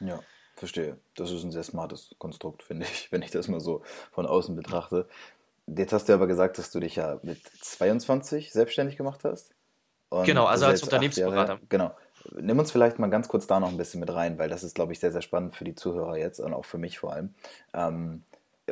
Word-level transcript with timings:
Ja, 0.00 0.20
verstehe. 0.56 0.98
Das 1.14 1.30
ist 1.30 1.42
ein 1.44 1.52
sehr 1.52 1.62
smartes 1.62 2.14
Konstrukt, 2.18 2.62
finde 2.62 2.86
ich, 2.86 3.08
wenn 3.12 3.22
ich 3.22 3.30
das 3.30 3.48
mal 3.48 3.60
so 3.60 3.82
von 4.12 4.26
außen 4.26 4.54
betrachte. 4.56 5.08
Jetzt 5.66 5.92
hast 5.92 6.08
du 6.08 6.12
aber 6.12 6.26
gesagt, 6.26 6.58
dass 6.58 6.70
du 6.70 6.80
dich 6.80 6.96
ja 6.96 7.18
mit 7.22 7.40
22 7.60 8.52
selbstständig 8.52 8.96
gemacht 8.96 9.24
hast. 9.24 9.52
Genau, 10.24 10.44
also 10.44 10.66
als 10.66 10.82
Unternehmensberater. 10.82 11.58
Genau. 11.68 11.94
Nimm 12.34 12.58
uns 12.58 12.70
vielleicht 12.70 12.98
mal 12.98 13.08
ganz 13.08 13.28
kurz 13.28 13.46
da 13.46 13.60
noch 13.60 13.68
ein 13.68 13.76
bisschen 13.76 14.00
mit 14.00 14.12
rein, 14.12 14.38
weil 14.38 14.48
das 14.48 14.62
ist, 14.62 14.74
glaube 14.74 14.92
ich, 14.92 15.00
sehr, 15.00 15.12
sehr 15.12 15.22
spannend 15.22 15.56
für 15.56 15.64
die 15.64 15.74
Zuhörer 15.74 16.16
jetzt 16.16 16.40
und 16.40 16.54
auch 16.54 16.64
für 16.64 16.78
mich 16.78 16.98
vor 16.98 17.12
allem. 17.12 17.34
Ähm, 17.74 18.22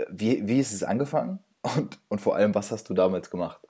wie, 0.08 0.46
wie 0.46 0.60
ist 0.60 0.72
es 0.72 0.82
angefangen 0.82 1.40
und, 1.76 1.98
und 2.08 2.20
vor 2.20 2.36
allem, 2.36 2.54
was 2.54 2.70
hast 2.70 2.88
du 2.88 2.94
damals 2.94 3.30
gemacht? 3.30 3.60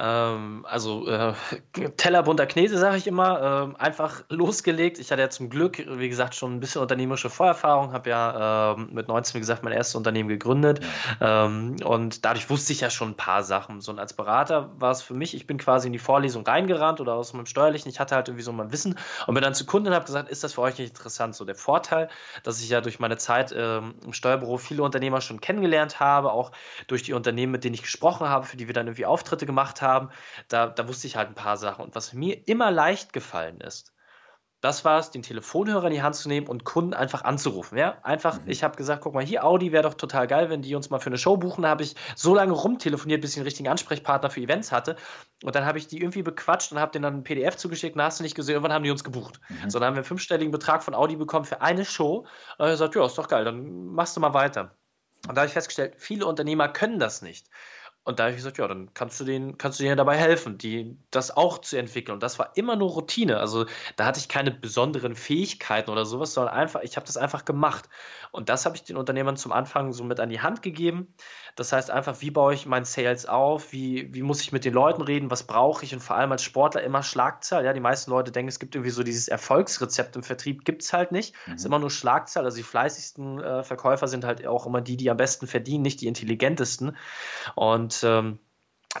Ähm, 0.00 0.64
also 0.68 1.06
äh, 1.06 1.34
Teller 1.96 2.22
bunter 2.22 2.46
Knete, 2.46 2.78
sage 2.78 2.96
ich 2.96 3.06
immer. 3.06 3.74
Äh, 3.78 3.82
einfach 3.82 4.24
losgelegt. 4.30 4.98
Ich 4.98 5.12
hatte 5.12 5.20
ja 5.20 5.28
zum 5.28 5.50
Glück, 5.50 5.78
wie 5.78 6.08
gesagt, 6.08 6.34
schon 6.34 6.54
ein 6.54 6.60
bisschen 6.60 6.80
unternehmerische 6.80 7.28
Vorerfahrung. 7.28 7.92
Habe 7.92 8.08
ja 8.08 8.72
äh, 8.72 8.76
mit 8.78 9.08
19, 9.08 9.34
wie 9.34 9.40
gesagt, 9.40 9.62
mein 9.62 9.74
erstes 9.74 9.94
Unternehmen 9.94 10.30
gegründet. 10.30 10.80
Ähm, 11.20 11.76
und 11.84 12.24
dadurch 12.24 12.48
wusste 12.48 12.72
ich 12.72 12.80
ja 12.80 12.88
schon 12.88 13.10
ein 13.10 13.16
paar 13.16 13.42
Sachen. 13.42 13.80
So, 13.80 13.92
und 13.92 13.98
als 13.98 14.14
Berater 14.14 14.70
war 14.78 14.92
es 14.92 15.02
für 15.02 15.14
mich, 15.14 15.34
ich 15.34 15.46
bin 15.46 15.58
quasi 15.58 15.88
in 15.88 15.92
die 15.92 15.98
Vorlesung 15.98 16.46
reingerannt 16.46 17.00
oder 17.00 17.14
aus 17.14 17.34
meinem 17.34 17.46
Steuerlichen. 17.46 17.90
Ich 17.90 18.00
hatte 18.00 18.14
halt 18.14 18.28
irgendwie 18.28 18.44
so 18.44 18.52
mein 18.52 18.72
Wissen 18.72 18.98
und 19.26 19.34
bin 19.34 19.42
dann 19.42 19.54
zu 19.54 19.66
Kunden 19.66 19.88
und 19.88 19.94
habe 19.94 20.06
gesagt, 20.06 20.30
ist 20.30 20.42
das 20.44 20.54
für 20.54 20.62
euch 20.62 20.78
nicht 20.78 20.90
interessant? 20.90 21.34
So 21.34 21.44
der 21.44 21.56
Vorteil, 21.56 22.08
dass 22.42 22.62
ich 22.62 22.70
ja 22.70 22.80
durch 22.80 23.00
meine 23.00 23.18
Zeit 23.18 23.54
ähm, 23.54 23.94
im 24.04 24.14
Steuerbüro 24.14 24.56
viele 24.56 24.82
Unternehmer 24.82 25.20
schon 25.20 25.42
kennengelernt 25.42 26.00
habe, 26.00 26.32
auch 26.32 26.52
durch 26.86 27.02
die 27.02 27.12
Unternehmen, 27.12 27.52
mit 27.52 27.64
denen 27.64 27.74
ich 27.74 27.82
gesprochen 27.82 28.28
habe, 28.28 28.46
für 28.46 28.56
die 28.56 28.66
wir 28.66 28.74
dann 28.74 28.86
irgendwie 28.86 29.04
Auftritte 29.04 29.44
gemacht 29.44 29.82
haben 29.82 29.89
haben, 29.90 30.10
da, 30.48 30.66
da 30.66 30.88
wusste 30.88 31.06
ich 31.06 31.16
halt 31.16 31.28
ein 31.28 31.34
paar 31.34 31.56
Sachen. 31.56 31.84
Und 31.84 31.94
was 31.94 32.12
mir 32.12 32.48
immer 32.48 32.70
leicht 32.70 33.12
gefallen 33.12 33.60
ist, 33.60 33.92
das 34.60 34.84
war 34.84 34.98
es, 34.98 35.10
den 35.10 35.22
Telefonhörer 35.22 35.86
in 35.86 35.94
die 35.94 36.02
Hand 36.02 36.14
zu 36.14 36.28
nehmen 36.28 36.46
und 36.46 36.64
Kunden 36.64 36.92
einfach 36.92 37.24
anzurufen. 37.24 37.78
Ja? 37.78 37.98
Einfach, 38.02 38.38
mhm. 38.38 38.50
ich 38.50 38.62
habe 38.62 38.76
gesagt, 38.76 39.02
guck 39.02 39.14
mal, 39.14 39.24
hier 39.24 39.44
Audi 39.44 39.72
wäre 39.72 39.84
doch 39.84 39.94
total 39.94 40.26
geil, 40.26 40.50
wenn 40.50 40.60
die 40.60 40.74
uns 40.74 40.90
mal 40.90 40.98
für 40.98 41.06
eine 41.06 41.16
Show 41.16 41.38
buchen. 41.38 41.62
Da 41.62 41.70
habe 41.70 41.82
ich 41.82 41.96
so 42.14 42.34
lange 42.34 42.52
rumtelefoniert, 42.52 43.22
bis 43.22 43.32
ich 43.32 43.36
einen 43.38 43.46
richtigen 43.46 43.68
Ansprechpartner 43.68 44.28
für 44.28 44.40
Events 44.40 44.70
hatte. 44.70 44.96
Und 45.42 45.54
dann 45.54 45.64
habe 45.64 45.78
ich 45.78 45.86
die 45.86 45.98
irgendwie 45.98 46.22
bequatscht 46.22 46.72
und 46.72 46.78
habe 46.78 46.92
denen 46.92 47.04
dann 47.04 47.14
ein 47.16 47.24
PDF 47.24 47.56
zugeschickt 47.56 47.96
und 47.96 48.02
hast 48.02 48.20
du 48.20 48.22
nicht 48.22 48.34
gesehen, 48.34 48.54
irgendwann 48.54 48.74
haben 48.74 48.84
die 48.84 48.90
uns 48.90 49.02
gebucht. 49.02 49.40
Mhm. 49.48 49.70
So, 49.70 49.78
dann 49.78 49.88
haben 49.88 49.94
wir 49.94 50.00
einen 50.00 50.04
fünfstelligen 50.04 50.52
Betrag 50.52 50.82
von 50.82 50.94
Audi 50.94 51.16
bekommen 51.16 51.46
für 51.46 51.62
eine 51.62 51.86
Show. 51.86 52.26
Und 52.58 52.66
ich 52.66 52.72
gesagt, 52.72 52.94
ja, 52.94 53.06
ist 53.06 53.16
doch 53.16 53.28
geil, 53.28 53.44
dann 53.44 53.86
machst 53.86 54.16
du 54.16 54.20
mal 54.20 54.34
weiter. 54.34 54.76
Und 55.26 55.36
da 55.36 55.42
habe 55.42 55.46
ich 55.46 55.52
festgestellt, 55.52 55.94
viele 55.96 56.26
Unternehmer 56.26 56.68
können 56.68 56.98
das 56.98 57.22
nicht. 57.22 57.46
Und 58.02 58.18
da 58.18 58.24
habe 58.24 58.30
ich 58.30 58.38
gesagt, 58.38 58.56
ja, 58.56 58.66
dann 58.66 58.92
kannst 58.94 59.20
du 59.20 59.24
denen, 59.24 59.58
kannst 59.58 59.78
du 59.78 59.84
denen 59.84 59.98
dabei 59.98 60.16
helfen, 60.16 60.56
die, 60.56 60.96
das 61.10 61.36
auch 61.36 61.58
zu 61.58 61.76
entwickeln. 61.76 62.14
Und 62.14 62.22
das 62.22 62.38
war 62.38 62.56
immer 62.56 62.74
nur 62.74 62.90
Routine. 62.90 63.38
Also 63.38 63.66
da 63.96 64.06
hatte 64.06 64.18
ich 64.18 64.28
keine 64.28 64.50
besonderen 64.50 65.14
Fähigkeiten 65.14 65.90
oder 65.90 66.06
sowas, 66.06 66.32
sondern 66.32 66.54
einfach, 66.54 66.80
ich 66.80 66.96
habe 66.96 67.06
das 67.06 67.18
einfach 67.18 67.44
gemacht. 67.44 67.90
Und 68.32 68.48
das 68.48 68.64
habe 68.64 68.74
ich 68.76 68.84
den 68.84 68.96
Unternehmern 68.96 69.36
zum 69.36 69.52
Anfang 69.52 69.92
so 69.92 70.02
mit 70.04 70.18
an 70.18 70.30
die 70.30 70.40
Hand 70.40 70.62
gegeben. 70.62 71.14
Das 71.56 71.72
heißt 71.72 71.90
einfach, 71.90 72.20
wie 72.20 72.30
baue 72.30 72.54
ich 72.54 72.64
mein 72.64 72.86
Sales 72.86 73.26
auf? 73.26 73.72
Wie, 73.72 74.14
wie 74.14 74.22
muss 74.22 74.40
ich 74.40 74.52
mit 74.52 74.64
den 74.64 74.72
Leuten 74.72 75.02
reden? 75.02 75.30
Was 75.30 75.42
brauche 75.42 75.84
ich? 75.84 75.92
Und 75.92 76.00
vor 76.00 76.16
allem 76.16 76.32
als 76.32 76.42
Sportler 76.42 76.82
immer 76.82 77.02
Schlagzahl. 77.02 77.64
Ja, 77.66 77.74
die 77.74 77.80
meisten 77.80 78.10
Leute 78.10 78.32
denken, 78.32 78.48
es 78.48 78.58
gibt 78.58 78.74
irgendwie 78.74 78.92
so 78.92 79.02
dieses 79.02 79.28
Erfolgsrezept 79.28 80.16
im 80.16 80.22
Vertrieb. 80.22 80.64
Gibt 80.64 80.82
es 80.82 80.92
halt 80.92 81.12
nicht. 81.12 81.34
Es 81.42 81.48
mhm. 81.48 81.54
ist 81.54 81.64
immer 81.66 81.78
nur 81.78 81.90
Schlagzahl. 81.90 82.44
Also 82.44 82.56
die 82.56 82.62
fleißigsten 82.62 83.40
äh, 83.40 83.62
Verkäufer 83.62 84.08
sind 84.08 84.24
halt 84.24 84.46
auch 84.46 84.66
immer 84.66 84.80
die, 84.80 84.96
die 84.96 85.10
am 85.10 85.18
besten 85.18 85.46
verdienen, 85.46 85.82
nicht 85.82 86.00
die 86.00 86.06
intelligentesten. 86.06 86.96
Und 87.56 87.89
ähm, 88.02 88.38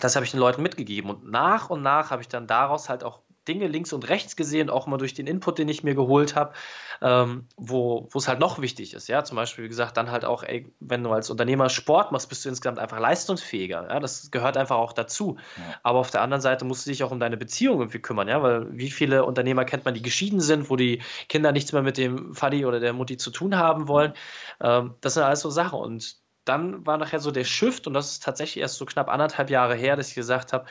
das 0.00 0.14
habe 0.14 0.24
ich 0.24 0.30
den 0.30 0.40
Leuten 0.40 0.62
mitgegeben. 0.62 1.10
Und 1.10 1.30
nach 1.30 1.70
und 1.70 1.82
nach 1.82 2.10
habe 2.10 2.22
ich 2.22 2.28
dann 2.28 2.46
daraus 2.46 2.88
halt 2.88 3.02
auch 3.02 3.20
Dinge 3.48 3.66
links 3.66 3.92
und 3.92 4.08
rechts 4.08 4.36
gesehen, 4.36 4.70
auch 4.70 4.86
mal 4.86 4.98
durch 4.98 5.14
den 5.14 5.26
Input, 5.26 5.58
den 5.58 5.68
ich 5.68 5.82
mir 5.82 5.94
geholt 5.94 6.36
habe, 6.36 6.52
ähm, 7.00 7.46
wo 7.56 8.08
es 8.14 8.28
halt 8.28 8.38
noch 8.38 8.60
wichtig 8.60 8.94
ist. 8.94 9.08
Ja, 9.08 9.24
zum 9.24 9.36
Beispiel, 9.36 9.64
wie 9.64 9.68
gesagt, 9.68 9.96
dann 9.96 10.10
halt 10.10 10.24
auch, 10.24 10.42
ey, 10.42 10.72
wenn 10.78 11.02
du 11.02 11.10
als 11.10 11.30
Unternehmer 11.30 11.68
Sport 11.70 12.12
machst, 12.12 12.28
bist 12.28 12.44
du 12.44 12.50
insgesamt 12.50 12.78
einfach 12.78 13.00
leistungsfähiger. 13.00 13.88
Ja, 13.88 13.98
das 13.98 14.30
gehört 14.30 14.56
einfach 14.56 14.76
auch 14.76 14.92
dazu. 14.92 15.36
Ja. 15.56 15.80
Aber 15.82 15.98
auf 15.98 16.10
der 16.10 16.20
anderen 16.22 16.42
Seite 16.42 16.64
musst 16.64 16.86
du 16.86 16.90
dich 16.90 17.02
auch 17.02 17.10
um 17.10 17.18
deine 17.18 17.38
Beziehung 17.38 17.78
irgendwie 17.80 18.00
kümmern, 18.00 18.28
ja, 18.28 18.42
weil 18.42 18.66
wie 18.76 18.90
viele 18.90 19.24
Unternehmer 19.24 19.64
kennt 19.64 19.84
man, 19.84 19.94
die 19.94 20.02
geschieden 20.02 20.40
sind, 20.40 20.70
wo 20.70 20.76
die 20.76 21.02
Kinder 21.28 21.50
nichts 21.50 21.72
mehr 21.72 21.82
mit 21.82 21.96
dem 21.96 22.34
Faddy 22.34 22.66
oder 22.66 22.78
der 22.78 22.92
Mutti 22.92 23.16
zu 23.16 23.30
tun 23.30 23.56
haben 23.56 23.88
wollen. 23.88 24.12
Ähm, 24.60 24.94
das 25.00 25.14
sind 25.14 25.22
alles 25.22 25.40
so 25.40 25.50
Sachen 25.50 25.80
und 25.80 26.20
dann 26.50 26.86
war 26.86 26.98
nachher 26.98 27.20
so 27.20 27.30
der 27.30 27.44
Shift, 27.44 27.86
und 27.86 27.94
das 27.94 28.12
ist 28.12 28.22
tatsächlich 28.22 28.60
erst 28.60 28.76
so 28.76 28.84
knapp 28.84 29.08
anderthalb 29.08 29.50
Jahre 29.50 29.74
her, 29.74 29.96
dass 29.96 30.08
ich 30.08 30.14
gesagt 30.14 30.52
habe, 30.52 30.66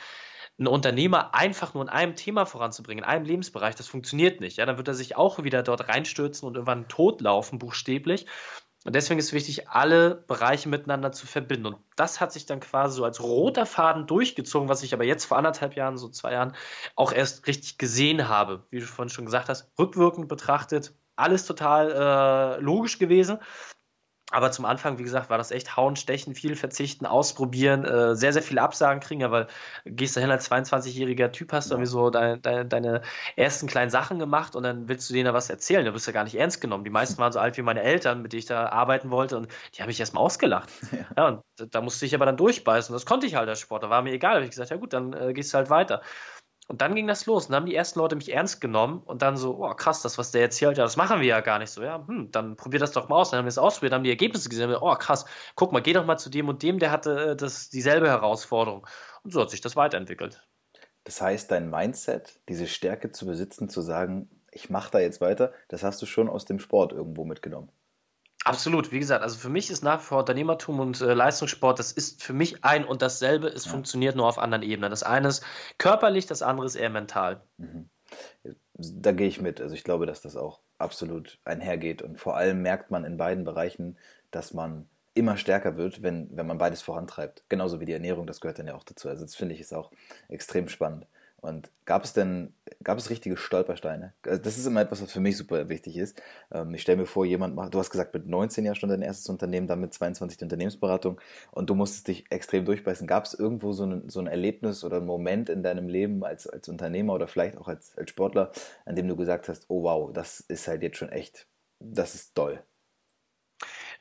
einen 0.58 0.68
Unternehmer 0.68 1.34
einfach 1.34 1.74
nur 1.74 1.82
in 1.82 1.88
einem 1.88 2.14
Thema 2.16 2.44
voranzubringen, 2.44 3.04
in 3.04 3.10
einem 3.10 3.24
Lebensbereich, 3.24 3.74
das 3.74 3.88
funktioniert 3.88 4.40
nicht. 4.40 4.58
Ja, 4.58 4.66
dann 4.66 4.76
wird 4.76 4.88
er 4.88 4.94
sich 4.94 5.16
auch 5.16 5.42
wieder 5.42 5.62
dort 5.62 5.88
reinstürzen 5.88 6.46
und 6.46 6.54
irgendwann 6.54 6.86
totlaufen, 6.88 7.58
buchstäblich. 7.58 8.26
Und 8.84 8.94
deswegen 8.94 9.20
ist 9.20 9.26
es 9.26 9.32
wichtig, 9.34 9.68
alle 9.68 10.14
Bereiche 10.14 10.68
miteinander 10.68 11.12
zu 11.12 11.26
verbinden. 11.26 11.66
Und 11.66 11.76
das 11.96 12.20
hat 12.20 12.32
sich 12.32 12.46
dann 12.46 12.60
quasi 12.60 12.96
so 12.96 13.04
als 13.04 13.22
roter 13.22 13.66
Faden 13.66 14.06
durchgezogen, 14.06 14.70
was 14.70 14.82
ich 14.82 14.94
aber 14.94 15.04
jetzt 15.04 15.26
vor 15.26 15.36
anderthalb 15.36 15.76
Jahren, 15.76 15.98
so 15.98 16.08
zwei 16.08 16.32
Jahren, 16.32 16.54
auch 16.96 17.12
erst 17.12 17.46
richtig 17.46 17.76
gesehen 17.76 18.28
habe. 18.28 18.66
Wie 18.70 18.80
du 18.80 18.86
vorhin 18.86 19.10
schon 19.10 19.26
gesagt 19.26 19.50
hast, 19.50 19.70
rückwirkend 19.78 20.28
betrachtet, 20.28 20.94
alles 21.16 21.44
total 21.44 22.58
äh, 22.58 22.60
logisch 22.62 22.98
gewesen. 22.98 23.38
Aber 24.30 24.52
zum 24.52 24.64
Anfang, 24.64 24.98
wie 24.98 25.02
gesagt, 25.02 25.30
war 25.30 25.38
das 25.38 25.50
echt 25.50 25.76
hauen, 25.76 25.96
stechen, 25.96 26.34
viel 26.34 26.56
verzichten, 26.56 27.06
ausprobieren, 27.06 27.84
äh, 27.84 28.14
sehr, 28.14 28.32
sehr 28.32 28.42
viele 28.42 28.62
Absagen 28.62 29.00
kriegen, 29.00 29.20
ja, 29.20 29.30
weil 29.30 29.48
gehst 29.84 30.16
dahin 30.16 30.30
als 30.30 30.50
22-jähriger 30.50 31.32
Typ, 31.32 31.52
hast 31.52 31.70
du 31.70 31.74
ja. 31.74 31.78
irgendwie 31.78 31.90
so 31.90 32.10
dein, 32.10 32.40
dein, 32.42 32.68
deine 32.68 33.02
ersten 33.36 33.66
kleinen 33.66 33.90
Sachen 33.90 34.18
gemacht 34.18 34.54
und 34.54 34.62
dann 34.62 34.88
willst 34.88 35.08
du 35.10 35.14
denen 35.14 35.26
da 35.26 35.34
was 35.34 35.50
erzählen. 35.50 35.84
Du 35.84 35.92
bist 35.92 36.06
ja 36.06 36.12
gar 36.12 36.24
nicht 36.24 36.36
ernst 36.36 36.60
genommen. 36.60 36.84
Die 36.84 36.90
meisten 36.90 37.18
waren 37.18 37.32
so 37.32 37.40
alt 37.40 37.56
wie 37.56 37.62
meine 37.62 37.82
Eltern, 37.82 38.22
mit 38.22 38.32
denen 38.32 38.40
ich 38.40 38.46
da 38.46 38.68
arbeiten 38.68 39.10
wollte 39.10 39.36
und 39.36 39.48
die 39.74 39.82
haben 39.82 39.88
mich 39.88 40.00
erstmal 40.00 40.24
ausgelacht. 40.24 40.68
Ja. 41.16 41.26
und 41.26 41.74
da 41.74 41.80
musste 41.80 42.04
ich 42.06 42.14
aber 42.14 42.26
dann 42.26 42.36
durchbeißen. 42.36 42.92
Das 42.92 43.06
konnte 43.06 43.26
ich 43.26 43.34
halt 43.34 43.48
als 43.48 43.60
Sport. 43.60 43.82
Da 43.82 43.90
war 43.90 44.02
mir 44.02 44.12
egal. 44.12 44.32
Da 44.32 44.36
habe 44.36 44.44
ich 44.44 44.50
gesagt, 44.50 44.70
ja 44.70 44.76
gut, 44.76 44.92
dann 44.92 45.12
äh, 45.12 45.32
gehst 45.32 45.52
du 45.52 45.58
halt 45.58 45.70
weiter. 45.70 46.02
Und 46.70 46.82
dann 46.82 46.94
ging 46.94 47.08
das 47.08 47.26
los. 47.26 47.46
Und 47.46 47.50
dann 47.50 47.62
haben 47.62 47.66
die 47.66 47.74
ersten 47.74 47.98
Leute 47.98 48.14
mich 48.14 48.32
ernst 48.32 48.60
genommen 48.60 49.02
und 49.04 49.22
dann 49.22 49.36
so, 49.36 49.56
oh 49.58 49.74
krass, 49.74 50.02
das, 50.02 50.18
was 50.18 50.30
der 50.30 50.42
erzählt, 50.42 50.78
ja, 50.78 50.84
das 50.84 50.96
machen 50.96 51.18
wir 51.18 51.26
ja 51.26 51.40
gar 51.40 51.58
nicht 51.58 51.70
so. 51.70 51.82
Ja, 51.82 52.06
hm, 52.06 52.30
dann 52.30 52.54
probier 52.54 52.78
das 52.78 52.92
doch 52.92 53.08
mal 53.08 53.16
aus. 53.16 53.30
Dann 53.30 53.38
haben 53.38 53.46
wir 53.46 53.48
es 53.48 53.58
ausprobiert, 53.58 53.92
haben 53.92 54.04
die 54.04 54.10
Ergebnisse 54.10 54.48
gesehen. 54.48 54.72
Oh 54.80 54.94
krass, 54.94 55.24
guck 55.56 55.72
mal, 55.72 55.82
geh 55.82 55.94
doch 55.94 56.06
mal 56.06 56.16
zu 56.16 56.30
dem 56.30 56.48
und 56.48 56.62
dem, 56.62 56.78
der 56.78 56.92
hatte 56.92 57.30
äh, 57.30 57.36
das, 57.36 57.70
dieselbe 57.70 58.06
Herausforderung. 58.06 58.86
Und 59.24 59.32
so 59.32 59.40
hat 59.40 59.50
sich 59.50 59.60
das 59.60 59.74
weiterentwickelt. 59.74 60.46
Das 61.02 61.20
heißt, 61.20 61.50
dein 61.50 61.70
Mindset, 61.70 62.40
diese 62.48 62.68
Stärke 62.68 63.10
zu 63.10 63.26
besitzen, 63.26 63.68
zu 63.68 63.80
sagen, 63.80 64.30
ich 64.52 64.70
mache 64.70 64.92
da 64.92 65.00
jetzt 65.00 65.20
weiter, 65.20 65.52
das 65.66 65.82
hast 65.82 66.00
du 66.00 66.06
schon 66.06 66.28
aus 66.28 66.44
dem 66.44 66.60
Sport 66.60 66.92
irgendwo 66.92 67.24
mitgenommen. 67.24 67.72
Absolut, 68.44 68.90
wie 68.90 68.98
gesagt, 68.98 69.22
also 69.22 69.38
für 69.38 69.50
mich 69.50 69.70
ist 69.70 69.82
nach 69.82 70.00
wie 70.00 70.04
vor 70.04 70.20
Unternehmertum 70.20 70.80
und 70.80 71.00
äh, 71.02 71.12
Leistungssport, 71.12 71.78
das 71.78 71.92
ist 71.92 72.22
für 72.22 72.32
mich 72.32 72.64
ein 72.64 72.86
und 72.86 73.02
dasselbe, 73.02 73.48
es 73.48 73.66
ja. 73.66 73.70
funktioniert 73.70 74.16
nur 74.16 74.26
auf 74.26 74.38
anderen 74.38 74.62
Ebenen. 74.62 74.90
Das 74.90 75.02
eine 75.02 75.28
ist 75.28 75.44
körperlich, 75.76 76.26
das 76.26 76.40
andere 76.40 76.66
ist 76.66 76.74
eher 76.74 76.88
mental. 76.88 77.42
Mhm. 77.58 77.90
Da 78.74 79.12
gehe 79.12 79.28
ich 79.28 79.42
mit. 79.42 79.60
Also 79.60 79.74
ich 79.74 79.84
glaube, 79.84 80.06
dass 80.06 80.22
das 80.22 80.36
auch 80.36 80.60
absolut 80.78 81.38
einhergeht 81.44 82.00
und 82.00 82.18
vor 82.18 82.36
allem 82.36 82.62
merkt 82.62 82.90
man 82.90 83.04
in 83.04 83.18
beiden 83.18 83.44
Bereichen, 83.44 83.98
dass 84.30 84.54
man 84.54 84.88
immer 85.12 85.36
stärker 85.36 85.76
wird, 85.76 86.02
wenn, 86.02 86.34
wenn 86.34 86.46
man 86.46 86.56
beides 86.56 86.80
vorantreibt. 86.80 87.44
Genauso 87.50 87.78
wie 87.78 87.84
die 87.84 87.92
Ernährung, 87.92 88.26
das 88.26 88.40
gehört 88.40 88.58
dann 88.58 88.68
ja 88.68 88.74
auch 88.74 88.84
dazu. 88.84 89.08
Also 89.08 89.24
das 89.24 89.34
finde 89.34 89.54
ich 89.54 89.60
ist 89.60 89.74
auch 89.74 89.90
extrem 90.28 90.68
spannend. 90.68 91.06
Und 91.40 91.70
gab 91.86 92.04
es 92.04 92.12
denn, 92.12 92.52
gab 92.84 92.98
es 92.98 93.08
richtige 93.08 93.36
Stolpersteine? 93.36 94.12
Also 94.26 94.42
das 94.42 94.58
ist 94.58 94.66
immer 94.66 94.82
etwas, 94.82 95.02
was 95.02 95.10
für 95.10 95.20
mich 95.20 95.36
super 95.36 95.68
wichtig 95.70 95.96
ist. 95.96 96.20
Ähm, 96.52 96.74
ich 96.74 96.82
stelle 96.82 96.98
mir 96.98 97.06
vor, 97.06 97.24
jemand 97.24 97.54
macht, 97.54 97.72
du 97.72 97.78
hast 97.78 97.90
gesagt, 97.90 98.12
mit 98.12 98.26
19 98.26 98.64
Jahren 98.64 98.76
schon 98.76 98.90
dein 98.90 99.00
erstes 99.00 99.28
Unternehmen, 99.28 99.66
dann 99.66 99.80
mit 99.80 99.94
22 99.94 100.38
die 100.38 100.44
Unternehmensberatung 100.44 101.20
und 101.50 101.70
du 101.70 101.74
musstest 101.74 102.08
dich 102.08 102.30
extrem 102.30 102.64
durchbeißen. 102.66 103.06
Gab 103.06 103.24
es 103.24 103.34
irgendwo 103.34 103.72
so 103.72 103.84
ein, 103.86 104.08
so 104.10 104.20
ein 104.20 104.26
Erlebnis 104.26 104.84
oder 104.84 104.98
ein 104.98 105.06
Moment 105.06 105.48
in 105.48 105.62
deinem 105.62 105.88
Leben 105.88 106.24
als, 106.24 106.46
als 106.46 106.68
Unternehmer 106.68 107.14
oder 107.14 107.26
vielleicht 107.26 107.56
auch 107.56 107.68
als, 107.68 107.96
als 107.96 108.10
Sportler, 108.10 108.52
an 108.84 108.96
dem 108.96 109.08
du 109.08 109.16
gesagt 109.16 109.48
hast, 109.48 109.64
oh 109.68 109.82
wow, 109.84 110.12
das 110.12 110.40
ist 110.40 110.68
halt 110.68 110.82
jetzt 110.82 110.98
schon 110.98 111.10
echt, 111.10 111.46
das 111.78 112.14
ist 112.14 112.34
toll? 112.34 112.62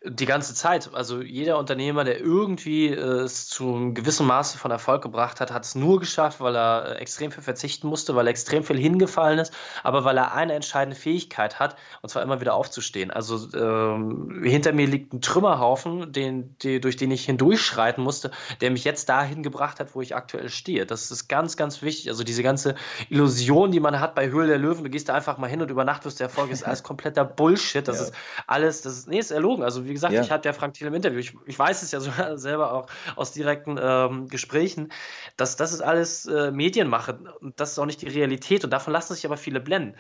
Die 0.05 0.25
ganze 0.25 0.53
Zeit. 0.53 0.89
Also 0.93 1.21
jeder 1.21 1.57
Unternehmer, 1.57 2.05
der 2.05 2.21
irgendwie 2.21 2.87
äh, 2.87 3.23
es 3.23 3.47
zu 3.47 3.75
einem 3.75 3.93
gewissen 3.93 4.25
Maße 4.25 4.57
von 4.57 4.71
Erfolg 4.71 5.01
gebracht 5.01 5.41
hat, 5.41 5.51
hat 5.51 5.65
es 5.65 5.75
nur 5.75 5.99
geschafft, 5.99 6.39
weil 6.39 6.55
er 6.55 6.95
äh, 6.95 6.99
extrem 6.99 7.31
viel 7.31 7.43
verzichten 7.43 7.87
musste, 7.87 8.15
weil 8.15 8.25
er 8.27 8.31
extrem 8.31 8.63
viel 8.63 8.77
hingefallen 8.77 9.39
ist, 9.39 9.53
aber 9.83 10.05
weil 10.05 10.17
er 10.17 10.33
eine 10.33 10.53
entscheidende 10.53 10.95
Fähigkeit 10.95 11.59
hat, 11.59 11.75
und 12.01 12.07
zwar 12.07 12.23
immer 12.23 12.39
wieder 12.39 12.53
aufzustehen. 12.53 13.11
Also 13.11 13.49
ähm, 13.57 14.41
hinter 14.41 14.71
mir 14.71 14.87
liegt 14.87 15.13
ein 15.13 15.19
Trümmerhaufen, 15.19 16.13
den, 16.13 16.55
die, 16.59 16.79
durch 16.79 16.95
den 16.95 17.11
ich 17.11 17.25
hindurchschreiten 17.25 18.01
musste, 18.01 18.31
der 18.61 18.71
mich 18.71 18.85
jetzt 18.85 19.09
dahin 19.09 19.43
gebracht 19.43 19.81
hat, 19.81 19.95
wo 19.95 20.01
ich 20.01 20.15
aktuell 20.15 20.47
stehe. 20.47 20.85
Das 20.85 21.11
ist 21.11 21.27
ganz, 21.27 21.57
ganz 21.57 21.81
wichtig. 21.81 22.07
Also 22.07 22.23
diese 22.23 22.41
ganze 22.41 22.75
Illusion, 23.09 23.73
die 23.73 23.81
man 23.81 23.99
hat 23.99 24.15
bei 24.15 24.29
Höhle 24.29 24.47
der 24.47 24.59
Löwen, 24.59 24.85
du 24.85 24.89
gehst 24.89 25.09
da 25.09 25.13
einfach 25.13 25.37
mal 25.37 25.49
hin 25.49 25.61
und 25.61 25.69
über 25.69 25.83
Nacht 25.83 26.05
wirst 26.05 26.21
du 26.21 26.23
Erfolg, 26.23 26.51
ist 26.51 26.63
alles 26.63 26.83
kompletter 26.83 27.25
Bullshit. 27.25 27.85
Das 27.85 27.97
ja. 27.97 28.03
ist 28.03 28.13
alles, 28.47 28.81
das 28.81 28.99
ist, 28.99 29.09
nee, 29.09 29.19
ist 29.19 29.31
erlogen. 29.31 29.61
Also 29.61 29.88
wie 29.89 29.94
gesagt, 29.94 30.13
ja. 30.13 30.21
ich 30.21 30.31
hatte 30.31 30.47
ja 30.47 30.53
Frank 30.53 30.75
Thiel 30.75 30.88
im 30.88 30.94
Interview, 30.94 31.19
ich, 31.19 31.33
ich 31.45 31.59
weiß 31.59 31.81
es 31.81 31.91
ja 31.91 32.00
sogar 32.00 32.38
selber 32.38 32.74
auch 32.74 32.88
aus 33.15 33.33
direkten 33.33 33.77
ähm, 33.81 34.27
Gesprächen, 34.30 34.91
dass 35.36 35.57
das 35.57 35.74
ist 35.74 35.81
alles 35.81 36.25
äh, 36.25 36.51
Medienmache 36.51 37.19
und 37.41 37.59
das 37.59 37.71
ist 37.71 37.80
auch 37.80 37.86
nicht 37.86 38.01
die 38.01 38.07
Realität 38.07 38.63
und 38.63 38.69
davon 38.69 38.94
lassen 38.94 39.13
sich 39.13 39.25
aber 39.25 39.38
viele 39.38 39.59
blenden. 39.59 39.95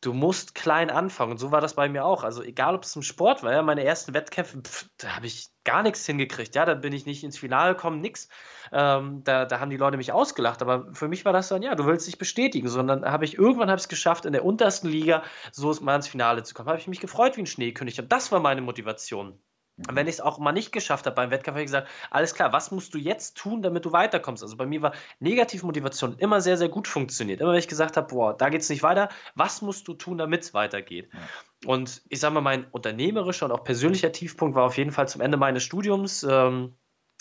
Du 0.00 0.12
musst 0.12 0.54
klein 0.54 0.90
anfangen. 0.90 1.32
Und 1.32 1.38
so 1.38 1.50
war 1.50 1.60
das 1.60 1.74
bei 1.74 1.88
mir 1.88 2.04
auch. 2.04 2.24
Also 2.24 2.42
egal, 2.42 2.74
ob 2.74 2.84
es 2.84 2.94
im 2.96 3.02
Sport 3.02 3.42
war, 3.42 3.52
ja, 3.52 3.62
meine 3.62 3.84
ersten 3.84 4.14
Wettkämpfe, 4.14 4.60
pff, 4.62 4.88
da 4.98 5.16
habe 5.16 5.26
ich 5.26 5.48
gar 5.64 5.82
nichts 5.82 6.06
hingekriegt. 6.06 6.54
Ja, 6.54 6.64
da 6.64 6.74
bin 6.74 6.92
ich 6.92 7.06
nicht 7.06 7.24
ins 7.24 7.38
Finale 7.38 7.74
gekommen, 7.74 8.00
nix. 8.00 8.28
Ähm, 8.72 9.22
da, 9.24 9.44
da 9.44 9.60
haben 9.60 9.70
die 9.70 9.76
Leute 9.76 9.96
mich 9.96 10.12
ausgelacht. 10.12 10.62
Aber 10.62 10.92
für 10.94 11.08
mich 11.08 11.24
war 11.24 11.32
das 11.32 11.48
dann, 11.48 11.62
ja, 11.62 11.74
du 11.74 11.86
willst 11.86 12.06
dich 12.06 12.18
bestätigen. 12.18 12.68
Sondern 12.68 13.04
habe 13.04 13.24
ich 13.24 13.38
irgendwann 13.38 13.70
habe 13.70 13.78
es 13.78 13.88
geschafft, 13.88 14.24
in 14.24 14.32
der 14.32 14.44
untersten 14.44 14.88
Liga 14.88 15.22
so 15.52 15.74
mal 15.80 15.96
ins 15.96 16.08
Finale 16.08 16.42
zu 16.42 16.54
kommen. 16.54 16.68
Habe 16.68 16.78
ich 16.78 16.88
mich 16.88 17.00
gefreut 17.00 17.36
wie 17.36 17.42
ein 17.42 17.46
Schneekönig. 17.46 18.00
Und 18.00 18.12
das 18.12 18.32
war 18.32 18.40
meine 18.40 18.60
Motivation. 18.60 19.38
Und 19.86 19.94
wenn 19.94 20.08
ich 20.08 20.14
es 20.14 20.20
auch 20.20 20.38
mal 20.38 20.52
nicht 20.52 20.72
geschafft 20.72 21.06
habe 21.06 21.14
beim 21.14 21.30
Wettkampf, 21.30 21.54
habe 21.54 21.60
ich 21.60 21.66
gesagt, 21.66 21.88
alles 22.10 22.34
klar, 22.34 22.52
was 22.52 22.70
musst 22.72 22.94
du 22.94 22.98
jetzt 22.98 23.36
tun, 23.36 23.62
damit 23.62 23.84
du 23.84 23.92
weiterkommst? 23.92 24.42
Also 24.42 24.56
bei 24.56 24.66
mir 24.66 24.82
war 24.82 24.92
Negativmotivation 25.20 26.16
immer 26.18 26.40
sehr, 26.40 26.56
sehr 26.56 26.68
gut 26.68 26.88
funktioniert. 26.88 27.40
Immer 27.40 27.52
wenn 27.52 27.58
ich 27.58 27.68
gesagt 27.68 27.96
habe, 27.96 28.08
boah, 28.08 28.36
da 28.36 28.48
geht 28.48 28.62
es 28.62 28.70
nicht 28.70 28.82
weiter, 28.82 29.08
was 29.36 29.62
musst 29.62 29.86
du 29.86 29.94
tun, 29.94 30.18
damit 30.18 30.42
es 30.42 30.54
weitergeht? 30.54 31.08
Ja. 31.12 31.20
Und 31.68 32.02
ich 32.08 32.18
sage 32.18 32.34
mal, 32.34 32.40
mein 32.40 32.64
unternehmerischer 32.70 33.46
und 33.46 33.52
auch 33.52 33.62
persönlicher 33.62 34.10
Tiefpunkt 34.10 34.56
war 34.56 34.64
auf 34.64 34.76
jeden 34.76 34.90
Fall 34.90 35.08
zum 35.08 35.20
Ende 35.20 35.36
meines 35.36 35.62
Studiums, 35.62 36.24
ähm, 36.24 36.76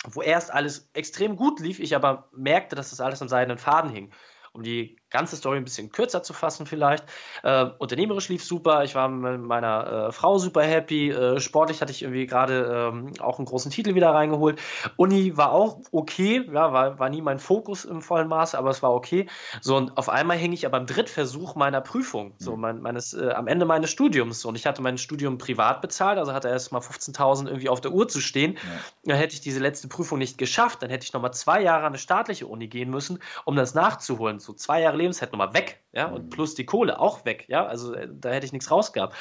wo 0.08 0.22
erst 0.22 0.52
alles 0.52 0.90
extrem 0.94 1.36
gut 1.36 1.60
lief, 1.60 1.80
ich 1.80 1.96
aber 1.96 2.30
merkte, 2.36 2.76
dass 2.76 2.90
das 2.90 3.02
alles 3.02 3.22
am 3.22 3.28
seidenen 3.28 3.58
Faden 3.58 3.92
hing 3.92 4.12
um 4.58 4.64
die 4.64 4.98
ganze 5.10 5.36
Story 5.36 5.58
ein 5.58 5.64
bisschen 5.64 5.92
kürzer 5.92 6.24
zu 6.24 6.34
fassen 6.34 6.66
vielleicht. 6.66 7.06
Äh, 7.44 7.66
unternehmerisch 7.78 8.30
lief 8.30 8.44
super, 8.44 8.84
ich 8.84 8.96
war 8.96 9.08
mit 9.08 9.42
meiner 9.42 10.08
äh, 10.08 10.12
Frau 10.12 10.38
super 10.38 10.64
happy, 10.64 11.10
äh, 11.10 11.40
sportlich 11.40 11.82
hatte 11.82 11.92
ich 11.92 12.02
irgendwie 12.02 12.26
gerade 12.26 12.92
ähm, 12.94 13.14
auch 13.20 13.40
einen 13.40 13.46
großen 13.46 13.72
Titel 13.72 13.96
wieder 13.96 14.10
reingeholt. 14.10 14.60
Uni 14.98 15.38
war 15.38 15.52
auch 15.52 15.80
okay, 15.92 16.46
ja, 16.52 16.74
war, 16.74 17.00
war 17.00 17.10
nie 17.10 17.22
mein 17.22 17.40
Fokus 17.40 17.86
im 17.86 18.02
vollen 18.02 18.28
Maße, 18.28 18.58
aber 18.58 18.70
es 18.70 18.84
war 18.84 18.94
okay. 18.94 19.28
So, 19.62 19.78
und 19.78 19.98
auf 19.98 20.10
einmal 20.10 20.38
hing 20.38 20.52
ich 20.52 20.66
aber 20.66 20.78
im 20.78 20.86
Drittversuch 20.86 21.56
meiner 21.56 21.82
Prüfung, 21.82 22.34
so 22.38 22.56
mhm. 22.56 22.62
mein, 22.62 22.82
meines, 22.82 23.14
äh, 23.14 23.30
am 23.30 23.48
Ende 23.48 23.66
meines 23.66 23.90
Studiums. 23.90 24.44
Und 24.44 24.56
ich 24.56 24.66
hatte 24.66 24.82
mein 24.82 24.98
Studium 24.98 25.38
privat 25.38 25.82
bezahlt, 25.82 26.18
also 26.18 26.34
hatte 26.34 26.50
erst 26.50 26.72
mal 26.72 26.82
15.000 26.82 27.48
irgendwie 27.48 27.70
auf 27.70 27.82
der 27.82 27.92
Uhr 27.92 28.08
zu 28.08 28.20
stehen. 28.20 28.54
Ja. 28.56 28.60
Dann 29.06 29.18
hätte 29.18 29.34
ich 29.34 29.42
diese 29.42 29.60
letzte 29.60 29.88
Prüfung 29.88 30.20
nicht 30.20 30.38
geschafft, 30.38 30.82
dann 30.82 30.90
hätte 30.90 31.06
ich 31.06 31.14
nochmal 31.14 31.34
zwei 31.34 31.62
Jahre 31.62 31.82
an 31.82 31.88
eine 31.88 31.98
staatliche 31.98 32.48
Uni 32.48 32.68
gehen 32.68 32.90
müssen, 32.90 33.20
um 33.46 33.56
das 33.56 33.74
nachzuholen. 33.74 34.40
So 34.40 34.54
zwei 34.54 34.82
Jahre 34.82 34.97
Lebenszeit 34.98 35.32
nochmal 35.32 35.54
weg, 35.54 35.87
ja, 35.98 36.06
und 36.06 36.26
mhm. 36.26 36.30
plus 36.30 36.54
die 36.54 36.68
Kohle 36.68 37.00
auch 37.00 37.26
weg, 37.26 37.46
ja, 37.48 37.66
also 37.66 37.92
äh, 37.96 38.08
da 38.08 38.30
hätte 38.30 38.46
ich 38.46 38.54
nichts 38.54 38.70
rausgehabt. 38.70 39.16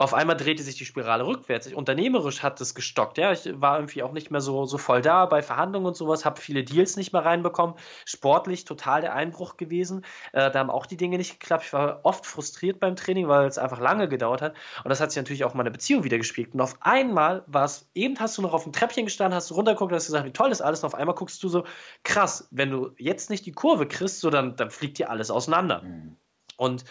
Auf 0.00 0.14
einmal 0.14 0.36
drehte 0.36 0.62
sich 0.62 0.76
die 0.76 0.84
Spirale 0.84 1.26
rückwärts. 1.26 1.66
Ich, 1.66 1.74
unternehmerisch 1.74 2.42
hat 2.42 2.60
es 2.60 2.74
gestockt, 2.74 3.16
ja, 3.16 3.32
ich 3.32 3.48
war 3.60 3.78
irgendwie 3.78 4.02
auch 4.02 4.12
nicht 4.12 4.30
mehr 4.30 4.42
so, 4.42 4.66
so 4.66 4.76
voll 4.76 5.00
da 5.00 5.24
bei 5.24 5.40
Verhandlungen 5.40 5.86
und 5.86 5.96
sowas, 5.96 6.26
habe 6.26 6.38
viele 6.38 6.62
Deals 6.62 6.96
nicht 6.96 7.14
mehr 7.14 7.24
reinbekommen, 7.24 7.76
sportlich 8.04 8.66
total 8.66 9.00
der 9.00 9.14
Einbruch 9.14 9.56
gewesen, 9.56 10.04
äh, 10.32 10.50
da 10.50 10.58
haben 10.58 10.68
auch 10.68 10.84
die 10.84 10.98
Dinge 10.98 11.16
nicht 11.16 11.40
geklappt. 11.40 11.64
Ich 11.64 11.72
war 11.72 12.00
oft 12.02 12.26
frustriert 12.26 12.78
beim 12.78 12.94
Training, 12.94 13.26
weil 13.26 13.46
es 13.46 13.56
einfach 13.56 13.80
lange 13.80 14.06
gedauert 14.06 14.42
hat 14.42 14.54
und 14.84 14.90
das 14.90 15.00
hat 15.00 15.10
sich 15.10 15.16
natürlich 15.16 15.44
auch 15.44 15.54
meine 15.54 15.70
Beziehung 15.70 16.04
wieder 16.04 16.18
gespielt. 16.18 16.52
Und 16.52 16.60
auf 16.60 16.76
einmal 16.80 17.42
war 17.46 17.64
es, 17.64 17.88
eben 17.94 18.20
hast 18.20 18.36
du 18.36 18.42
noch 18.42 18.52
auf 18.52 18.64
dem 18.64 18.74
Treppchen 18.74 19.06
gestanden, 19.06 19.34
hast 19.34 19.48
du 19.48 19.54
runtergeguckt, 19.54 19.94
hast 19.94 20.06
gesagt, 20.06 20.26
wie 20.26 20.32
toll 20.32 20.50
ist 20.50 20.60
alles 20.60 20.80
und 20.80 20.88
auf 20.88 20.94
einmal 20.94 21.14
guckst 21.14 21.42
du 21.42 21.48
so, 21.48 21.64
krass, 22.04 22.48
wenn 22.50 22.70
du 22.70 22.90
jetzt 22.98 23.30
nicht 23.30 23.46
die 23.46 23.52
Kurve 23.52 23.88
kriegst, 23.88 24.20
so 24.20 24.28
dann, 24.28 24.56
dann 24.56 24.70
fliegt 24.70 24.98
dir 24.98 25.08
alles 25.08 25.30
auseinander. 25.30 25.82
Mhm. 25.82 26.17
Und 26.58 26.84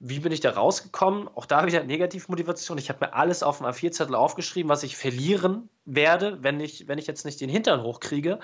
wie 0.00 0.18
bin 0.18 0.32
ich 0.32 0.40
da 0.40 0.50
rausgekommen? 0.50 1.28
Auch 1.28 1.44
da 1.44 1.66
wieder 1.66 1.84
Negativmotivation. 1.84 2.78
Ich 2.78 2.88
habe 2.88 3.04
mir 3.04 3.12
alles 3.12 3.42
auf 3.42 3.58
dem 3.58 3.66
A4-Zettel 3.66 4.14
aufgeschrieben, 4.14 4.70
was 4.70 4.82
ich 4.82 4.96
verlieren 4.96 5.68
werde, 5.84 6.42
wenn 6.42 6.58
ich, 6.58 6.88
wenn 6.88 6.98
ich 6.98 7.06
jetzt 7.06 7.26
nicht 7.26 7.40
den 7.40 7.50
Hintern 7.50 7.82
hochkriege. 7.82 8.40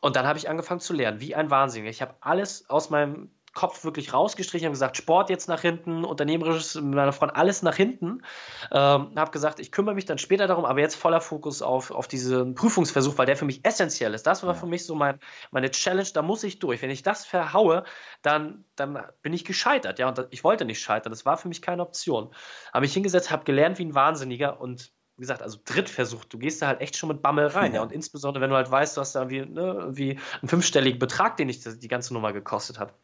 Und 0.00 0.16
dann 0.16 0.26
habe 0.26 0.38
ich 0.38 0.48
angefangen 0.48 0.80
zu 0.80 0.92
lernen, 0.92 1.20
wie 1.20 1.34
ein 1.34 1.50
Wahnsinniger. 1.50 1.90
Ich 1.90 2.02
habe 2.02 2.16
alles 2.20 2.68
aus 2.68 2.90
meinem 2.90 3.30
Kopf 3.52 3.84
wirklich 3.84 4.12
rausgestrichen, 4.12 4.66
habe 4.66 4.72
gesagt, 4.72 4.96
Sport 4.96 5.28
jetzt 5.28 5.48
nach 5.48 5.60
hinten, 5.60 6.04
unternehmerisches 6.04 6.76
mit 6.76 6.94
meiner 6.94 7.12
Freundin, 7.12 7.36
alles 7.36 7.62
nach 7.62 7.74
hinten. 7.74 8.22
Ähm, 8.70 9.12
habe 9.16 9.30
gesagt, 9.32 9.58
ich 9.58 9.72
kümmere 9.72 9.94
mich 9.94 10.04
dann 10.04 10.18
später 10.18 10.46
darum, 10.46 10.64
aber 10.64 10.80
jetzt 10.80 10.94
voller 10.94 11.20
Fokus 11.20 11.60
auf, 11.60 11.90
auf 11.90 12.06
diesen 12.06 12.54
Prüfungsversuch, 12.54 13.18
weil 13.18 13.26
der 13.26 13.36
für 13.36 13.44
mich 13.44 13.64
essentiell 13.64 14.14
ist. 14.14 14.26
Das 14.26 14.42
war 14.44 14.54
ja. 14.54 14.60
für 14.60 14.66
mich 14.66 14.86
so 14.86 14.94
mein, 14.94 15.18
meine 15.50 15.70
Challenge, 15.70 16.08
da 16.14 16.22
muss 16.22 16.44
ich 16.44 16.60
durch. 16.60 16.80
Wenn 16.80 16.90
ich 16.90 17.02
das 17.02 17.26
verhaue, 17.26 17.82
dann, 18.22 18.64
dann 18.76 19.02
bin 19.22 19.32
ich 19.32 19.44
gescheitert. 19.44 19.98
Ja, 19.98 20.08
und 20.08 20.26
ich 20.30 20.44
wollte 20.44 20.64
nicht 20.64 20.80
scheitern. 20.80 21.10
Das 21.10 21.26
war 21.26 21.36
für 21.36 21.48
mich 21.48 21.60
keine 21.60 21.82
Option. 21.82 22.32
Habe 22.72 22.82
mich 22.82 22.94
hingesetzt, 22.94 23.32
habe 23.32 23.44
gelernt 23.44 23.78
wie 23.78 23.84
ein 23.86 23.94
Wahnsinniger 23.94 24.60
und 24.60 24.92
wie 25.16 25.22
gesagt, 25.22 25.42
also 25.42 25.58
Drittversuch, 25.62 26.24
du 26.24 26.38
gehst 26.38 26.62
da 26.62 26.68
halt 26.68 26.80
echt 26.80 26.96
schon 26.96 27.08
mit 27.10 27.20
Bammel 27.20 27.48
rein, 27.48 27.72
ja. 27.72 27.78
ja. 27.78 27.82
Und 27.82 27.92
insbesondere, 27.92 28.40
wenn 28.40 28.48
du 28.48 28.56
halt 28.56 28.70
weißt, 28.70 28.96
du 28.96 29.02
hast 29.02 29.14
da 29.14 29.20
irgendwie, 29.20 29.40
ne, 29.40 29.74
irgendwie 29.78 30.18
einen 30.40 30.48
fünfstelligen 30.48 30.98
Betrag, 30.98 31.36
den 31.36 31.50
ich 31.50 31.60
die 31.62 31.88
ganze 31.88 32.14
Nummer 32.14 32.32
gekostet 32.32 32.78
hat. 32.78 32.94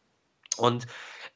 Und 0.57 0.87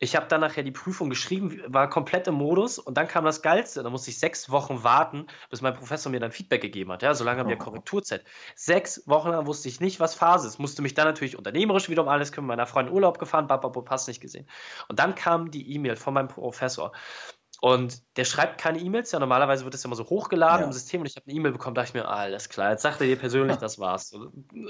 ich 0.03 0.15
habe 0.15 0.25
dann 0.27 0.41
nachher 0.41 0.63
die 0.63 0.71
Prüfung 0.71 1.11
geschrieben, 1.11 1.61
war 1.67 1.87
komplett 1.87 2.25
im 2.27 2.33
Modus 2.33 2.79
und 2.79 2.97
dann 2.97 3.07
kam 3.07 3.23
das 3.23 3.43
Geilste. 3.43 3.83
Da 3.83 3.89
musste 3.91 4.09
ich 4.09 4.17
sechs 4.17 4.49
Wochen 4.49 4.83
warten, 4.83 5.27
bis 5.51 5.61
mein 5.61 5.75
Professor 5.75 6.11
mir 6.11 6.19
dann 6.19 6.31
Feedback 6.31 6.61
gegeben 6.61 6.91
hat. 6.91 7.03
Ja, 7.03 7.13
so 7.13 7.23
lange 7.23 7.41
haben 7.41 7.49
wir 7.49 7.57
oh. 7.57 7.63
Korrekturzeit. 7.63 8.23
Sechs 8.55 9.03
Wochen 9.05 9.29
lang 9.29 9.45
wusste 9.45 9.69
ich 9.69 9.79
nicht, 9.79 9.99
was 9.99 10.15
Phase 10.15 10.47
ist. 10.47 10.57
Musste 10.57 10.81
mich 10.81 10.95
dann 10.95 11.05
natürlich 11.05 11.37
unternehmerisch 11.37 11.87
wieder 11.87 12.01
um 12.01 12.07
alles 12.07 12.31
kümmern, 12.31 12.47
meiner 12.47 12.65
Freundin 12.65 12.95
Urlaub 12.95 13.19
gefahren, 13.19 13.45
bababo, 13.45 13.83
passt 13.83 14.07
nicht 14.07 14.21
gesehen. 14.21 14.47
Und 14.87 14.97
dann 14.97 15.13
kam 15.13 15.51
die 15.51 15.71
E-Mail 15.71 15.95
von 15.97 16.15
meinem 16.15 16.29
Professor. 16.29 16.93
Und 17.63 18.01
der 18.17 18.25
schreibt 18.25 18.59
keine 18.59 18.79
E-Mails, 18.79 19.11
ja, 19.11 19.19
normalerweise 19.19 19.65
wird 19.65 19.75
das 19.75 19.83
ja 19.83 19.87
immer 19.87 19.95
so 19.95 20.09
hochgeladen 20.09 20.61
ja. 20.61 20.65
im 20.65 20.73
System 20.73 21.01
und 21.01 21.05
ich 21.05 21.15
habe 21.15 21.27
eine 21.27 21.35
E-Mail 21.35 21.51
bekommen, 21.51 21.75
dachte 21.75 21.89
ich 21.89 21.93
mir, 21.93 22.07
alles 22.07 22.49
klar, 22.49 22.71
jetzt 22.71 22.81
sagt 22.81 22.99
er 23.01 23.05
dir 23.05 23.17
persönlich, 23.17 23.57
das 23.57 23.77
war's. 23.77 24.17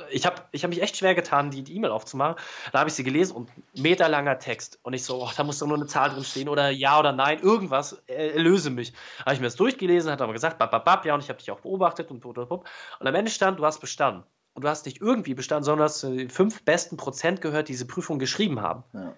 Ich 0.09 0.25
habe 0.25 0.41
ich 0.51 0.65
hab 0.65 0.69
mich 0.71 0.81
echt 0.81 0.97
schwer 0.97 1.15
getan, 1.15 1.51
die 1.51 1.73
E-Mail 1.73 1.91
aufzumachen. 1.91 2.35
Da 2.73 2.79
habe 2.79 2.89
ich 2.89 2.93
sie 2.93 3.05
gelesen 3.05 3.33
und 3.33 3.49
meterlanger 3.73 4.39
Text. 4.39 4.77
Und 4.83 4.91
ich 4.91 5.05
so, 5.05 5.23
oh, 5.23 5.29
da 5.37 5.45
muss 5.45 5.59
doch 5.59 5.67
nur 5.67 5.77
eine 5.77 5.85
Zahl 5.85 6.09
drin 6.09 6.25
stehen 6.25 6.49
oder 6.49 6.69
ja 6.69 6.99
oder 6.99 7.13
nein, 7.13 7.39
irgendwas, 7.39 7.93
erlöse 8.07 8.69
mich. 8.69 8.91
Habe 9.19 9.35
ich 9.35 9.39
mir 9.39 9.47
das 9.47 9.55
durchgelesen, 9.55 10.11
hat 10.11 10.21
aber 10.21 10.33
gesagt, 10.33 10.59
bap, 10.59 10.71
bap, 10.71 10.83
bap, 10.83 11.05
ja, 11.05 11.13
und 11.13 11.23
ich 11.23 11.29
habe 11.29 11.39
dich 11.39 11.49
auch 11.49 11.61
beobachtet 11.61 12.11
und 12.11 12.25
und 12.25 12.37
und. 12.37 12.51
Und 12.51 12.67
am 13.07 13.15
Ende 13.15 13.31
stand, 13.31 13.57
du 13.57 13.65
hast 13.65 13.79
bestanden. 13.79 14.25
Und 14.53 14.65
du 14.65 14.67
hast 14.67 14.85
nicht 14.85 14.99
irgendwie 14.99 15.33
bestanden, 15.33 15.63
sondern 15.63 15.77
du 15.77 15.83
hast 15.85 16.03
die 16.03 16.27
fünf 16.27 16.65
besten 16.65 16.97
Prozent 16.97 17.39
gehört, 17.39 17.69
die 17.69 17.71
diese 17.71 17.87
Prüfung 17.87 18.19
geschrieben 18.19 18.59
haben. 18.61 18.83
Ja. 18.91 19.15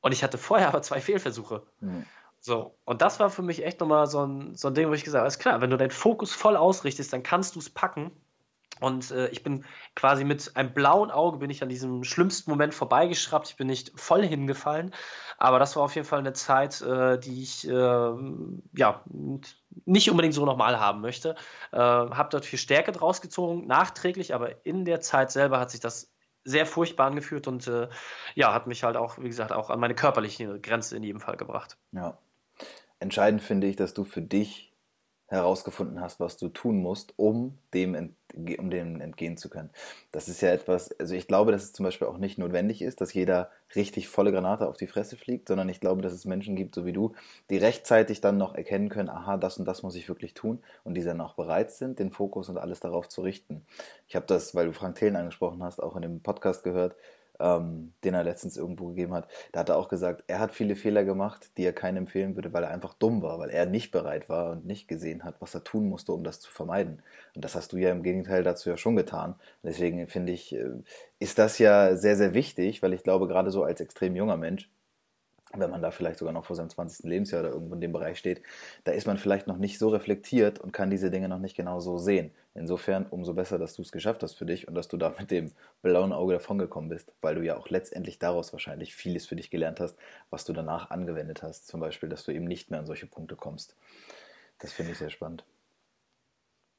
Und 0.00 0.10
ich 0.10 0.24
hatte 0.24 0.36
vorher 0.36 0.66
aber 0.66 0.82
zwei 0.82 1.00
Fehlversuche. 1.00 1.62
Mhm. 1.78 2.04
So, 2.46 2.76
und 2.84 3.00
das 3.00 3.20
war 3.20 3.30
für 3.30 3.40
mich 3.40 3.64
echt 3.64 3.80
nochmal 3.80 4.06
so 4.06 4.22
ein, 4.22 4.54
so 4.54 4.68
ein 4.68 4.74
Ding, 4.74 4.90
wo 4.90 4.92
ich 4.92 5.02
gesagt 5.02 5.20
habe, 5.20 5.28
ist 5.28 5.38
klar, 5.38 5.62
wenn 5.62 5.70
du 5.70 5.78
deinen 5.78 5.90
Fokus 5.90 6.34
voll 6.34 6.58
ausrichtest, 6.58 7.10
dann 7.10 7.22
kannst 7.22 7.54
du 7.54 7.58
es 7.58 7.70
packen. 7.70 8.12
Und 8.80 9.12
äh, 9.12 9.28
ich 9.28 9.42
bin 9.42 9.64
quasi 9.94 10.24
mit 10.24 10.54
einem 10.54 10.74
blauen 10.74 11.10
Auge 11.10 11.38
bin 11.38 11.48
ich 11.48 11.62
an 11.62 11.70
diesem 11.70 12.04
schlimmsten 12.04 12.50
Moment 12.50 12.74
vorbeigeschraubt. 12.74 13.48
Ich 13.48 13.56
bin 13.56 13.66
nicht 13.66 13.98
voll 13.98 14.22
hingefallen, 14.26 14.92
aber 15.38 15.58
das 15.58 15.74
war 15.74 15.84
auf 15.84 15.94
jeden 15.94 16.06
Fall 16.06 16.18
eine 16.18 16.34
Zeit, 16.34 16.82
äh, 16.82 17.18
die 17.18 17.42
ich 17.42 17.66
äh, 17.66 17.72
ja 17.72 19.02
nicht 19.86 20.10
unbedingt 20.10 20.34
so 20.34 20.44
nochmal 20.44 20.78
haben 20.78 21.00
möchte. 21.00 21.36
Äh, 21.72 21.78
habe 21.78 22.28
dort 22.30 22.44
viel 22.44 22.58
Stärke 22.58 22.92
draus 22.92 23.22
gezogen, 23.22 23.66
nachträglich, 23.66 24.34
aber 24.34 24.66
in 24.66 24.84
der 24.84 25.00
Zeit 25.00 25.30
selber 25.30 25.60
hat 25.60 25.70
sich 25.70 25.80
das 25.80 26.12
sehr 26.44 26.66
furchtbar 26.66 27.06
angefühlt 27.06 27.48
und 27.48 27.66
äh, 27.68 27.88
ja, 28.34 28.52
hat 28.52 28.66
mich 28.66 28.84
halt 28.84 28.98
auch, 28.98 29.16
wie 29.16 29.28
gesagt, 29.28 29.50
auch 29.50 29.70
an 29.70 29.80
meine 29.80 29.94
körperliche 29.94 30.60
Grenze 30.60 30.94
in 30.94 31.04
jedem 31.04 31.20
Fall 31.20 31.38
gebracht. 31.38 31.78
Ja, 31.92 32.18
Entscheidend 33.04 33.42
finde 33.42 33.66
ich, 33.66 33.76
dass 33.76 33.92
du 33.92 34.04
für 34.04 34.22
dich 34.22 34.72
herausgefunden 35.26 36.00
hast, 36.00 36.20
was 36.20 36.38
du 36.38 36.48
tun 36.48 36.80
musst, 36.80 37.12
um 37.18 37.58
dem, 37.74 37.94
entge 37.94 38.56
um 38.56 38.70
dem 38.70 38.98
entgehen 38.98 39.36
zu 39.36 39.50
können. 39.50 39.68
Das 40.10 40.26
ist 40.26 40.40
ja 40.40 40.48
etwas, 40.48 40.98
also 40.98 41.14
ich 41.14 41.28
glaube, 41.28 41.52
dass 41.52 41.64
es 41.64 41.74
zum 41.74 41.84
Beispiel 41.84 42.08
auch 42.08 42.16
nicht 42.16 42.38
notwendig 42.38 42.80
ist, 42.80 43.02
dass 43.02 43.12
jeder 43.12 43.50
richtig 43.76 44.08
volle 44.08 44.32
Granate 44.32 44.66
auf 44.66 44.78
die 44.78 44.86
Fresse 44.86 45.18
fliegt, 45.18 45.48
sondern 45.48 45.68
ich 45.68 45.80
glaube, 45.80 46.00
dass 46.00 46.14
es 46.14 46.24
Menschen 46.24 46.56
gibt, 46.56 46.74
so 46.74 46.86
wie 46.86 46.94
du, 46.94 47.12
die 47.50 47.58
rechtzeitig 47.58 48.22
dann 48.22 48.38
noch 48.38 48.54
erkennen 48.54 48.88
können, 48.88 49.10
aha, 49.10 49.36
das 49.36 49.58
und 49.58 49.66
das 49.66 49.82
muss 49.82 49.96
ich 49.96 50.08
wirklich 50.08 50.32
tun 50.32 50.62
und 50.82 50.94
die 50.94 51.04
dann 51.04 51.20
auch 51.20 51.34
bereit 51.34 51.72
sind, 51.72 51.98
den 51.98 52.10
Fokus 52.10 52.48
und 52.48 52.56
alles 52.56 52.80
darauf 52.80 53.10
zu 53.10 53.20
richten. 53.20 53.66
Ich 54.08 54.16
habe 54.16 54.24
das, 54.24 54.54
weil 54.54 54.64
du 54.64 54.72
Frank 54.72 54.96
Thelen 54.96 55.16
angesprochen 55.16 55.62
hast, 55.62 55.78
auch 55.78 55.94
in 55.94 56.02
dem 56.02 56.20
Podcast 56.20 56.64
gehört, 56.64 56.96
ähm, 57.40 57.92
den 58.04 58.14
er 58.14 58.24
letztens 58.24 58.56
irgendwo 58.56 58.88
gegeben 58.88 59.14
hat, 59.14 59.28
da 59.52 59.60
hat 59.60 59.68
er 59.68 59.76
auch 59.76 59.88
gesagt, 59.88 60.24
er 60.26 60.38
hat 60.38 60.52
viele 60.52 60.76
Fehler 60.76 61.04
gemacht, 61.04 61.50
die 61.56 61.64
er 61.64 61.72
keinem 61.72 62.04
empfehlen 62.04 62.36
würde, 62.36 62.52
weil 62.52 62.64
er 62.64 62.70
einfach 62.70 62.94
dumm 62.94 63.22
war, 63.22 63.38
weil 63.38 63.50
er 63.50 63.66
nicht 63.66 63.90
bereit 63.90 64.28
war 64.28 64.52
und 64.52 64.66
nicht 64.66 64.88
gesehen 64.88 65.24
hat, 65.24 65.40
was 65.40 65.54
er 65.54 65.64
tun 65.64 65.88
musste, 65.88 66.12
um 66.12 66.24
das 66.24 66.40
zu 66.40 66.50
vermeiden. 66.50 67.02
Und 67.34 67.44
das 67.44 67.54
hast 67.54 67.72
du 67.72 67.76
ja 67.76 67.90
im 67.90 68.02
Gegenteil 68.02 68.42
dazu 68.42 68.70
ja 68.70 68.76
schon 68.76 68.96
getan. 68.96 69.34
Deswegen 69.62 70.06
finde 70.08 70.32
ich, 70.32 70.54
äh, 70.54 70.70
ist 71.18 71.38
das 71.38 71.58
ja 71.58 71.96
sehr, 71.96 72.16
sehr 72.16 72.34
wichtig, 72.34 72.82
weil 72.82 72.92
ich 72.92 73.02
glaube, 73.02 73.28
gerade 73.28 73.50
so 73.50 73.64
als 73.64 73.80
extrem 73.80 74.16
junger 74.16 74.36
Mensch, 74.36 74.70
wenn 75.60 75.70
man 75.70 75.82
da 75.82 75.90
vielleicht 75.90 76.18
sogar 76.18 76.32
noch 76.32 76.44
vor 76.44 76.56
seinem 76.56 76.70
20. 76.70 77.06
Lebensjahr 77.06 77.40
oder 77.42 77.52
irgendwo 77.52 77.74
in 77.74 77.80
dem 77.80 77.92
Bereich 77.92 78.18
steht, 78.18 78.42
da 78.84 78.92
ist 78.92 79.06
man 79.06 79.18
vielleicht 79.18 79.46
noch 79.46 79.58
nicht 79.58 79.78
so 79.78 79.88
reflektiert 79.88 80.58
und 80.58 80.72
kann 80.72 80.90
diese 80.90 81.10
Dinge 81.10 81.28
noch 81.28 81.38
nicht 81.38 81.56
genau 81.56 81.80
so 81.80 81.98
sehen. 81.98 82.32
Insofern 82.54 83.06
umso 83.06 83.34
besser, 83.34 83.58
dass 83.58 83.74
du 83.74 83.82
es 83.82 83.92
geschafft 83.92 84.22
hast 84.22 84.34
für 84.34 84.46
dich 84.46 84.68
und 84.68 84.74
dass 84.74 84.88
du 84.88 84.96
da 84.96 85.14
mit 85.18 85.30
dem 85.30 85.52
blauen 85.82 86.12
Auge 86.12 86.34
davongekommen 86.34 86.88
bist, 86.88 87.12
weil 87.20 87.34
du 87.34 87.42
ja 87.42 87.56
auch 87.56 87.68
letztendlich 87.68 88.18
daraus 88.18 88.52
wahrscheinlich 88.52 88.94
vieles 88.94 89.26
für 89.26 89.36
dich 89.36 89.50
gelernt 89.50 89.80
hast, 89.80 89.96
was 90.30 90.44
du 90.44 90.52
danach 90.52 90.90
angewendet 90.90 91.42
hast. 91.42 91.66
Zum 91.66 91.80
Beispiel, 91.80 92.08
dass 92.08 92.24
du 92.24 92.32
eben 92.32 92.44
nicht 92.44 92.70
mehr 92.70 92.80
an 92.80 92.86
solche 92.86 93.06
Punkte 93.06 93.36
kommst. 93.36 93.76
Das 94.58 94.72
finde 94.72 94.92
ich 94.92 94.98
sehr 94.98 95.10
spannend. 95.10 95.44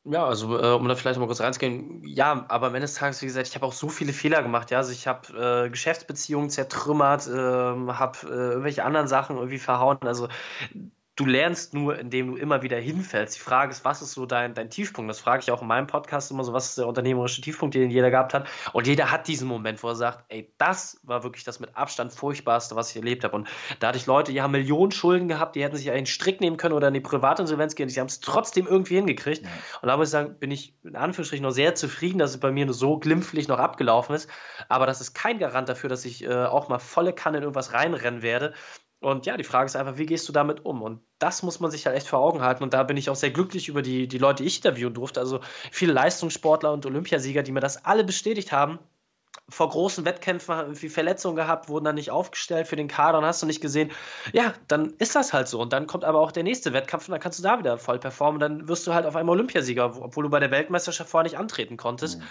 Ja, 0.08 0.24
also 0.28 0.56
äh, 0.60 0.74
um 0.76 0.88
da 0.88 0.96
vielleicht 0.96 1.20
mal 1.20 1.26
kurz 1.26 1.42
reinzugehen, 1.42 2.04
ja, 2.06 2.46
aber 2.50 2.68
am 2.68 2.76
Ende 2.76 2.82
des 2.86 2.94
Tages, 2.94 3.24
wie 3.24 3.26
gesagt, 3.26 3.48
ich 3.48 3.56
habe 3.56 3.66
auch 3.66 3.74
so 3.74 3.90
viele 3.90 4.14
Fehler 4.14 4.44
gemacht, 4.44 4.70
ja. 4.70 4.78
Also 4.78 4.92
ich 4.92 5.08
habe 5.08 5.66
äh, 5.66 5.70
Geschäftsbeziehungen 5.72 6.52
zertrümmert, 6.52 7.26
äh, 7.28 7.32
habe 7.34 8.18
irgendwelche 8.28 8.84
anderen 8.86 9.08
Sachen 9.08 9.38
irgendwie 9.38 9.58
verhauen. 9.58 9.98
Also 10.04 10.28
du 11.16 11.26
lernst 11.26 11.74
nur, 11.74 11.98
indem 11.98 12.32
du 12.32 12.36
immer 12.36 12.62
wieder 12.62 12.78
hinfällst. 12.78 13.38
Die 13.38 13.40
Frage 13.40 13.72
ist, 13.72 13.86
was 13.86 14.02
ist 14.02 14.12
so 14.12 14.26
dein, 14.26 14.54
dein 14.54 14.70
Tiefpunkt? 14.70 15.10
Das 15.10 15.20
frage 15.20 15.44
ich 15.44 15.52
auch 15.52 15.62
in 15.62 15.68
meinem 15.68 15.88
Podcast 15.88 16.30
immer 16.30 16.44
so, 16.44 16.52
was 16.52 16.70
ist 16.70 16.78
der 16.78 16.88
unternehmerische 16.88 17.42
Tiefpunkt, 17.42 17.74
den 17.74 17.90
jeder 17.90 18.12
gehabt 18.12 18.34
hat? 18.34 18.48
Und 18.74 18.86
jeder 18.86 19.12
hat 19.12 19.28
diesen 19.28 19.48
Moment, 19.48 19.82
wo 19.82 19.88
er 19.90 19.96
sagt, 19.96 20.26
ey, 20.28 20.54
das 20.58 21.00
war 21.04 21.24
wirklich 21.24 21.46
das 21.46 21.62
mit 21.62 21.76
Abstand 21.78 22.12
furchtbarste, 22.12 22.76
was 22.76 22.90
ich 22.90 22.98
erlebt 22.98 23.24
habe. 23.24 23.36
Und 23.36 23.48
da 23.80 23.88
hatte 23.88 23.98
ich 23.98 24.06
Leute, 24.06 24.34
die 24.34 24.42
haben 24.42 24.52
Millionen 24.52 24.92
Schulden 24.92 25.30
gehabt, 25.30 25.56
die 25.56 25.64
hätten 25.64 25.78
sich 25.78 25.90
einen 25.90 26.06
Strick 26.06 26.42
nehmen 26.42 26.58
können 26.58 26.74
oder 26.74 26.90
in 26.90 26.94
die 26.94 27.00
Privatinsolvenz 27.00 27.76
gehen, 27.76 27.88
die 27.88 28.00
haben 28.00 28.08
es 28.08 28.20
trotzdem 28.20 28.68
irgendwie 28.68 28.96
hingekriegt. 28.96 29.44
Ja. 29.44 29.50
Und 29.82 29.88
da 29.88 29.96
muss 29.96 30.10
ich 30.10 30.12
sagen, 30.12 30.36
bin 30.38 30.52
ich 30.52 30.76
in 30.84 30.98
Anführungsstrichen 30.98 31.44
noch 31.44 31.52
sehr 31.52 31.76
zufrieden, 31.76 32.20
dass 32.20 32.32
es 32.32 32.40
bei 32.42 32.52
mir 32.52 32.66
nur 32.66 32.76
so 32.76 33.00
glimpflich 33.00 33.48
noch 33.48 33.60
abgelaufen 33.60 34.16
ist. 34.16 34.30
Aber 34.68 34.86
das 34.86 35.00
ist 35.00 35.14
kein 35.14 35.40
Garant 35.40 35.70
dafür, 35.70 35.90
dass 35.90 36.04
ich 36.04 36.26
äh, 36.26 36.46
auch 36.46 36.68
mal 36.68 36.80
volle 36.80 37.14
Kanne 37.14 37.38
in 37.38 37.44
irgendwas 37.44 37.72
reinrennen 37.72 38.22
werde. 38.22 38.54
Und 39.06 39.28
ja, 39.28 39.38
die 39.38 39.44
Frage 39.44 39.68
ist 39.68 39.76
einfach, 39.76 40.00
wie 40.00 40.08
gehst 40.08 40.28
du 40.28 40.34
damit 40.34 40.66
um? 40.66 40.82
Und 40.82 41.00
das 41.20 41.44
muss 41.44 41.60
man 41.60 41.70
sich 41.70 41.86
halt 41.86 41.96
echt 41.96 42.08
vor 42.08 42.22
Augen 42.22 42.42
halten. 42.42 42.64
Und 42.64 42.74
da 42.74 42.82
bin 42.82 42.98
ich 42.98 43.08
auch 43.12 43.16
sehr 43.16 43.30
glücklich 43.30 43.70
über 43.70 43.84
die, 43.84 44.08
die 44.08 44.18
Leute, 44.18 44.42
die 44.42 44.48
ich 44.48 44.58
interviewen 44.58 44.96
durfte. 44.96 45.20
Also 45.20 45.42
viele 45.72 45.94
Leistungssportler 45.94 46.74
und 46.74 46.88
Olympiasieger, 46.88 47.44
die 47.44 47.52
mir 47.52 47.60
das 47.60 47.86
alle 47.86 48.04
bestätigt 48.04 48.52
haben. 48.52 48.80
Vor 49.48 49.70
großen 49.70 50.06
Wettkämpfen 50.06 50.58
irgendwie 50.58 50.90
Verletzungen 50.90 51.36
gehabt, 51.36 51.70
wurden 51.70 51.86
dann 51.86 51.94
nicht 51.94 52.10
aufgestellt 52.10 52.68
für 52.68 52.78
den 52.78 52.88
Kader 52.88 53.20
und 53.20 53.26
hast 53.26 53.44
du 53.44 53.46
nicht 53.46 53.62
gesehen. 53.62 53.92
Ja, 54.34 54.56
dann 54.68 54.96
ist 54.98 55.16
das 55.16 55.34
halt 55.34 55.48
so. 55.48 55.62
Und 55.62 55.72
dann 55.72 55.86
kommt 55.86 56.04
aber 56.04 56.20
auch 56.20 56.32
der 56.32 56.42
nächste 56.42 56.74
Wettkampf 56.74 57.08
und 57.08 57.12
dann 57.12 57.22
kannst 57.22 57.38
du 57.38 57.44
da 57.44 57.60
wieder 57.60 57.78
voll 57.78 58.00
performen. 58.00 58.40
Dann 58.40 58.68
wirst 58.68 58.88
du 58.88 58.96
halt 58.96 59.06
auf 59.06 59.16
einmal 59.16 59.36
Olympiasieger, 59.36 60.02
obwohl 60.02 60.24
du 60.24 60.32
bei 60.32 60.40
der 60.40 60.50
Weltmeisterschaft 60.50 61.12
vorher 61.12 61.26
nicht 61.26 61.38
antreten 61.38 61.78
konntest. 61.78 62.18
Mhm. 62.18 62.24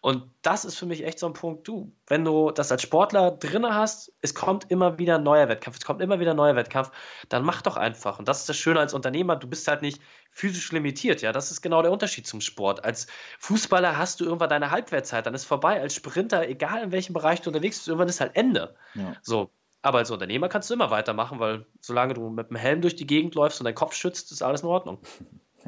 Und 0.00 0.30
das 0.42 0.64
ist 0.64 0.76
für 0.76 0.86
mich 0.86 1.04
echt 1.04 1.18
so 1.18 1.26
ein 1.26 1.32
Punkt, 1.32 1.66
du, 1.66 1.92
wenn 2.06 2.24
du 2.24 2.50
das 2.50 2.70
als 2.70 2.82
Sportler 2.82 3.32
drin 3.32 3.66
hast, 3.66 4.12
es 4.20 4.34
kommt 4.34 4.70
immer 4.70 4.98
wieder 4.98 5.16
ein 5.16 5.24
neuer 5.24 5.48
Wettkampf, 5.48 5.78
es 5.78 5.84
kommt 5.84 6.00
immer 6.00 6.20
wieder 6.20 6.32
ein 6.32 6.36
neuer 6.36 6.54
Wettkampf, 6.56 6.92
dann 7.28 7.44
mach 7.44 7.62
doch 7.62 7.76
einfach. 7.76 8.18
Und 8.18 8.28
das 8.28 8.40
ist 8.40 8.48
das 8.48 8.56
Schöne 8.56 8.80
als 8.80 8.94
Unternehmer, 8.94 9.36
du 9.36 9.48
bist 9.48 9.66
halt 9.66 9.82
nicht 9.82 10.00
physisch 10.30 10.70
limitiert, 10.70 11.20
ja, 11.22 11.32
das 11.32 11.50
ist 11.50 11.62
genau 11.62 11.82
der 11.82 11.90
Unterschied 11.90 12.26
zum 12.26 12.40
Sport. 12.40 12.84
Als 12.84 13.08
Fußballer 13.40 13.98
hast 13.98 14.20
du 14.20 14.24
irgendwann 14.24 14.50
deine 14.50 14.70
Halbwertzeit, 14.70 15.26
dann 15.26 15.34
ist 15.34 15.44
vorbei. 15.44 15.80
Als 15.80 15.94
Sprinter, 15.94 16.48
egal 16.48 16.82
in 16.84 16.92
welchem 16.92 17.12
Bereich 17.12 17.40
du 17.40 17.50
unterwegs 17.50 17.78
bist, 17.78 17.88
irgendwann 17.88 18.08
ist 18.08 18.20
halt 18.20 18.36
Ende. 18.36 18.76
Ja. 18.94 19.14
So, 19.22 19.50
aber 19.82 19.98
als 19.98 20.10
Unternehmer 20.10 20.48
kannst 20.48 20.70
du 20.70 20.74
immer 20.74 20.90
weitermachen, 20.90 21.38
weil 21.40 21.66
solange 21.80 22.14
du 22.14 22.28
mit 22.30 22.50
dem 22.50 22.56
Helm 22.56 22.80
durch 22.80 22.96
die 22.96 23.06
Gegend 23.06 23.34
läufst 23.34 23.60
und 23.60 23.64
deinen 23.64 23.74
Kopf 23.74 23.94
schützt, 23.94 24.32
ist 24.32 24.42
alles 24.42 24.62
in 24.62 24.68
Ordnung. 24.68 24.98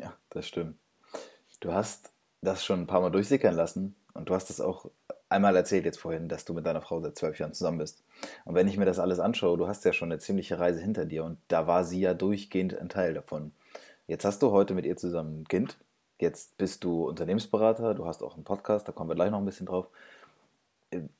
Ja, 0.00 0.16
das 0.30 0.46
stimmt. 0.46 0.78
Du 1.58 1.72
hast 1.72 2.12
das 2.42 2.64
schon 2.64 2.80
ein 2.80 2.86
paar 2.86 3.00
Mal 3.00 3.10
durchsickern 3.10 3.56
lassen, 3.56 3.96
und 4.14 4.28
du 4.28 4.34
hast 4.34 4.50
es 4.50 4.60
auch 4.60 4.90
einmal 5.28 5.56
erzählt 5.56 5.84
jetzt 5.84 5.98
vorhin, 5.98 6.28
dass 6.28 6.44
du 6.44 6.52
mit 6.52 6.66
deiner 6.66 6.82
Frau 6.82 7.00
seit 7.00 7.16
zwölf 7.16 7.38
Jahren 7.38 7.52
zusammen 7.52 7.78
bist. 7.78 8.04
Und 8.44 8.54
wenn 8.54 8.68
ich 8.68 8.76
mir 8.76 8.84
das 8.84 8.98
alles 8.98 9.20
anschaue, 9.20 9.56
du 9.56 9.68
hast 9.68 9.84
ja 9.84 9.92
schon 9.92 10.10
eine 10.10 10.18
ziemliche 10.18 10.58
Reise 10.58 10.80
hinter 10.80 11.06
dir 11.06 11.24
und 11.24 11.38
da 11.48 11.66
war 11.66 11.84
sie 11.84 12.00
ja 12.00 12.14
durchgehend 12.14 12.76
ein 12.76 12.88
Teil 12.88 13.14
davon. 13.14 13.52
Jetzt 14.06 14.24
hast 14.24 14.42
du 14.42 14.50
heute 14.50 14.74
mit 14.74 14.86
ihr 14.86 14.96
zusammen 14.96 15.42
ein 15.42 15.48
Kind. 15.48 15.78
Jetzt 16.18 16.58
bist 16.58 16.84
du 16.84 17.08
Unternehmensberater, 17.08 17.94
du 17.94 18.06
hast 18.06 18.22
auch 18.22 18.34
einen 18.34 18.44
Podcast, 18.44 18.88
da 18.88 18.92
kommen 18.92 19.08
wir 19.08 19.14
gleich 19.14 19.30
noch 19.30 19.38
ein 19.38 19.46
bisschen 19.46 19.66
drauf. 19.66 19.88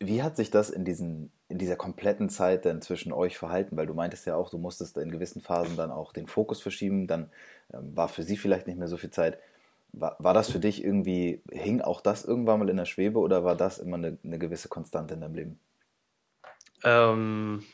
Wie 0.01 0.23
hat 0.23 0.37
sich 0.37 0.51
das 0.51 0.69
in, 0.69 0.85
diesen, 0.85 1.31
in 1.49 1.59
dieser 1.59 1.77
kompletten 1.77 2.29
Zeit 2.29 2.65
denn 2.65 2.83
zwischen 2.83 3.13
euch 3.13 3.39
verhalten? 3.39 3.77
Weil 3.77 3.87
du 3.87 3.95
meintest 3.95 4.27
ja 4.27 4.35
auch, 4.35 4.51
du 4.51 4.59
musstest 4.59 4.97
in 4.97 5.13
gewissen 5.13 5.41
Phasen 5.41 5.77
dann 5.77 5.93
auch 5.93 6.13
den 6.13 6.27
Fokus 6.27 6.61
verschieben, 6.61 7.07
dann 7.07 7.31
ähm, 7.73 7.97
war 7.97 8.09
für 8.09 8.25
sie 8.25 8.37
vielleicht 8.37 8.67
nicht 8.67 8.79
mehr 8.79 8.89
so 8.89 8.97
viel 8.97 9.11
Zeit. 9.11 9.39
War, 9.93 10.17
war 10.19 10.35
das 10.35 10.51
für 10.51 10.61
dich 10.61 10.85
irgendwie, 10.85 11.43
hing 11.51 11.81
auch 11.81 12.01
das 12.01 12.25
irgendwann 12.25 12.61
mal 12.61 12.69
in 12.69 12.77
der 12.77 12.85
Schwebe 12.85 13.19
oder 13.19 13.45
war 13.45 13.57
das 13.57 13.79
immer 13.79 13.97
eine, 13.97 14.19
eine 14.25 14.39
gewisse 14.39 14.69
Konstante 14.69 15.15
in 15.15 15.21
deinem 15.21 15.35
Leben? 15.35 15.61
Ähm, 16.83 17.65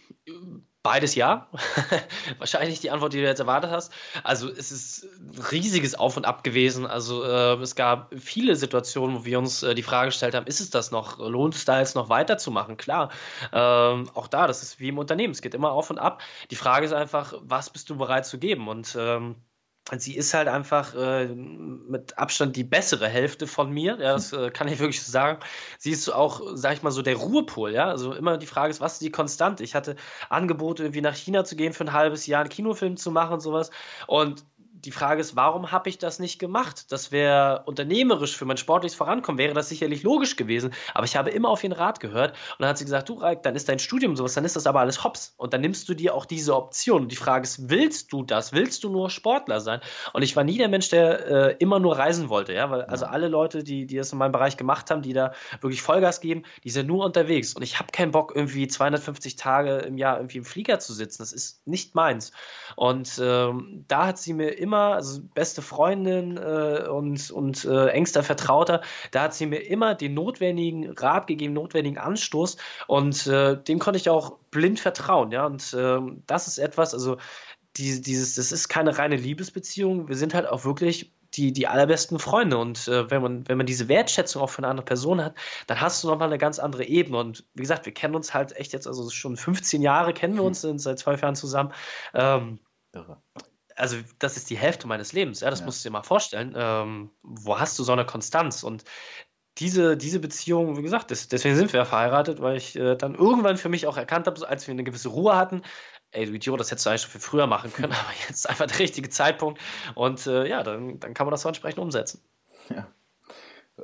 beides 0.82 1.14
ja. 1.14 1.48
Wahrscheinlich 2.38 2.80
die 2.80 2.90
Antwort, 2.90 3.12
die 3.12 3.18
du 3.18 3.24
jetzt 3.24 3.40
erwartet 3.40 3.70
hast. 3.70 3.92
Also 4.22 4.48
es 4.48 4.72
ist 4.72 5.08
riesiges 5.50 5.94
Auf 5.94 6.16
und 6.16 6.24
Ab 6.24 6.44
gewesen. 6.44 6.86
Also 6.86 7.24
äh, 7.24 7.60
es 7.60 7.74
gab 7.74 8.14
viele 8.16 8.56
Situationen, 8.56 9.16
wo 9.16 9.24
wir 9.24 9.38
uns 9.38 9.62
äh, 9.62 9.74
die 9.74 9.82
Frage 9.82 10.08
gestellt 10.08 10.34
haben, 10.34 10.46
ist 10.46 10.60
es 10.60 10.70
das 10.70 10.90
noch? 10.90 11.18
Lohnt 11.18 11.54
es 11.54 11.64
da 11.64 11.80
jetzt 11.80 11.96
noch 11.96 12.08
weiterzumachen? 12.08 12.76
Klar. 12.76 13.10
Ähm, 13.52 14.08
auch 14.14 14.28
da, 14.28 14.46
das 14.46 14.62
ist 14.62 14.80
wie 14.80 14.88
im 14.88 14.98
Unternehmen. 14.98 15.32
Es 15.32 15.42
geht 15.42 15.54
immer 15.54 15.72
auf 15.72 15.90
und 15.90 15.98
ab. 15.98 16.22
Die 16.50 16.56
Frage 16.56 16.86
ist 16.86 16.92
einfach, 16.92 17.34
was 17.40 17.70
bist 17.70 17.90
du 17.90 17.96
bereit 17.96 18.26
zu 18.26 18.38
geben? 18.38 18.68
Und 18.68 18.96
ähm, 18.98 19.36
sie 19.96 20.16
ist 20.16 20.34
halt 20.34 20.48
einfach 20.48 20.94
äh, 20.94 21.26
mit 21.26 22.18
Abstand 22.18 22.56
die 22.56 22.64
bessere 22.64 23.08
Hälfte 23.08 23.46
von 23.46 23.70
mir. 23.70 23.98
Ja, 24.00 24.14
das 24.14 24.32
äh, 24.32 24.50
kann 24.50 24.66
ich 24.68 24.80
wirklich 24.80 25.02
so 25.02 25.12
sagen. 25.12 25.38
Sie 25.78 25.92
ist 25.92 26.08
auch, 26.08 26.42
sag 26.54 26.74
ich 26.74 26.82
mal, 26.82 26.90
so 26.90 27.02
der 27.02 27.16
Ruhepol. 27.16 27.72
Ja, 27.72 27.88
also 27.88 28.12
immer 28.12 28.36
die 28.36 28.46
Frage 28.46 28.70
ist, 28.70 28.80
was 28.80 28.94
ist 28.94 29.02
die 29.02 29.10
Konstante? 29.10 29.62
Ich 29.62 29.74
hatte 29.74 29.96
Angebote, 30.28 30.82
irgendwie 30.82 31.02
nach 31.02 31.14
China 31.14 31.44
zu 31.44 31.54
gehen 31.54 31.72
für 31.72 31.84
ein 31.84 31.92
halbes 31.92 32.26
Jahr, 32.26 32.40
einen 32.40 32.50
Kinofilm 32.50 32.96
zu 32.96 33.12
machen 33.12 33.34
und 33.34 33.40
sowas. 33.40 33.70
Und 34.08 34.44
die 34.84 34.90
Frage 34.90 35.20
ist, 35.20 35.36
warum 35.36 35.72
habe 35.72 35.88
ich 35.88 35.98
das 35.98 36.18
nicht 36.18 36.38
gemacht? 36.38 36.92
Das 36.92 37.10
wäre 37.10 37.62
unternehmerisch 37.64 38.36
für 38.36 38.44
mein 38.44 38.56
sportliches 38.56 38.96
Vorankommen, 38.96 39.38
wäre 39.38 39.54
das 39.54 39.68
sicherlich 39.68 40.02
logisch 40.02 40.36
gewesen. 40.36 40.72
Aber 40.94 41.04
ich 41.04 41.16
habe 41.16 41.30
immer 41.30 41.48
auf 41.48 41.64
ihren 41.64 41.72
Rat 41.72 42.00
gehört. 42.00 42.32
Und 42.32 42.60
dann 42.60 42.68
hat 42.68 42.78
sie 42.78 42.84
gesagt, 42.84 43.08
du 43.08 43.14
Raik, 43.14 43.42
dann 43.42 43.56
ist 43.56 43.68
dein 43.68 43.78
Studium 43.78 44.16
sowas, 44.16 44.34
dann 44.34 44.44
ist 44.44 44.56
das 44.56 44.66
aber 44.66 44.80
alles 44.80 45.02
hops. 45.02 45.34
Und 45.38 45.54
dann 45.54 45.62
nimmst 45.62 45.88
du 45.88 45.94
dir 45.94 46.14
auch 46.14 46.26
diese 46.26 46.54
Option. 46.54 47.02
Und 47.02 47.12
die 47.12 47.16
Frage 47.16 47.44
ist, 47.44 47.70
willst 47.70 48.12
du 48.12 48.22
das? 48.22 48.52
Willst 48.52 48.84
du 48.84 48.90
nur 48.90 49.08
Sportler 49.10 49.60
sein? 49.60 49.80
Und 50.12 50.22
ich 50.22 50.36
war 50.36 50.44
nie 50.44 50.58
der 50.58 50.68
Mensch, 50.68 50.90
der 50.90 51.26
äh, 51.26 51.56
immer 51.58 51.78
nur 51.78 51.96
reisen 51.96 52.28
wollte. 52.28 52.52
Ja, 52.52 52.70
weil 52.70 52.82
also 52.82 53.06
alle 53.06 53.28
Leute, 53.28 53.64
die, 53.64 53.86
die 53.86 53.96
das 53.96 54.12
in 54.12 54.18
meinem 54.18 54.32
Bereich 54.32 54.56
gemacht 54.56 54.90
haben, 54.90 55.02
die 55.02 55.12
da 55.12 55.32
wirklich 55.60 55.82
Vollgas 55.82 56.20
geben, 56.20 56.42
die 56.64 56.70
sind 56.70 56.86
nur 56.86 57.04
unterwegs. 57.04 57.54
Und 57.54 57.62
ich 57.62 57.78
habe 57.78 57.92
keinen 57.92 58.10
Bock, 58.10 58.32
irgendwie 58.34 58.68
250 58.68 59.36
Tage 59.36 59.78
im 59.78 59.96
Jahr 59.96 60.18
irgendwie 60.18 60.38
im 60.38 60.44
Flieger 60.44 60.78
zu 60.78 60.92
sitzen. 60.92 61.22
Das 61.22 61.32
ist 61.32 61.66
nicht 61.66 61.94
meins. 61.94 62.32
Und 62.74 63.20
ähm, 63.22 63.84
da 63.88 64.06
hat 64.08 64.18
sie 64.18 64.34
mir 64.34 64.50
immer 64.58 64.65
immer, 64.66 64.94
also 64.94 65.22
beste 65.34 65.62
Freundin 65.62 66.36
äh, 66.36 66.88
und, 66.88 67.30
und 67.30 67.64
äh, 67.64 67.88
engster 67.88 68.22
Vertrauter, 68.22 68.82
da 69.12 69.22
hat 69.22 69.34
sie 69.34 69.46
mir 69.46 69.58
immer 69.58 69.94
den 69.94 70.14
notwendigen 70.14 70.90
Rat 70.90 71.26
gegeben, 71.26 71.54
notwendigen 71.54 71.98
Anstoß 71.98 72.56
und 72.86 73.26
äh, 73.26 73.56
dem 73.56 73.78
konnte 73.78 73.98
ich 73.98 74.10
auch 74.10 74.38
blind 74.50 74.80
vertrauen, 74.80 75.30
ja, 75.30 75.46
und 75.46 75.74
ähm, 75.78 76.22
das 76.26 76.48
ist 76.48 76.58
etwas, 76.58 76.94
also 76.94 77.16
die, 77.76 78.00
dieses, 78.00 78.34
das 78.34 78.52
ist 78.52 78.68
keine 78.68 78.98
reine 78.98 79.16
Liebesbeziehung, 79.16 80.08
wir 80.08 80.16
sind 80.16 80.34
halt 80.34 80.48
auch 80.48 80.64
wirklich 80.64 81.12
die, 81.34 81.52
die 81.52 81.66
allerbesten 81.66 82.18
Freunde. 82.18 82.56
Und 82.58 82.88
äh, 82.88 83.10
wenn, 83.10 83.22
man, 83.22 83.48
wenn 83.48 83.58
man 83.58 83.66
diese 83.66 83.88
Wertschätzung 83.88 84.42
auch 84.42 84.50
für 84.50 84.58
eine 84.58 84.68
andere 84.68 84.84
Person 84.84 85.22
hat, 85.22 85.34
dann 85.66 85.80
hast 85.80 86.02
du 86.02 86.08
nochmal 86.08 86.28
eine 86.28 86.38
ganz 86.38 86.58
andere 86.58 86.84
Ebene. 86.84 87.18
Und 87.18 87.44
wie 87.54 87.62
gesagt, 87.62 87.86
wir 87.86 87.92
kennen 87.92 88.14
uns 88.14 88.32
halt 88.32 88.56
echt 88.56 88.72
jetzt, 88.72 88.86
also 88.86 89.08
schon 89.10 89.36
15 89.36 89.82
Jahre 89.82 90.14
kennen 90.14 90.34
wir 90.34 90.40
hm. 90.40 90.46
uns, 90.46 90.60
sind 90.62 90.80
seit 90.80 90.98
zwölf 90.98 91.20
Jahren 91.22 91.36
zusammen. 91.36 91.72
Ähm, 92.14 92.58
also 93.76 93.96
das 94.18 94.36
ist 94.36 94.50
die 94.50 94.56
Hälfte 94.56 94.86
meines 94.86 95.12
Lebens, 95.12 95.40
ja, 95.40 95.50
das 95.50 95.60
ja. 95.60 95.66
musst 95.66 95.84
du 95.84 95.88
dir 95.88 95.92
mal 95.92 96.02
vorstellen. 96.02 96.54
Ähm, 96.56 97.10
wo 97.22 97.58
hast 97.58 97.78
du 97.78 97.84
so 97.84 97.92
eine 97.92 98.06
Konstanz? 98.06 98.62
Und 98.62 98.84
diese, 99.58 99.96
diese 99.96 100.20
Beziehung, 100.20 100.76
wie 100.76 100.82
gesagt, 100.82 101.10
das, 101.10 101.28
deswegen 101.28 101.56
sind 101.56 101.72
wir 101.72 101.80
ja 101.80 101.84
verheiratet, 101.86 102.40
weil 102.40 102.56
ich 102.56 102.76
äh, 102.76 102.96
dann 102.96 103.14
irgendwann 103.14 103.56
für 103.56 103.68
mich 103.68 103.86
auch 103.86 103.96
erkannt 103.96 104.26
habe, 104.26 104.46
als 104.48 104.66
wir 104.66 104.72
eine 104.72 104.84
gewisse 104.84 105.08
Ruhe 105.08 105.36
hatten, 105.36 105.62
ey, 106.10 106.26
du 106.26 106.32
Idiot, 106.32 106.60
das 106.60 106.70
hättest 106.70 106.86
du 106.86 106.90
eigentlich 106.90 107.02
schon 107.02 107.10
viel 107.12 107.20
früher 107.20 107.46
machen 107.46 107.72
können, 107.72 107.92
aber 107.92 108.12
jetzt 108.20 108.38
ist 108.38 108.48
einfach 108.48 108.66
der 108.66 108.78
richtige 108.78 109.08
Zeitpunkt. 109.08 109.60
Und 109.94 110.26
äh, 110.26 110.46
ja, 110.46 110.62
dann, 110.62 111.00
dann 111.00 111.14
kann 111.14 111.26
man 111.26 111.30
das 111.32 111.42
so 111.42 111.48
entsprechend 111.48 111.78
umsetzen. 111.78 112.20
Ja. 112.68 112.88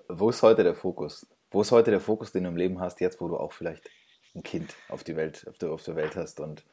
Wo 0.08 0.30
ist 0.30 0.42
heute 0.42 0.62
der 0.62 0.74
Fokus? 0.74 1.26
Wo 1.50 1.60
ist 1.60 1.70
heute 1.70 1.90
der 1.90 2.00
Fokus, 2.00 2.32
den 2.32 2.44
du 2.44 2.50
im 2.50 2.56
Leben 2.56 2.80
hast, 2.80 3.00
jetzt 3.00 3.20
wo 3.20 3.28
du 3.28 3.36
auch 3.36 3.52
vielleicht 3.52 3.88
ein 4.34 4.42
Kind 4.42 4.74
auf, 4.88 5.04
die 5.04 5.16
Welt, 5.16 5.46
auf, 5.48 5.58
der, 5.58 5.70
auf 5.70 5.82
der 5.82 5.96
Welt 5.96 6.16
hast 6.16 6.40
und 6.40 6.64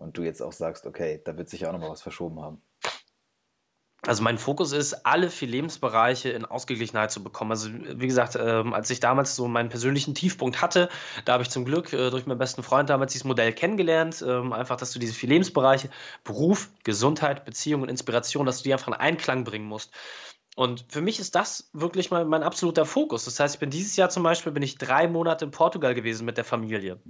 und 0.00 0.16
du 0.16 0.22
jetzt 0.22 0.40
auch 0.40 0.52
sagst, 0.52 0.86
okay, 0.86 1.20
da 1.24 1.36
wird 1.36 1.48
sich 1.48 1.66
auch 1.66 1.72
noch 1.72 1.78
mal 1.78 1.90
was 1.90 2.02
verschoben 2.02 2.40
haben? 2.40 2.62
Also 4.06 4.22
mein 4.22 4.38
Fokus 4.38 4.72
ist, 4.72 5.04
alle 5.04 5.28
vier 5.28 5.48
Lebensbereiche 5.48 6.30
in 6.30 6.46
Ausgeglichenheit 6.46 7.10
zu 7.10 7.22
bekommen. 7.22 7.50
Also 7.50 7.68
wie 7.70 8.06
gesagt, 8.06 8.34
ähm, 8.40 8.72
als 8.72 8.88
ich 8.88 8.98
damals 8.98 9.36
so 9.36 9.46
meinen 9.46 9.68
persönlichen 9.68 10.14
Tiefpunkt 10.14 10.62
hatte, 10.62 10.88
da 11.26 11.34
habe 11.34 11.42
ich 11.42 11.50
zum 11.50 11.66
Glück 11.66 11.92
äh, 11.92 12.08
durch 12.08 12.24
meinen 12.24 12.38
besten 12.38 12.62
Freund 12.62 12.88
damals 12.88 13.12
dieses 13.12 13.24
Modell 13.24 13.52
kennengelernt. 13.52 14.24
Ähm, 14.26 14.54
einfach, 14.54 14.76
dass 14.76 14.92
du 14.92 14.98
diese 14.98 15.12
vier 15.12 15.28
Lebensbereiche, 15.28 15.90
Beruf, 16.24 16.70
Gesundheit, 16.82 17.44
Beziehung 17.44 17.82
und 17.82 17.90
Inspiration, 17.90 18.46
dass 18.46 18.58
du 18.58 18.64
die 18.64 18.72
einfach 18.72 18.88
in 18.88 18.94
Einklang 18.94 19.44
bringen 19.44 19.66
musst. 19.66 19.92
Und 20.56 20.84
für 20.88 21.00
mich 21.00 21.20
ist 21.20 21.36
das 21.36 21.70
wirklich 21.72 22.10
mein, 22.10 22.26
mein 22.26 22.42
absoluter 22.42 22.84
Fokus. 22.84 23.24
Das 23.24 23.38
heißt, 23.38 23.54
ich 23.54 23.60
bin 23.60 23.70
dieses 23.70 23.96
Jahr 23.96 24.10
zum 24.10 24.24
Beispiel 24.24 24.50
bin 24.50 24.64
ich 24.64 24.78
drei 24.78 25.06
Monate 25.06 25.44
in 25.44 25.52
Portugal 25.52 25.94
gewesen 25.94 26.24
mit 26.24 26.36
der 26.36 26.44
Familie. 26.44 27.00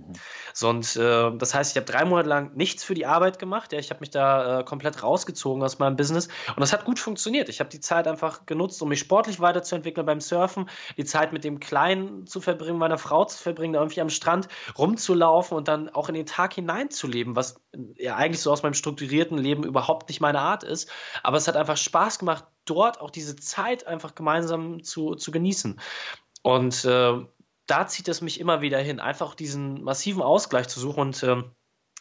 So, 0.52 0.68
und 0.68 0.94
äh, 0.96 1.36
das 1.36 1.54
heißt, 1.54 1.72
ich 1.72 1.76
habe 1.76 1.90
drei 1.90 2.04
Monate 2.04 2.28
lang 2.28 2.54
nichts 2.54 2.84
für 2.84 2.94
die 2.94 3.06
Arbeit 3.06 3.38
gemacht. 3.38 3.72
Ja, 3.72 3.78
ich 3.78 3.90
habe 3.90 4.00
mich 4.00 4.10
da 4.10 4.60
äh, 4.60 4.64
komplett 4.64 5.02
rausgezogen 5.02 5.62
aus 5.62 5.78
meinem 5.78 5.96
Business 5.96 6.28
und 6.48 6.60
das 6.60 6.74
hat 6.74 6.84
gut 6.84 6.98
funktioniert. 6.98 7.48
Ich 7.48 7.60
habe 7.60 7.70
die 7.70 7.80
Zeit 7.80 8.06
einfach 8.06 8.44
genutzt, 8.44 8.80
um 8.82 8.90
mich 8.90 9.00
sportlich 9.00 9.40
weiterzuentwickeln 9.40 10.06
beim 10.06 10.20
Surfen, 10.20 10.68
die 10.98 11.06
Zeit 11.06 11.32
mit 11.32 11.42
dem 11.42 11.60
Kleinen 11.60 12.26
zu 12.26 12.42
verbringen, 12.42 12.78
meiner 12.78 12.98
Frau 12.98 13.24
zu 13.24 13.38
verbringen, 13.38 13.72
da 13.72 13.80
irgendwie 13.80 14.02
am 14.02 14.10
Strand 14.10 14.48
rumzulaufen 14.78 15.56
und 15.56 15.66
dann 15.66 15.88
auch 15.88 16.10
in 16.10 16.14
den 16.14 16.26
Tag 16.26 16.54
hineinzuleben, 16.54 17.36
was 17.36 17.56
ja 17.96 18.16
eigentlich 18.16 18.42
so 18.42 18.52
aus 18.52 18.62
meinem 18.62 18.74
strukturierten 18.74 19.38
Leben 19.38 19.64
überhaupt 19.64 20.08
nicht 20.08 20.20
meine 20.20 20.40
Art 20.40 20.62
ist. 20.62 20.90
Aber 21.22 21.38
es 21.38 21.48
hat 21.48 21.56
einfach 21.56 21.78
Spaß 21.78 22.18
gemacht, 22.18 22.44
dort 22.70 23.00
auch 23.00 23.10
diese 23.10 23.36
Zeit 23.36 23.86
einfach 23.86 24.14
gemeinsam 24.14 24.82
zu, 24.82 25.14
zu 25.14 25.30
genießen. 25.30 25.80
Und 26.42 26.84
äh, 26.84 27.26
da 27.66 27.86
zieht 27.86 28.08
es 28.08 28.20
mich 28.20 28.40
immer 28.40 28.60
wieder 28.60 28.78
hin, 28.78 29.00
einfach 29.00 29.34
diesen 29.34 29.82
massiven 29.82 30.22
Ausgleich 30.22 30.68
zu 30.68 30.80
suchen 30.80 31.00
und 31.00 31.22
äh, 31.22 31.42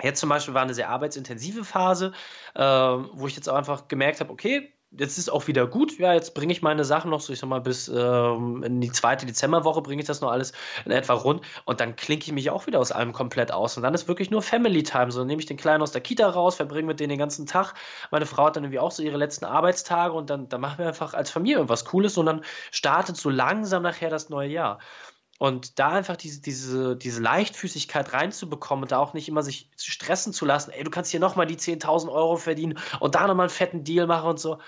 Jetzt 0.02 0.22
zum 0.22 0.30
Beispiel 0.30 0.54
war 0.54 0.62
eine 0.62 0.74
sehr 0.74 0.90
arbeitsintensive 0.90 1.66
Phase, 1.66 2.14
äh, 2.56 2.62
wo 2.62 3.28
ich 3.28 3.36
jetzt 3.36 3.50
auch 3.50 3.56
einfach 3.56 3.90
gemerkt 3.90 4.22
habe, 4.22 4.32
okay, 4.32 4.74
jetzt 4.92 5.18
ist 5.18 5.32
auch 5.32 5.48
wieder 5.48 5.68
gut. 5.68 5.98
Ja, 6.00 6.14
jetzt 6.14 6.34
bringe 6.34 6.52
ich 6.52 6.62
meine 6.62 6.84
Sachen 6.84 7.12
noch 7.12 7.22
so, 7.22 7.32
ich 7.32 7.40
sag 7.40 7.50
mal, 7.50 7.62
bis 7.62 7.88
ähm, 7.88 8.64
in 8.64 8.82
die 8.82 8.92
zweite 8.92 9.26
Dezemberwoche 9.26 9.82
bringe 9.82 10.02
ich 10.02 10.08
das 10.08 10.22
noch 10.22 10.32
alles 10.32 10.54
in 10.86 10.92
etwa 10.92 11.14
rund 11.14 11.42
und 11.66 11.80
dann 11.80 11.96
klinke 11.96 12.26
ich 12.26 12.32
mich 12.32 12.50
auch 12.50 12.68
wieder 12.68 12.80
aus 12.80 12.92
allem 12.92 13.14
komplett 13.14 13.52
aus. 13.52 13.78
Und 13.78 13.84
dann 13.84 13.94
ist 13.94 14.08
wirklich 14.08 14.32
nur 14.32 14.42
Family 14.42 14.84
Time. 14.84 15.12
So 15.12 15.24
nehme 15.24 15.40
ich 15.42 15.46
den 15.46 15.58
Kleinen 15.58 15.84
aus 15.84 15.92
der 15.92 16.02
Kita 16.02 16.30
raus, 16.30 16.56
verbringe 16.56 16.88
mit 16.88 17.00
denen 17.00 17.10
den 17.10 17.20
ganzen 17.20 17.46
Tag. 17.46 17.74
Meine 18.12 18.26
Frau 18.26 18.46
hat 18.46 18.56
dann 18.56 18.64
irgendwie 18.64 18.80
auch 18.80 18.92
so 18.92 19.04
ihre 19.04 19.18
letzten 19.18 19.46
Arbeitstage 19.46 20.14
und 20.14 20.30
dann, 20.30 20.50
dann 20.50 20.62
machen 20.62 20.80
wir 20.80 20.88
einfach 20.88 21.14
als 21.14 21.30
Familie 21.30 21.58
irgendwas 21.58 21.86
Cooles 21.86 22.18
und 22.18 22.26
dann 22.26 22.44
startet 22.72 23.18
so 23.18 23.30
langsam 23.30 23.84
nachher 23.84 24.10
das 24.10 24.30
neue 24.30 24.50
Jahr. 24.50 24.80
Und 25.40 25.80
da 25.80 25.90
einfach 25.90 26.18
diese, 26.18 26.42
diese, 26.42 26.98
diese 26.98 27.22
Leichtfüßigkeit 27.22 28.14
reinzubekommen 28.14 28.84
und 28.84 28.92
da 28.92 29.00
auch 29.00 29.14
nicht 29.14 29.30
immer 29.30 29.42
sich 29.42 29.72
stressen 29.78 30.34
zu 30.34 30.46
lassen, 30.46 30.72
ey, 30.72 30.84
du 30.84 30.92
kannst 30.92 31.12
hier 31.12 31.22
nochmal 31.22 31.48
die 31.48 31.56
10.000 31.56 32.12
Euro 32.12 32.36
verdienen 32.36 32.78
und 33.00 33.16
da 33.16 33.26
nochmal 33.26 33.46
einen 33.46 33.50
fetten 33.50 33.86
Deal 33.86 34.06
machen 34.06 34.30
und 34.30 34.40
so. 34.40 34.60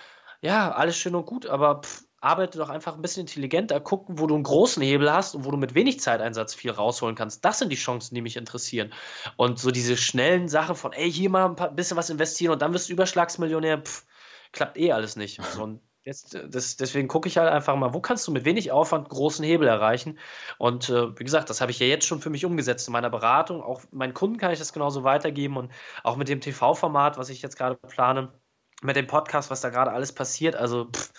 Ja, 0.41 0.71
alles 0.71 0.97
schön 0.97 1.13
und 1.13 1.25
gut, 1.25 1.45
aber 1.45 1.81
pff, 1.81 2.05
arbeite 2.21 2.57
doch 2.57 2.69
einfach 2.69 2.95
ein 2.95 3.01
bisschen 3.01 3.21
intelligenter, 3.21 3.81
gucken, 3.81 4.17
wo 4.17 4.27
du 4.27 4.35
einen 4.35 4.43
großen 4.43 4.81
Hebel 4.81 5.11
hast 5.11 5.35
und 5.35 5.43
wo 5.43 5.51
du 5.51 5.57
mit 5.57 5.75
wenig 5.75 5.99
Zeiteinsatz 5.99 6.53
viel 6.53 6.71
rausholen 6.71 7.15
kannst. 7.15 7.43
Das 7.43 7.59
sind 7.59 7.69
die 7.69 7.75
Chancen, 7.75 8.15
die 8.15 8.21
mich 8.21 8.37
interessieren. 8.37 8.93
Und 9.35 9.59
so 9.59 9.71
diese 9.71 9.97
schnellen 9.97 10.47
Sachen 10.47 10.75
von, 10.75 10.93
ey, 10.93 11.11
hier 11.11 11.29
mal 11.29 11.53
ein 11.53 11.75
bisschen 11.75 11.97
was 11.97 12.09
investieren 12.09 12.53
und 12.53 12.61
dann 12.61 12.73
wirst 12.73 12.87
du 12.87 12.93
Überschlagsmillionär, 12.93 13.79
pff, 13.79 14.05
klappt 14.53 14.77
eh 14.77 14.93
alles 14.93 15.17
nicht. 15.17 15.43
So, 15.43 15.63
und 15.63 15.81
Jetzt, 16.03 16.35
äh, 16.35 16.49
das, 16.49 16.77
deswegen 16.77 17.07
gucke 17.07 17.27
ich 17.27 17.37
halt 17.37 17.49
einfach 17.51 17.75
mal, 17.75 17.93
wo 17.93 18.01
kannst 18.01 18.27
du 18.27 18.31
mit 18.31 18.45
wenig 18.45 18.71
Aufwand 18.71 19.09
großen 19.09 19.45
Hebel 19.45 19.67
erreichen? 19.67 20.19
Und 20.57 20.89
äh, 20.89 21.17
wie 21.19 21.23
gesagt, 21.23 21.49
das 21.49 21.61
habe 21.61 21.71
ich 21.71 21.79
ja 21.79 21.87
jetzt 21.87 22.05
schon 22.05 22.21
für 22.21 22.29
mich 22.29 22.45
umgesetzt 22.45 22.87
in 22.87 22.93
meiner 22.93 23.09
Beratung. 23.09 23.61
Auch 23.61 23.81
meinen 23.91 24.13
Kunden 24.13 24.37
kann 24.37 24.51
ich 24.51 24.59
das 24.59 24.73
genauso 24.73 25.03
weitergeben 25.03 25.57
und 25.57 25.71
auch 26.03 26.15
mit 26.17 26.27
dem 26.29 26.41
TV-Format, 26.41 27.17
was 27.17 27.29
ich 27.29 27.41
jetzt 27.41 27.57
gerade 27.57 27.75
plane, 27.75 28.33
mit 28.81 28.95
dem 28.95 29.07
Podcast, 29.07 29.51
was 29.51 29.61
da 29.61 29.69
gerade 29.69 29.91
alles 29.91 30.11
passiert. 30.13 30.55
Also 30.55 30.85
pff, 30.85 31.11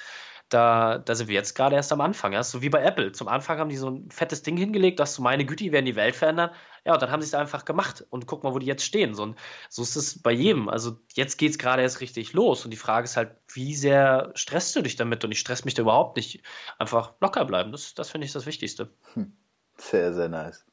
da, 0.48 0.98
da 0.98 1.14
sind 1.14 1.28
wir 1.28 1.34
jetzt 1.34 1.54
gerade 1.54 1.76
erst 1.76 1.92
am 1.92 2.00
Anfang. 2.00 2.32
Ja? 2.32 2.42
So 2.42 2.62
wie 2.62 2.68
bei 2.68 2.82
Apple. 2.82 3.12
Zum 3.12 3.28
Anfang 3.28 3.58
haben 3.58 3.70
die 3.70 3.76
so 3.76 3.88
ein 3.88 4.10
fettes 4.10 4.42
Ding 4.42 4.56
hingelegt, 4.56 5.00
dass 5.00 5.14
du 5.16 5.22
meine 5.22 5.44
Güte, 5.44 5.64
die 5.64 5.72
werden 5.72 5.86
die 5.86 5.96
Welt 5.96 6.16
verändern. 6.16 6.50
Ja, 6.84 6.94
und 6.94 7.02
dann 7.02 7.10
haben 7.10 7.22
sie 7.22 7.28
es 7.28 7.34
einfach 7.34 7.64
gemacht 7.64 8.04
und 8.10 8.26
guck 8.26 8.42
mal, 8.42 8.54
wo 8.54 8.58
die 8.58 8.66
jetzt 8.66 8.84
stehen. 8.84 9.14
So, 9.14 9.22
und 9.22 9.38
so 9.68 9.82
ist 9.82 9.94
es 9.94 10.20
bei 10.20 10.32
jedem. 10.32 10.68
Also 10.68 10.98
jetzt 11.14 11.38
geht 11.38 11.52
es 11.52 11.58
gerade 11.58 11.82
erst 11.82 12.00
richtig 12.00 12.32
los. 12.32 12.64
Und 12.64 12.72
die 12.72 12.76
Frage 12.76 13.04
ist 13.04 13.16
halt, 13.16 13.36
wie 13.52 13.74
sehr 13.74 14.32
stresst 14.34 14.74
du 14.74 14.82
dich 14.82 14.96
damit? 14.96 15.24
Und 15.24 15.30
ich 15.30 15.38
stress 15.38 15.64
mich 15.64 15.74
da 15.74 15.82
überhaupt 15.82 16.16
nicht. 16.16 16.42
Einfach 16.78 17.14
locker 17.20 17.44
bleiben. 17.44 17.70
Das, 17.70 17.94
das 17.94 18.10
finde 18.10 18.26
ich 18.26 18.32
das 18.32 18.46
Wichtigste. 18.46 18.90
Hm. 19.14 19.32
Sehr, 19.78 20.12
sehr 20.12 20.28
nice. 20.28 20.64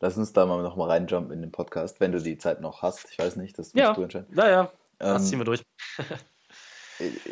Lass 0.00 0.16
uns 0.16 0.32
da 0.32 0.46
mal 0.46 0.62
noch 0.62 0.76
mal 0.76 0.88
reinjumpen 0.88 1.32
in 1.32 1.40
den 1.40 1.52
Podcast, 1.52 2.00
wenn 2.00 2.12
du 2.12 2.20
die 2.20 2.38
Zeit 2.38 2.60
noch 2.60 2.82
hast. 2.82 3.10
Ich 3.10 3.18
weiß 3.18 3.36
nicht, 3.36 3.58
das 3.58 3.74
musst 3.74 3.76
ja. 3.76 3.94
du 3.94 4.02
entscheiden. 4.02 4.28
Naja, 4.30 4.70
ähm, 5.00 5.14
das 5.14 5.28
ziehen 5.28 5.38
wir 5.38 5.44
durch. 5.44 5.62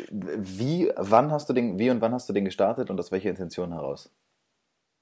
Wie, 0.09 0.91
wann 0.97 1.31
hast 1.31 1.47
du 1.49 1.53
den, 1.53 1.79
wie 1.79 1.89
und 1.89 2.01
wann 2.01 2.13
hast 2.13 2.27
du 2.27 2.33
den 2.33 2.43
gestartet 2.43 2.89
und 2.89 2.99
aus 2.99 3.13
welcher 3.13 3.29
Intention 3.29 3.71
heraus? 3.71 4.11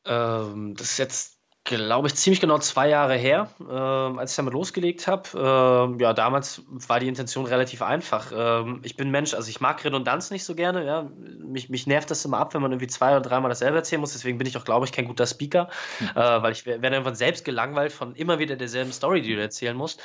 Ähm, 0.05 0.75
das 0.75 0.91
ist 0.91 0.97
jetzt, 0.99 1.39
glaube 1.63 2.07
ich, 2.07 2.15
ziemlich 2.15 2.41
genau 2.41 2.57
zwei 2.57 2.89
Jahre 2.89 3.15
her, 3.15 3.49
ähm, 3.59 4.17
als 4.17 4.31
ich 4.31 4.35
damit 4.35 4.53
losgelegt 4.53 5.07
habe. 5.07 5.29
Ähm, 5.35 5.99
ja, 5.99 6.13
damals 6.13 6.63
war 6.67 6.99
die 6.99 7.07
Intention 7.07 7.45
relativ 7.45 7.81
einfach. 7.81 8.31
Ähm, 8.35 8.81
ich 8.83 8.95
bin 8.95 9.11
Mensch, 9.11 9.33
also 9.33 9.47
ich 9.49 9.61
mag 9.61 9.83
Redundanz 9.83 10.31
nicht 10.31 10.43
so 10.43 10.55
gerne. 10.55 10.85
Ja? 10.85 11.09
Mich, 11.39 11.69
mich 11.69 11.85
nervt 11.85 12.09
das 12.09 12.25
immer 12.25 12.39
ab, 12.39 12.53
wenn 12.53 12.61
man 12.61 12.71
irgendwie 12.71 12.87
zwei 12.87 13.11
oder 13.11 13.21
dreimal 13.21 13.49
dasselbe 13.49 13.77
erzählen 13.77 14.01
muss. 14.01 14.13
Deswegen 14.13 14.37
bin 14.37 14.47
ich 14.47 14.57
auch, 14.57 14.65
glaube 14.65 14.85
ich, 14.85 14.91
kein 14.91 15.07
guter 15.07 15.27
Speaker, 15.27 15.69
hm. 15.99 16.09
äh, 16.09 16.41
weil 16.41 16.51
ich 16.51 16.65
werde 16.65 16.87
irgendwann 16.87 17.15
selbst 17.15 17.45
gelangweilt 17.45 17.91
von 17.91 18.15
immer 18.15 18.39
wieder 18.39 18.55
derselben 18.55 18.91
Story, 18.91 19.21
die 19.21 19.35
du 19.35 19.41
erzählen 19.41 19.77
musst. 19.77 20.01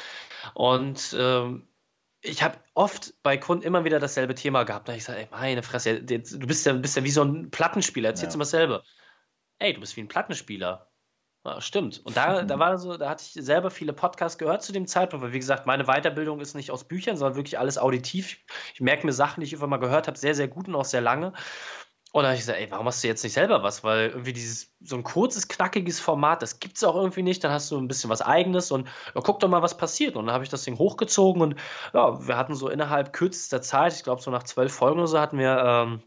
Und 0.53 1.17
ähm, 1.19 1.67
ich 2.21 2.43
habe 2.43 2.59
oft 2.75 3.15
bei 3.23 3.39
Kunden 3.39 3.65
immer 3.65 3.85
wieder 3.85 3.99
dasselbe 3.99 4.35
Thema 4.35 4.65
gehabt. 4.65 4.89
Da 4.89 4.95
ich 4.95 5.05
sage, 5.05 5.21
ey, 5.21 5.29
meine 5.31 5.63
Fresse, 5.63 6.03
du 6.03 6.47
bist 6.47 6.67
ja, 6.67 6.75
bist 6.75 6.97
ja 6.97 7.05
wie 7.05 7.11
so 7.11 7.23
ein 7.23 7.51
Plattenspieler, 7.51 8.11
erzählst 8.11 8.35
ja. 8.35 8.37
immer 8.37 8.45
dasselbe. 8.45 8.83
Ey, 9.59 9.73
du 9.73 9.81
bist 9.81 9.97
wie 9.97 10.03
ein 10.03 10.09
Plattenspieler. 10.09 10.91
Ja, 11.47 11.61
stimmt. 11.61 12.01
Und 12.05 12.17
da, 12.17 12.43
da 12.43 12.59
war 12.59 12.77
so, 12.77 12.97
da 12.97 13.09
hatte 13.09 13.23
ich 13.25 13.33
selber 13.45 13.71
viele 13.71 13.93
Podcasts 13.93 14.37
gehört 14.37 14.65
zu 14.65 14.73
dem 14.73 14.89
Zeitpunkt, 14.89 15.25
weil 15.25 15.33
wie 15.33 15.39
gesagt, 15.39 15.65
meine 15.65 15.85
Weiterbildung 15.85 16.41
ist 16.41 16.57
nicht 16.57 16.73
aus 16.73 16.83
Büchern, 16.83 17.17
sondern 17.17 17.37
wirklich 17.37 17.57
alles 17.57 17.79
auditiv. 17.79 18.39
Ich 18.75 18.81
merke 18.81 19.07
mir 19.07 19.13
Sachen, 19.13 19.41
die 19.41 19.47
ich 19.47 19.55
einfach 19.55 19.69
mal 19.69 19.77
gehört 19.77 20.09
habe, 20.09 20.19
sehr, 20.19 20.35
sehr 20.35 20.49
gut 20.49 20.67
und 20.67 20.75
auch 20.75 20.85
sehr 20.85 21.01
lange. 21.01 21.33
Und 22.11 22.23
dann 22.23 22.31
habe 22.31 22.35
ich 22.35 22.41
gesagt, 22.41 22.59
ey, 22.59 22.69
warum 22.69 22.87
hast 22.87 23.05
du 23.05 23.07
jetzt 23.07 23.23
nicht 23.23 23.35
selber 23.35 23.63
was? 23.63 23.85
Weil 23.85 24.09
irgendwie 24.09 24.33
dieses, 24.33 24.75
so 24.81 24.97
ein 24.97 25.05
kurzes, 25.05 25.47
knackiges 25.47 26.01
Format, 26.01 26.43
das 26.43 26.59
gibt 26.59 26.79
es 26.79 26.83
auch 26.83 26.97
irgendwie 26.97 27.23
nicht. 27.23 27.45
Dann 27.45 27.53
hast 27.53 27.71
du 27.71 27.79
ein 27.79 27.87
bisschen 27.87 28.11
was 28.11 28.23
Eigenes 28.23 28.73
und 28.73 28.89
ja, 29.15 29.21
guck 29.21 29.39
doch 29.39 29.49
mal, 29.49 29.63
was 29.63 29.77
passiert. 29.77 30.17
Und 30.17 30.27
dann 30.27 30.35
habe 30.35 30.43
ich 30.43 30.51
das 30.51 30.65
Ding 30.65 30.79
hochgezogen 30.79 31.43
und 31.43 31.55
ja, 31.95 32.27
wir 32.27 32.37
hatten 32.37 32.57
so 32.57 32.69
innerhalb 32.69 33.13
kürzester 33.13 33.63
Zeit, 33.63 33.93
ich 33.93 34.03
glaube 34.03 34.21
so 34.21 34.33
nach 34.33 34.43
zwölf 34.43 34.73
Folgen 34.73 34.99
oder 34.99 35.07
so, 35.07 35.21
hatten 35.21 35.39
wir 35.39 35.63
ähm, 35.65 36.03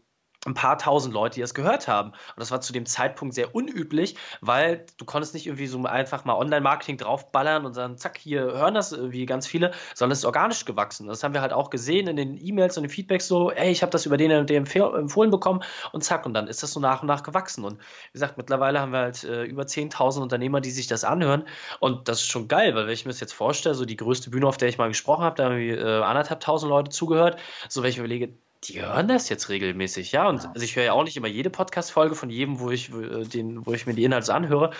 ein 0.46 0.54
paar 0.54 0.78
tausend 0.78 1.12
Leute, 1.12 1.34
die 1.34 1.40
das 1.40 1.52
gehört 1.52 1.86
haben. 1.86 2.10
Und 2.10 2.38
das 2.38 2.50
war 2.50 2.60
zu 2.60 2.72
dem 2.72 2.86
Zeitpunkt 2.86 3.34
sehr 3.34 3.54
unüblich, 3.54 4.16
weil 4.40 4.86
du 4.96 5.04
konntest 5.04 5.34
nicht 5.34 5.46
irgendwie 5.46 5.66
so 5.66 5.84
einfach 5.84 6.24
mal 6.24 6.34
Online-Marketing 6.34 6.96
draufballern 6.96 7.66
und 7.66 7.74
sagen, 7.74 7.98
zack, 7.98 8.18
hier 8.18 8.42
hören 8.42 8.74
das 8.74 8.96
wie 9.10 9.26
ganz 9.26 9.46
viele, 9.46 9.72
sondern 9.94 10.12
es 10.12 10.20
ist 10.20 10.24
organisch 10.24 10.64
gewachsen. 10.64 11.06
Das 11.08 11.22
haben 11.22 11.34
wir 11.34 11.42
halt 11.42 11.52
auch 11.52 11.68
gesehen 11.68 12.08
in 12.08 12.16
den 12.16 12.38
E-Mails 12.42 12.76
und 12.78 12.84
den 12.84 12.90
Feedbacks 12.90 13.28
so, 13.28 13.50
ey, 13.50 13.70
ich 13.70 13.82
habe 13.82 13.90
das 13.90 14.06
über 14.06 14.16
den 14.16 14.32
und 14.32 14.48
den 14.48 14.64
empfohlen 14.66 15.30
bekommen 15.30 15.62
und 15.92 16.04
zack, 16.04 16.24
und 16.24 16.34
dann 16.34 16.46
ist 16.46 16.62
das 16.62 16.72
so 16.72 16.80
nach 16.80 17.02
und 17.02 17.08
nach 17.08 17.22
gewachsen. 17.22 17.64
Und 17.64 17.78
wie 17.78 18.12
gesagt, 18.14 18.38
mittlerweile 18.38 18.80
haben 18.80 18.92
wir 18.92 19.00
halt 19.00 19.24
äh, 19.24 19.44
über 19.44 19.64
10.000 19.64 20.22
Unternehmer, 20.22 20.60
die 20.60 20.70
sich 20.70 20.86
das 20.86 21.04
anhören 21.04 21.44
und 21.80 22.08
das 22.08 22.20
ist 22.20 22.28
schon 22.28 22.48
geil, 22.48 22.74
weil 22.74 22.86
wenn 22.86 22.94
ich 22.94 23.04
mir 23.04 23.12
das 23.12 23.20
jetzt 23.20 23.32
vorstelle, 23.32 23.74
so 23.74 23.84
die 23.84 23.96
größte 23.96 24.30
Bühne, 24.30 24.46
auf 24.46 24.56
der 24.56 24.68
ich 24.68 24.78
mal 24.78 24.88
gesprochen 24.88 25.24
habe, 25.24 25.36
da 25.36 25.44
haben 25.44 25.58
wir 25.58 25.78
äh, 25.78 26.02
anderthalb 26.02 26.40
tausend 26.40 26.70
Leute 26.70 26.90
zugehört, 26.90 27.38
so 27.68 27.82
wenn 27.82 27.90
ich 27.90 27.98
überlege, 27.98 28.34
die 28.64 28.82
hören 28.82 29.08
das 29.08 29.28
jetzt 29.28 29.48
regelmäßig, 29.48 30.12
ja. 30.12 30.28
Und. 30.28 30.46
Also 30.46 30.62
ich 30.62 30.76
höre 30.76 30.84
ja 30.84 30.92
auch 30.92 31.04
nicht 31.04 31.16
immer 31.16 31.28
jede 31.28 31.50
Podcast-Folge 31.50 32.14
von 32.14 32.30
jedem, 32.30 32.60
wo 32.60 32.70
ich, 32.70 32.90
äh, 32.92 33.24
den, 33.24 33.64
wo 33.66 33.72
ich 33.72 33.86
mir 33.86 33.94
die 33.94 34.04
Inhalte 34.04 34.34
anhöre. 34.34 34.72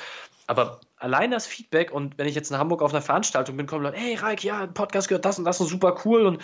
Aber 0.51 0.81
allein 0.97 1.31
das 1.31 1.47
Feedback 1.47 1.93
und 1.93 2.19
wenn 2.19 2.27
ich 2.27 2.35
jetzt 2.35 2.51
in 2.51 2.59
Hamburg 2.59 2.83
auf 2.83 2.93
einer 2.93 3.03
Veranstaltung 3.03 3.57
bin, 3.57 3.69
kommen 3.69 3.85
Leute, 3.85 3.99
hey 3.99 4.17
Reik, 4.17 4.43
ja, 4.43 4.63
ein 4.63 4.75
Podcast 4.75 5.09
gehört 5.09 5.25
das 5.25 5.39
und 5.39 5.45
das 5.45 5.61
und 5.61 5.69
super 5.69 6.01
cool. 6.05 6.27
Und 6.27 6.43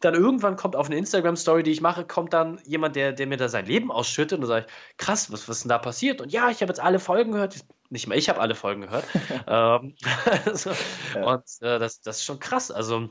dann 0.00 0.14
irgendwann 0.14 0.56
kommt 0.56 0.74
auf 0.74 0.86
eine 0.86 0.96
Instagram-Story, 0.96 1.62
die 1.62 1.70
ich 1.70 1.80
mache, 1.80 2.04
kommt 2.04 2.32
dann 2.32 2.60
jemand, 2.64 2.96
der, 2.96 3.12
der 3.12 3.28
mir 3.28 3.36
da 3.36 3.48
sein 3.48 3.64
Leben 3.64 3.92
ausschüttet 3.92 4.38
und 4.38 4.42
dann 4.42 4.48
sage 4.48 4.66
ich, 4.66 4.96
krass, 4.96 5.30
was, 5.30 5.48
was 5.48 5.58
ist 5.58 5.62
denn 5.62 5.68
da 5.68 5.78
passiert? 5.78 6.20
Und 6.20 6.32
ja, 6.32 6.50
ich 6.50 6.62
habe 6.62 6.70
jetzt 6.70 6.80
alle 6.80 6.98
Folgen 6.98 7.30
gehört. 7.30 7.64
Nicht 7.90 8.08
mal 8.08 8.18
ich 8.18 8.28
habe 8.28 8.40
alle 8.40 8.56
Folgen 8.56 8.80
gehört. 8.80 9.04
ähm, 9.46 9.94
also, 10.46 10.72
ja. 11.14 11.24
Und 11.24 11.44
äh, 11.60 11.78
das, 11.78 12.00
das 12.00 12.18
ist 12.18 12.24
schon 12.24 12.40
krass. 12.40 12.72
Also 12.72 13.08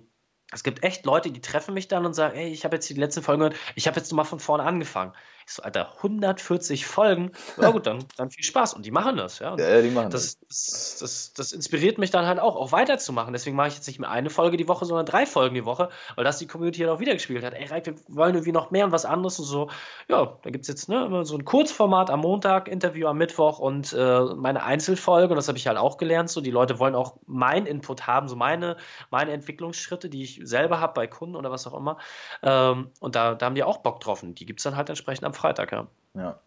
es 0.54 0.64
gibt 0.64 0.84
echt 0.84 1.06
Leute, 1.06 1.32
die 1.32 1.42
treffen 1.42 1.74
mich 1.74 1.88
dann 1.88 2.06
und 2.06 2.14
sagen, 2.14 2.38
ey, 2.38 2.50
ich 2.50 2.66
habe 2.66 2.76
jetzt 2.76 2.90
die 2.90 2.94
letzte 2.94 3.22
Folge 3.22 3.40
gehört, 3.40 3.56
ich 3.76 3.88
habe 3.88 3.98
jetzt 3.98 4.12
nochmal 4.12 4.26
von 4.26 4.40
vorne 4.40 4.64
angefangen. 4.64 5.14
Ich 5.46 5.54
so, 5.54 5.64
Alter, 5.64 5.94
140 5.98 6.86
Folgen. 6.86 7.32
Ja 7.62 7.72
gut, 7.72 7.86
dann, 7.86 8.06
dann 8.16 8.32
viel 8.32 8.44
Spaß. 8.44 8.74
Und 8.74 8.86
die 8.86 8.92
machen 8.92 9.18
das, 9.18 9.40
ja. 9.40 9.56
ja, 9.58 9.82
die 9.82 9.90
machen 9.90 10.10
das. 10.10 10.40
Das, 10.48 10.98
das. 11.00 11.34
das 11.34 11.52
inspiriert 11.52 11.98
mich 11.98 12.12
dann 12.12 12.26
halt 12.26 12.40
auch, 12.40 12.56
auch 12.56 12.72
weiterzumachen. 12.72 13.34
Deswegen 13.34 13.56
mache 13.56 13.70
ich 13.70 13.76
jetzt 13.76 13.88
nicht 13.88 14.00
mehr 14.00 14.10
eine 14.10 14.30
Folge 14.30 14.56
die 14.56 14.68
Woche, 14.68 14.86
sondern 14.86 15.06
drei 15.06 15.26
Folgen 15.26 15.56
die 15.56 15.66
Woche, 15.66 15.90
weil 16.16 16.24
das 16.24 16.38
die 16.38 16.48
Community 16.48 16.80
halt 16.80 16.92
auch 16.92 17.00
wieder 17.00 17.14
gespielt 17.14 17.44
hat. 17.44 17.54
Ey, 17.54 17.66
Reik, 17.66 17.86
wir 17.86 17.96
wollen 18.08 18.36
irgendwie 18.36 18.54
noch 18.54 18.72
mehr 18.72 18.86
und 18.86 18.92
was 18.92 19.06
anderes 19.06 19.38
und 19.40 19.46
so. 19.46 19.70
Ja, 20.08 20.38
da 20.42 20.50
gibt 20.50 20.64
es 20.64 20.70
jetzt 20.70 20.88
ne, 20.88 21.06
immer 21.06 21.26
so 21.26 21.36
ein 21.36 21.44
Kurzformat 21.44 22.10
am 22.10 22.22
Montag, 22.22 22.70
Interview 22.70 23.08
am 23.08 23.18
Mittwoch 23.18 23.60
und 23.60 23.92
äh, 23.92 24.22
meine 24.36 24.64
Einzelfolge. 24.64 25.34
Und 25.34 25.36
das 25.36 25.50
habe 25.50 25.58
ich 25.58 25.68
halt 25.68 25.78
auch 25.78 25.98
gelernt. 25.98 26.30
So, 26.30 26.40
die 26.40 26.52
Leute 26.52 26.80
wollen 26.80 26.96
auch 26.96 27.18
meinen 27.26 27.66
Input 27.66 28.08
haben, 28.08 28.30
so 28.30 28.38
meine, 28.38 28.78
meine 29.10 29.32
Entwicklungsschritte, 29.32 30.10
die 30.10 30.24
ich 30.24 30.40
selber 30.46 30.80
habe 30.80 30.94
bei 30.94 31.08
Kunden 31.08 31.36
oder 31.36 31.52
was 31.52 31.68
auch 31.68 31.78
immer. 31.78 31.98
Ähm, 32.42 32.92
und 33.00 33.16
da, 33.16 33.36
da 33.36 33.46
haben 33.46 33.56
die 33.56 33.64
auch 33.64 33.78
Bock 33.78 34.00
drauf. 34.00 34.24
Und 34.24 34.40
die 34.40 34.46
gibt 34.46 34.60
es 34.60 34.64
dann 34.64 34.76
halt 34.76 34.90
entsprechend 34.90 35.26
am 35.26 35.34
Freitag, 35.34 35.72
ja. 35.72 35.88
Ja, 36.16 36.40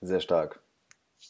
sehr 0.00 0.20
stark. 0.20 0.60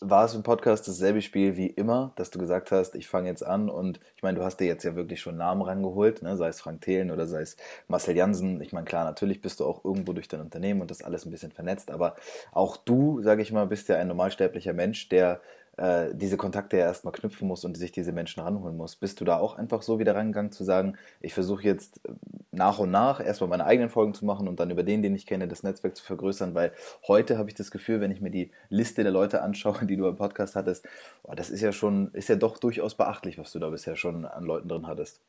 War 0.00 0.24
es 0.24 0.34
im 0.34 0.42
Podcast 0.42 0.88
dasselbe 0.88 1.20
Spiel 1.20 1.56
wie 1.56 1.66
immer, 1.66 2.12
dass 2.16 2.30
du 2.30 2.38
gesagt 2.38 2.72
hast, 2.72 2.94
ich 2.94 3.06
fange 3.06 3.28
jetzt 3.28 3.44
an 3.44 3.68
und 3.68 4.00
ich 4.16 4.22
meine, 4.22 4.38
du 4.38 4.44
hast 4.44 4.56
dir 4.56 4.66
jetzt 4.66 4.84
ja 4.84 4.96
wirklich 4.96 5.20
schon 5.20 5.36
Namen 5.36 5.62
rangeholt, 5.62 6.22
ne? 6.22 6.36
sei 6.36 6.48
es 6.48 6.60
Frank 6.60 6.80
Thelen 6.80 7.10
oder 7.10 7.26
sei 7.26 7.42
es 7.42 7.56
Marcel 7.88 8.16
Jansen. 8.16 8.62
Ich 8.62 8.72
meine, 8.72 8.86
klar, 8.86 9.04
natürlich 9.04 9.42
bist 9.42 9.60
du 9.60 9.66
auch 9.66 9.84
irgendwo 9.84 10.14
durch 10.14 10.28
dein 10.28 10.40
Unternehmen 10.40 10.80
und 10.80 10.90
das 10.90 11.02
alles 11.02 11.26
ein 11.26 11.30
bisschen 11.30 11.52
vernetzt, 11.52 11.90
aber 11.90 12.16
auch 12.52 12.78
du, 12.78 13.22
sage 13.22 13.42
ich 13.42 13.52
mal, 13.52 13.66
bist 13.66 13.88
ja 13.90 13.96
ein 13.96 14.08
normalsterblicher 14.08 14.72
Mensch, 14.72 15.10
der 15.10 15.42
äh, 15.78 16.14
diese 16.14 16.36
Kontakte 16.36 16.76
ja 16.76 16.84
erstmal 16.84 17.12
knüpfen 17.12 17.48
muss 17.48 17.64
und 17.64 17.76
sich 17.76 17.92
diese 17.92 18.12
Menschen 18.12 18.42
ranholen 18.42 18.76
muss. 18.76 18.96
Bist 18.96 19.20
du 19.20 19.24
da 19.24 19.38
auch 19.38 19.56
einfach 19.56 19.82
so 19.82 19.98
wieder 19.98 20.14
rangegangen 20.14 20.52
zu 20.52 20.64
sagen, 20.64 20.96
ich 21.20 21.34
versuche 21.34 21.64
jetzt 21.64 22.00
äh, 22.06 22.12
nach 22.50 22.78
und 22.78 22.90
nach 22.90 23.24
erstmal 23.24 23.48
meine 23.48 23.64
eigenen 23.64 23.88
Folgen 23.88 24.12
zu 24.12 24.26
machen 24.26 24.48
und 24.48 24.60
dann 24.60 24.70
über 24.70 24.82
den, 24.82 25.02
den 25.02 25.14
ich 25.14 25.26
kenne, 25.26 25.48
das 25.48 25.62
Netzwerk 25.62 25.96
zu 25.96 26.04
vergrößern, 26.04 26.54
weil 26.54 26.72
heute 27.08 27.38
habe 27.38 27.48
ich 27.48 27.54
das 27.54 27.70
Gefühl, 27.70 28.00
wenn 28.00 28.10
ich 28.10 28.20
mir 28.20 28.30
die 28.30 28.50
Liste 28.68 29.02
der 29.02 29.12
Leute 29.12 29.42
anschaue, 29.42 29.86
die 29.86 29.96
du 29.96 30.06
im 30.06 30.16
Podcast 30.16 30.56
hattest, 30.56 30.86
oh, 31.22 31.34
das 31.34 31.50
ist 31.50 31.62
ja 31.62 31.72
schon, 31.72 32.10
ist 32.12 32.28
ja 32.28 32.36
doch 32.36 32.58
durchaus 32.58 32.94
beachtlich, 32.94 33.38
was 33.38 33.52
du 33.52 33.58
da 33.58 33.70
bisher 33.70 33.96
schon 33.96 34.26
an 34.26 34.44
Leuten 34.44 34.68
drin 34.68 34.86
hattest. 34.86 35.20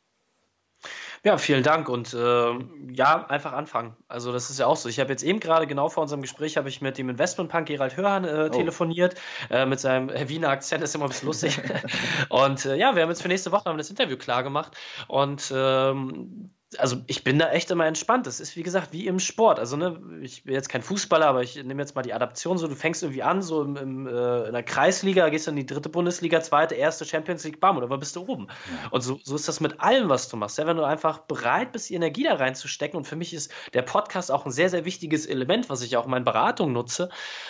Ja, 1.25 1.37
vielen 1.37 1.63
Dank 1.63 1.87
und 1.87 2.13
äh, 2.13 2.51
ja, 2.91 3.25
einfach 3.27 3.53
anfangen. 3.53 3.95
Also 4.09 4.33
das 4.33 4.49
ist 4.49 4.59
ja 4.59 4.67
auch 4.67 4.75
so. 4.75 4.89
Ich 4.89 4.99
habe 4.99 5.09
jetzt 5.09 5.23
eben 5.23 5.39
gerade 5.39 5.67
genau 5.67 5.87
vor 5.87 6.03
unserem 6.03 6.21
Gespräch 6.21 6.57
habe 6.57 6.67
ich 6.67 6.81
mit 6.81 6.97
dem 6.97 7.07
Investmentpunk 7.07 7.65
Gerald 7.67 7.95
Hörhan 7.95 8.25
äh, 8.25 8.49
oh. 8.51 8.53
telefoniert. 8.53 9.15
Äh, 9.49 9.65
mit 9.65 9.79
seinem 9.79 10.09
Wiener 10.27 10.49
Akzent 10.49 10.83
ist 10.83 10.95
immer 10.95 11.05
ein 11.05 11.11
bisschen 11.11 11.27
lustig. 11.27 11.61
und 12.29 12.65
äh, 12.65 12.75
ja, 12.75 12.95
wir 12.95 13.03
haben 13.03 13.09
jetzt 13.09 13.21
für 13.21 13.29
nächste 13.29 13.53
Woche 13.53 13.69
haben 13.69 13.77
das 13.77 13.89
Interview 13.89 14.17
klar 14.17 14.43
gemacht 14.43 14.75
und 15.07 15.49
ähm, 15.55 16.51
also 16.79 16.97
ich 17.07 17.23
bin 17.23 17.39
da 17.39 17.51
echt 17.51 17.71
immer 17.71 17.85
entspannt. 17.85 18.27
Das 18.27 18.39
ist 18.39 18.55
wie 18.55 18.63
gesagt 18.63 18.93
wie 18.93 19.07
im 19.07 19.19
Sport. 19.19 19.59
Also 19.59 19.77
ne, 19.77 19.99
ich 20.21 20.43
bin 20.43 20.53
jetzt 20.53 20.69
kein 20.69 20.81
Fußballer, 20.81 21.27
aber 21.27 21.41
ich 21.43 21.55
nehme 21.55 21.81
jetzt 21.81 21.95
mal 21.95 22.01
die 22.01 22.13
Adaption 22.13 22.57
so. 22.57 22.67
Du 22.67 22.75
fängst 22.75 23.03
irgendwie 23.03 23.23
an 23.23 23.41
so 23.41 23.63
im, 23.63 23.75
im, 23.77 24.07
äh, 24.07 24.47
in 24.47 24.53
der 24.53 24.63
Kreisliga, 24.63 25.29
gehst 25.29 25.47
dann 25.47 25.57
in 25.57 25.65
die 25.65 25.73
dritte 25.73 25.89
Bundesliga, 25.89 26.41
zweite, 26.41 26.75
erste 26.75 27.05
Champions 27.05 27.43
League, 27.43 27.59
bam, 27.59 27.77
oder 27.77 27.89
wo 27.89 27.97
bist 27.97 28.15
du 28.15 28.21
oben? 28.21 28.47
Und 28.91 29.01
so, 29.01 29.19
so 29.23 29.35
ist 29.35 29.47
das 29.47 29.59
mit 29.59 29.79
allem, 29.79 30.09
was 30.09 30.29
du 30.29 30.37
machst. 30.37 30.57
Ja, 30.57 30.67
wenn 30.67 30.77
du 30.77 30.83
einfach 30.83 31.19
bereit 31.19 31.71
bist, 31.71 31.89
die 31.89 31.95
Energie 31.95 32.23
da 32.23 32.35
reinzustecken. 32.35 32.97
Und 32.97 33.05
für 33.05 33.15
mich 33.15 33.33
ist 33.33 33.51
der 33.73 33.81
Podcast 33.81 34.31
auch 34.31 34.45
ein 34.45 34.51
sehr 34.51 34.69
sehr 34.69 34.85
wichtiges 34.85 35.25
Element, 35.25 35.69
was 35.69 35.81
ich 35.81 35.97
auch 35.97 36.05
in 36.05 36.11
meinen 36.11 36.25
Beratungen 36.25 36.73
nutze. 36.73 37.09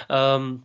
Ähm, 0.10 0.64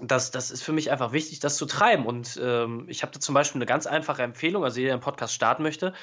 das, 0.00 0.30
das 0.30 0.50
ist 0.50 0.62
für 0.62 0.72
mich 0.72 0.90
einfach 0.90 1.12
wichtig, 1.12 1.40
das 1.40 1.56
zu 1.56 1.66
treiben. 1.66 2.06
Und 2.06 2.38
ähm, 2.42 2.86
ich 2.88 3.02
habe 3.02 3.12
da 3.12 3.20
zum 3.20 3.34
Beispiel 3.34 3.58
eine 3.58 3.66
ganz 3.66 3.86
einfache 3.86 4.22
Empfehlung, 4.22 4.64
also 4.64 4.78
jeder, 4.78 4.88
der 4.88 4.94
einen 4.94 5.02
Podcast 5.02 5.34
starten 5.34 5.62
möchte, 5.62 5.94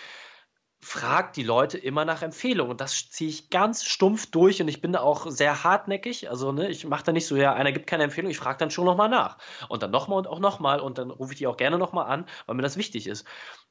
fragt 0.83 1.35
die 1.35 1.43
Leute 1.43 1.77
immer 1.77 2.05
nach 2.05 2.23
Empfehlungen. 2.23 2.71
Und 2.71 2.81
das 2.81 3.09
ziehe 3.09 3.29
ich 3.29 3.51
ganz 3.51 3.85
stumpf 3.85 4.31
durch 4.31 4.61
und 4.61 4.67
ich 4.67 4.81
bin 4.81 4.93
da 4.93 5.01
auch 5.01 5.29
sehr 5.29 5.63
hartnäckig. 5.63 6.29
Also, 6.29 6.51
ne, 6.51 6.69
ich 6.69 6.85
mache 6.85 7.03
da 7.03 7.11
nicht 7.11 7.27
so, 7.27 7.35
ja, 7.35 7.53
einer 7.53 7.71
gibt 7.71 7.85
keine 7.85 8.03
Empfehlung, 8.03 8.31
ich 8.31 8.37
frage 8.37 8.57
dann 8.57 8.71
schon 8.71 8.85
nochmal 8.85 9.07
nach. 9.07 9.37
Und 9.69 9.83
dann 9.83 9.91
nochmal 9.91 10.17
und 10.17 10.27
auch 10.27 10.39
nochmal 10.39 10.79
und 10.79 10.97
dann 10.97 11.11
rufe 11.11 11.33
ich 11.33 11.39
die 11.39 11.47
auch 11.47 11.57
gerne 11.57 11.77
nochmal 11.77 12.07
an, 12.07 12.25
weil 12.47 12.55
mir 12.55 12.63
das 12.63 12.77
wichtig 12.77 13.05
ist. 13.05 13.25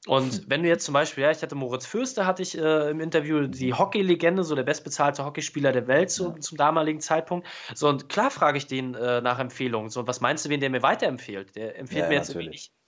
Und 0.07 0.33
hm. 0.33 0.45
wenn 0.47 0.63
du 0.63 0.69
jetzt 0.69 0.85
zum 0.85 0.95
Beispiel, 0.95 1.25
ja, 1.25 1.31
ich 1.31 1.43
hatte 1.43 1.57
Moritz 1.57 1.85
Fürster, 1.85 2.27
hatte 2.27 2.43
ich 2.43 2.57
äh, 2.57 2.91
im 2.91 3.01
Interview, 3.01 3.49
die 3.49 3.75
Hockey-Legende, 3.75 4.45
so 4.45 4.55
der 4.55 4.63
bestbezahlte 4.63 5.25
Hockeyspieler 5.25 5.73
der 5.73 5.89
Welt 5.89 6.11
so, 6.11 6.31
zum 6.31 6.57
damaligen 6.57 7.01
Zeitpunkt. 7.01 7.47
So, 7.75 7.89
und 7.89 8.09
klar 8.09 8.31
frage 8.31 8.57
ich 8.57 8.67
den 8.67 8.95
äh, 8.95 9.21
nach 9.21 9.41
Empfehlungen. 9.41 9.91
So, 9.91 10.07
was 10.07 10.21
meinst 10.21 10.45
du, 10.45 10.49
wen 10.49 10.61
der 10.61 10.71
mir 10.71 10.83
weiterempfiehlt? 10.83 11.57
Der 11.57 11.77
empfiehlt 11.77 12.03
ja, 12.03 12.09
mir 12.09 12.15
jetzt 12.15 12.29
natürlich. 12.29 12.47
irgendwie 12.47 12.51
nicht 12.51 12.80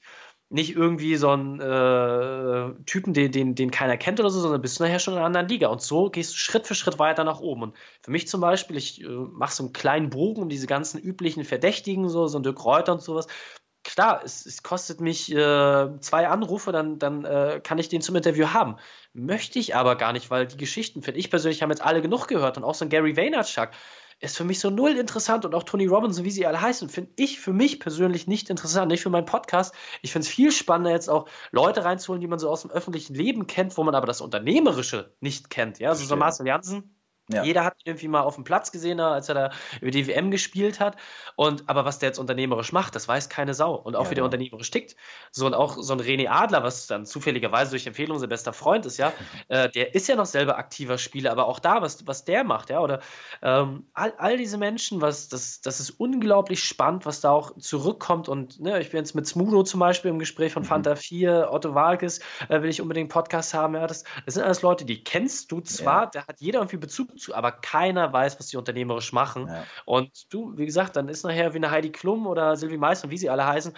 nicht 0.53 0.77
irgendwie 0.77 1.17
so 1.17 1.31
einen 1.31 1.61
äh, 1.61 2.85
Typen, 2.85 3.15
den, 3.15 3.33
den, 3.33 3.55
den 3.55 3.71
keiner 3.71 3.97
kennt 3.97 4.21
oder 4.21 4.29
so, 4.29 4.41
sondern 4.41 4.61
bist 4.61 4.79
du 4.79 4.85
nachher 4.85 4.99
schon 4.99 5.15
in 5.15 5.19
einer 5.19 5.27
anderen 5.27 5.49
Liga. 5.49 5.69
Und 5.69 5.81
so 5.81 6.11
gehst 6.11 6.35
du 6.35 6.37
Schritt 6.37 6.67
für 6.67 6.75
Schritt 6.75 6.99
weiter 6.99 7.25
nach 7.25 7.41
oben. 7.41 7.63
Und 7.63 7.77
für 8.03 8.11
mich 8.11 8.29
zum 8.29 8.43
Beispiel, 8.43 8.77
ich 8.77 9.03
äh, 9.03 9.09
mache 9.09 9.55
so 9.55 9.63
einen 9.65 9.73
kleinen 9.73 10.11
Bogen 10.11 10.43
um 10.43 10.49
diese 10.51 10.67
ganzen 10.67 11.01
üblichen 11.01 11.45
Verdächtigen, 11.45 12.09
so, 12.09 12.27
so 12.27 12.39
ein 12.39 12.43
Dirk 12.43 12.65
Reuter 12.65 12.93
und 12.93 13.03
sowas. 13.03 13.29
Klar, 13.83 14.21
es, 14.25 14.45
es 14.45 14.63
kostet 14.63 15.01
mich 15.01 15.33
äh, 15.33 15.99
zwei 16.01 16.29
Anrufe, 16.29 16.71
dann, 16.71 16.99
dann 16.99 17.25
äh, 17.25 17.61
kann 17.65 17.79
ich 17.79 17.89
den 17.89 18.03
zum 18.03 18.15
Interview 18.15 18.49
haben. 18.49 18.77
Möchte 19.15 19.59
ich 19.59 19.75
aber 19.75 19.97
gar 19.97 20.13
nicht, 20.13 20.31
weil 20.31 20.47
die 20.47 20.59
Geschichten, 20.59 21.03
finde 21.03 21.19
ich 21.19 21.31
persönlich, 21.31 21.63
haben 21.63 21.71
jetzt 21.71 21.83
alle 21.83 22.03
genug 22.03 22.29
gehört. 22.29 22.59
Und 22.59 22.65
auch 22.65 22.75
so 22.75 22.85
ein 22.85 22.91
Gary 22.91 23.17
Vaynerchuk 23.17 23.71
ist 24.23 24.37
für 24.37 24.45
mich 24.45 24.61
so 24.61 24.71
null 24.71 24.97
interessant 24.97 25.45
und 25.45 25.55
auch 25.55 25.65
Tony 25.65 25.87
Robinson, 25.87 26.25
wie 26.25 26.31
sie 26.31 26.47
alle 26.47 26.61
heißen, 26.61 26.89
finde 26.89 27.11
ich 27.17 27.41
für 27.41 27.53
mich 27.53 27.81
persönlich 27.81 28.27
nicht 28.27 28.51
interessant, 28.51 28.89
nicht 28.89 29.03
für 29.03 29.11
meinen 29.11 29.27
Podcast. 29.27 29.75
Ich 30.01 30.13
finde 30.13 30.27
es 30.27 30.33
viel 30.33 30.53
spannender, 30.53 30.93
jetzt 30.93 31.09
auch 31.09 31.29
Leute 31.51 31.85
reinzuholen, 31.85 32.21
die 32.21 32.29
man 32.29 32.39
so 32.39 32.49
aus 32.49 32.63
dem 32.63 32.71
öffentlichen 32.71 33.15
Leben 33.15 33.47
kennt, 33.47 33.77
wo 33.77 33.83
man 33.83 33.95
aber 33.95 34.07
das 34.07 34.21
Unternehmerische 34.21 35.13
nicht 35.21 35.51
kennt. 35.51 35.81
Ja, 35.81 35.91
also 35.91 36.05
so 36.05 36.17
Marcel 36.17 36.47
Janssen 36.47 36.95
ja. 37.33 37.45
Jeder 37.45 37.65
hat 37.65 37.75
ihn 37.79 37.91
irgendwie 37.91 38.09
mal 38.09 38.21
auf 38.21 38.35
dem 38.35 38.45
Platz 38.45 38.73
gesehen, 38.73 39.01
als 39.01 39.29
er 39.29 39.35
da 39.35 39.51
über 39.81 39.91
die 39.91 40.07
WM 40.07 40.31
gespielt 40.31 40.81
hat. 40.81 40.97
Und 41.37 41.69
aber 41.69 41.85
was 41.85 41.99
der 41.99 42.11
jetzt 42.11 42.19
unternehmerisch 42.19 42.73
macht, 42.73 42.95
das 42.95 43.09
weiß 43.09 43.29
keine 43.29 43.55
Sau. 43.55 43.75
Und 43.75 43.97
auch 43.97 44.05
ja, 44.05 44.11
wie 44.11 44.15
der 44.17 44.25
unternehmerisch 44.25 44.71
tickt. 44.71 44.97
So 45.31 45.47
und 45.47 45.55
auch 45.55 45.77
so 45.79 45.93
ein 45.93 46.01
René 46.01 46.29
Adler, 46.29 46.63
was 46.63 46.87
dann 46.87 47.07
zufälligerweise 47.07 47.71
durch 47.71 47.87
Empfehlung 47.87 48.19
sein 48.19 48.29
bester 48.29 48.53
Freund 48.53 48.87
ist, 48.87 48.99
ja, 48.99 49.13
äh, 49.49 49.69
der 49.71 49.95
ist 49.95 50.09
ja 50.09 50.17
noch 50.17 50.27
selber 50.27 50.59
aktiver 50.59 50.99
Spieler, 50.99 51.33
aber 51.33 51.47
auch 51.47 51.59
da, 51.59 51.83
was, 51.83 52.07
was 52.07 52.25
der 52.25 52.45
macht, 52.45 52.71
ja, 52.71 52.81
oder 52.81 53.01
ähm, 53.43 53.87
all, 53.95 54.15
all 54.19 54.37
diese 54.37 54.59
Menschen, 54.59 55.01
was, 55.01 55.29
das, 55.29 55.61
das 55.61 55.81
ist 55.81 55.91
unglaublich 55.91 56.63
spannend, 56.63 57.07
was 57.07 57.21
da 57.21 57.31
auch 57.31 57.57
zurückkommt. 57.59 58.29
Und 58.29 58.61
ne, 58.61 58.81
ich 58.81 58.91
bin 58.91 58.99
jetzt 58.99 59.15
mit 59.15 59.27
Smudo 59.27 59.63
zum 59.63 59.81
Beispiel 59.81 60.11
im 60.11 60.19
Gespräch 60.19 60.53
von 60.53 60.63
mhm. 60.63 60.67
Fanta 60.67 60.97
4, 60.97 61.49
Otto 61.51 61.75
Walkes, 61.75 62.21
äh, 62.49 62.63
will 62.63 62.71
ich 62.71 62.81
unbedingt 62.81 63.11
Podcast 63.11 63.55
haben. 63.55 63.75
Ja, 63.75 63.87
das, 63.87 64.05
das 64.25 64.35
sind 64.35 64.43
alles 64.43 64.63
Leute, 64.63 64.85
die 64.85 65.03
kennst 65.03 65.53
du 65.53 65.61
zwar, 65.61 66.05
ja. 66.05 66.11
da 66.13 66.27
hat 66.27 66.41
jeder 66.41 66.61
irgendwie 66.61 66.77
Bezug 66.77 67.19
zu, 67.23 67.35
aber 67.35 67.53
keiner 67.53 68.13
weiß, 68.13 68.39
was 68.39 68.49
die 68.49 68.57
unternehmerisch 68.57 69.13
machen. 69.13 69.47
Ja. 69.49 69.65
Und 69.85 70.33
du, 70.33 70.57
wie 70.57 70.67
gesagt, 70.67 70.97
dann 70.97 71.09
ist 71.09 71.25
nachher 71.25 71.55
wie 71.55 71.59
eine 71.59 71.71
Heidi 71.71 71.91
Klum 71.91 72.27
oder 72.27 72.57
Sylvie 72.57 72.77
Meister, 72.77 73.11
wie 73.11 73.19
sie 73.19 73.31
alle 73.31 73.47
heißen, 73.47 73.75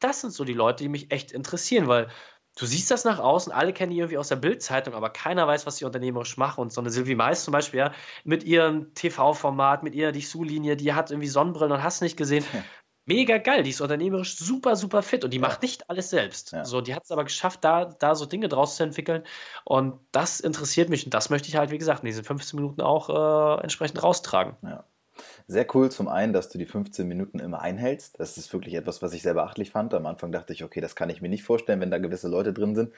das 0.00 0.20
sind 0.20 0.32
so 0.32 0.44
die 0.44 0.52
Leute, 0.52 0.84
die 0.84 0.88
mich 0.88 1.10
echt 1.10 1.32
interessieren, 1.32 1.88
weil 1.88 2.08
du 2.56 2.66
siehst 2.66 2.90
das 2.90 3.04
nach 3.04 3.18
außen, 3.18 3.52
alle 3.52 3.72
kennen 3.72 3.90
die 3.90 3.98
irgendwie 3.98 4.18
aus 4.18 4.28
der 4.28 4.36
Bildzeitung, 4.36 4.94
aber 4.94 5.10
keiner 5.10 5.46
weiß, 5.46 5.66
was 5.66 5.78
sie 5.78 5.84
unternehmerisch 5.84 6.36
machen. 6.36 6.60
Und 6.60 6.72
so 6.72 6.80
eine 6.80 6.90
Sylvie 6.90 7.14
Mais 7.14 7.44
zum 7.44 7.52
Beispiel, 7.52 7.80
ja, 7.80 7.92
mit 8.24 8.44
ihrem 8.44 8.94
TV-Format, 8.94 9.82
mit 9.82 9.94
ihrer 9.94 10.12
Dessous-Linie, 10.12 10.76
die 10.76 10.92
hat 10.92 11.10
irgendwie 11.10 11.28
Sonnenbrillen 11.28 11.72
und 11.72 11.82
hast 11.82 12.00
nicht 12.00 12.16
gesehen 12.16 12.44
mega 13.06 13.38
geil. 13.38 13.62
Die 13.62 13.70
ist 13.70 13.80
unternehmerisch 13.80 14.36
super, 14.36 14.76
super 14.76 15.02
fit 15.02 15.24
und 15.24 15.32
die 15.32 15.38
ja. 15.38 15.42
macht 15.42 15.62
nicht 15.62 15.90
alles 15.90 16.10
selbst. 16.10 16.52
Ja. 16.52 16.64
So, 16.64 16.80
die 16.80 16.94
hat 16.94 17.04
es 17.04 17.10
aber 17.10 17.24
geschafft, 17.24 17.64
da, 17.64 17.84
da 17.84 18.14
so 18.14 18.26
Dinge 18.26 18.48
draus 18.48 18.76
zu 18.76 18.82
entwickeln. 18.82 19.24
Und 19.64 19.98
das 20.12 20.40
interessiert 20.40 20.88
mich 20.88 21.04
und 21.04 21.14
das 21.14 21.30
möchte 21.30 21.48
ich 21.48 21.56
halt, 21.56 21.70
wie 21.70 21.78
gesagt, 21.78 22.00
in 22.02 22.06
diesen 22.06 22.24
15 22.24 22.58
Minuten 22.58 22.80
auch 22.80 23.08
äh, 23.10 23.62
entsprechend 23.62 24.02
raustragen. 24.02 24.56
Ja. 24.62 24.84
Sehr 25.46 25.66
cool 25.74 25.90
zum 25.90 26.08
einen, 26.08 26.32
dass 26.32 26.48
du 26.48 26.58
die 26.58 26.66
15 26.66 27.06
Minuten 27.06 27.38
immer 27.38 27.60
einhältst. 27.60 28.18
Das 28.18 28.36
ist 28.36 28.52
wirklich 28.52 28.74
etwas, 28.74 29.00
was 29.00 29.12
ich 29.12 29.22
sehr 29.22 29.34
beachtlich 29.34 29.70
fand. 29.70 29.94
Am 29.94 30.06
Anfang 30.06 30.32
dachte 30.32 30.52
ich, 30.52 30.64
okay, 30.64 30.80
das 30.80 30.96
kann 30.96 31.08
ich 31.08 31.22
mir 31.22 31.28
nicht 31.28 31.44
vorstellen, 31.44 31.80
wenn 31.80 31.92
da 31.92 31.98
gewisse 31.98 32.28
Leute 32.28 32.52
drin 32.52 32.74
sind 32.74 32.92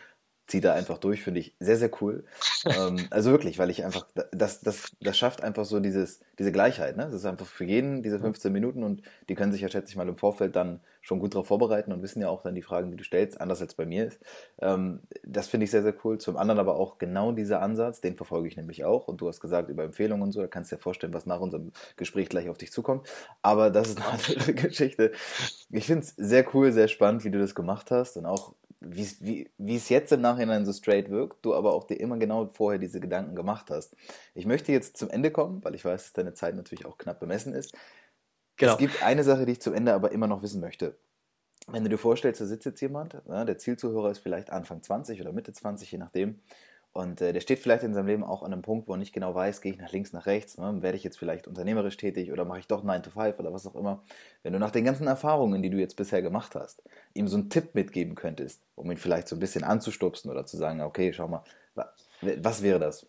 zieht 0.46 0.64
da 0.64 0.74
einfach 0.74 0.98
durch, 0.98 1.22
finde 1.22 1.40
ich 1.40 1.54
sehr, 1.58 1.76
sehr 1.76 1.90
cool. 2.00 2.24
ähm, 2.64 3.06
also 3.10 3.30
wirklich, 3.30 3.58
weil 3.58 3.70
ich 3.70 3.84
einfach, 3.84 4.06
das, 4.32 4.60
das, 4.60 4.96
das 5.00 5.18
schafft 5.18 5.42
einfach 5.42 5.64
so 5.64 5.80
dieses, 5.80 6.20
diese 6.38 6.52
Gleichheit. 6.52 6.96
Ne? 6.96 7.04
Das 7.04 7.14
ist 7.14 7.26
einfach 7.26 7.46
für 7.46 7.64
jeden 7.64 8.02
diese 8.02 8.20
15 8.20 8.52
Minuten 8.52 8.82
und 8.82 9.02
die 9.28 9.34
können 9.34 9.52
sich 9.52 9.62
ja, 9.62 9.68
schätze 9.68 9.90
ich 9.90 9.96
mal, 9.96 10.08
im 10.08 10.16
Vorfeld 10.16 10.54
dann 10.54 10.80
schon 11.06 11.20
gut 11.20 11.34
darauf 11.34 11.46
vorbereiten 11.46 11.92
und 11.92 12.02
wissen 12.02 12.20
ja 12.20 12.28
auch 12.28 12.42
dann 12.42 12.56
die 12.56 12.62
Fragen, 12.62 12.90
die 12.90 12.96
du 12.96 13.04
stellst, 13.04 13.40
anders 13.40 13.60
als 13.62 13.74
bei 13.74 13.86
mir 13.86 14.08
ist. 14.08 14.18
Ähm, 14.60 15.00
das 15.24 15.46
finde 15.46 15.62
ich 15.62 15.70
sehr, 15.70 15.84
sehr 15.84 15.94
cool. 16.04 16.18
Zum 16.18 16.36
anderen 16.36 16.58
aber 16.58 16.74
auch 16.74 16.98
genau 16.98 17.30
dieser 17.30 17.62
Ansatz, 17.62 18.00
den 18.00 18.16
verfolge 18.16 18.48
ich 18.48 18.56
nämlich 18.56 18.84
auch. 18.84 19.06
Und 19.06 19.20
du 19.20 19.28
hast 19.28 19.40
gesagt, 19.40 19.70
über 19.70 19.84
Empfehlungen 19.84 20.24
und 20.24 20.32
so, 20.32 20.40
da 20.40 20.48
kannst 20.48 20.72
du 20.72 20.76
dir 20.76 20.82
vorstellen, 20.82 21.14
was 21.14 21.24
nach 21.24 21.38
unserem 21.38 21.70
Gespräch 21.96 22.28
gleich 22.28 22.48
auf 22.48 22.58
dich 22.58 22.72
zukommt. 22.72 23.08
Aber 23.40 23.70
das 23.70 23.88
ist 23.90 23.98
eine 23.98 24.08
andere 24.08 24.54
Geschichte. 24.54 25.12
Ich 25.70 25.86
finde 25.86 26.02
es 26.02 26.14
sehr 26.16 26.44
cool, 26.54 26.72
sehr 26.72 26.88
spannend, 26.88 27.22
wie 27.22 27.30
du 27.30 27.38
das 27.38 27.54
gemacht 27.54 27.92
hast 27.92 28.16
und 28.16 28.26
auch 28.26 28.55
wie, 28.80 29.48
wie 29.58 29.76
es 29.76 29.88
jetzt 29.88 30.12
im 30.12 30.20
Nachhinein 30.20 30.66
so 30.66 30.72
straight 30.72 31.10
wirkt, 31.10 31.44
du 31.44 31.54
aber 31.54 31.72
auch 31.72 31.84
dir 31.84 31.98
immer 31.98 32.18
genau 32.18 32.46
vorher 32.46 32.78
diese 32.78 33.00
Gedanken 33.00 33.34
gemacht 33.34 33.70
hast. 33.70 33.96
Ich 34.34 34.46
möchte 34.46 34.72
jetzt 34.72 34.96
zum 34.96 35.10
Ende 35.10 35.30
kommen, 35.30 35.64
weil 35.64 35.74
ich 35.74 35.84
weiß, 35.84 36.02
dass 36.04 36.12
deine 36.12 36.34
Zeit 36.34 36.54
natürlich 36.54 36.86
auch 36.86 36.98
knapp 36.98 37.20
bemessen 37.20 37.54
ist. 37.54 37.74
Genau. 38.56 38.72
Es 38.72 38.78
gibt 38.78 39.02
eine 39.02 39.24
Sache, 39.24 39.46
die 39.46 39.52
ich 39.52 39.60
zum 39.60 39.74
Ende 39.74 39.94
aber 39.94 40.12
immer 40.12 40.26
noch 40.26 40.42
wissen 40.42 40.60
möchte. 40.60 40.96
Wenn 41.68 41.82
du 41.82 41.90
dir 41.90 41.98
vorstellst, 41.98 42.40
da 42.40 42.44
sitzt 42.44 42.66
jetzt 42.66 42.80
jemand, 42.80 43.20
na, 43.26 43.44
der 43.44 43.58
Zielzuhörer 43.58 44.10
ist 44.10 44.20
vielleicht 44.20 44.50
Anfang 44.50 44.82
20 44.82 45.20
oder 45.20 45.32
Mitte 45.32 45.52
20, 45.52 45.90
je 45.90 45.98
nachdem, 45.98 46.40
und 46.96 47.20
äh, 47.20 47.34
der 47.34 47.40
steht 47.40 47.58
vielleicht 47.58 47.82
in 47.82 47.92
seinem 47.92 48.06
Leben 48.06 48.24
auch 48.24 48.42
an 48.42 48.52
einem 48.52 48.62
Punkt, 48.62 48.88
wo 48.88 48.94
er 48.94 48.96
nicht 48.96 49.12
genau 49.12 49.34
weiß, 49.34 49.60
gehe 49.60 49.72
ich 49.72 49.78
nach 49.78 49.92
links, 49.92 50.14
nach 50.14 50.24
rechts, 50.24 50.56
ne? 50.56 50.80
werde 50.80 50.96
ich 50.96 51.04
jetzt 51.04 51.18
vielleicht 51.18 51.46
unternehmerisch 51.46 51.98
tätig 51.98 52.32
oder 52.32 52.46
mache 52.46 52.60
ich 52.60 52.66
doch 52.66 52.82
9 52.82 53.02
to 53.02 53.10
5 53.10 53.38
oder 53.38 53.52
was 53.52 53.66
auch 53.66 53.74
immer. 53.74 54.02
Wenn 54.42 54.54
du 54.54 54.58
nach 54.58 54.70
den 54.70 54.84
ganzen 54.84 55.06
Erfahrungen, 55.06 55.62
die 55.62 55.68
du 55.68 55.76
jetzt 55.76 55.96
bisher 55.96 56.22
gemacht 56.22 56.54
hast, 56.54 56.82
ihm 57.12 57.28
so 57.28 57.36
einen 57.36 57.50
Tipp 57.50 57.74
mitgeben 57.74 58.14
könntest, 58.14 58.62
um 58.74 58.90
ihn 58.90 58.96
vielleicht 58.96 59.28
so 59.28 59.36
ein 59.36 59.40
bisschen 59.40 59.62
anzustupsen 59.62 60.30
oder 60.30 60.46
zu 60.46 60.56
sagen, 60.56 60.80
okay, 60.80 61.12
schau 61.12 61.28
mal, 61.28 61.44
was 62.20 62.62
wäre 62.62 62.78
das? 62.78 63.06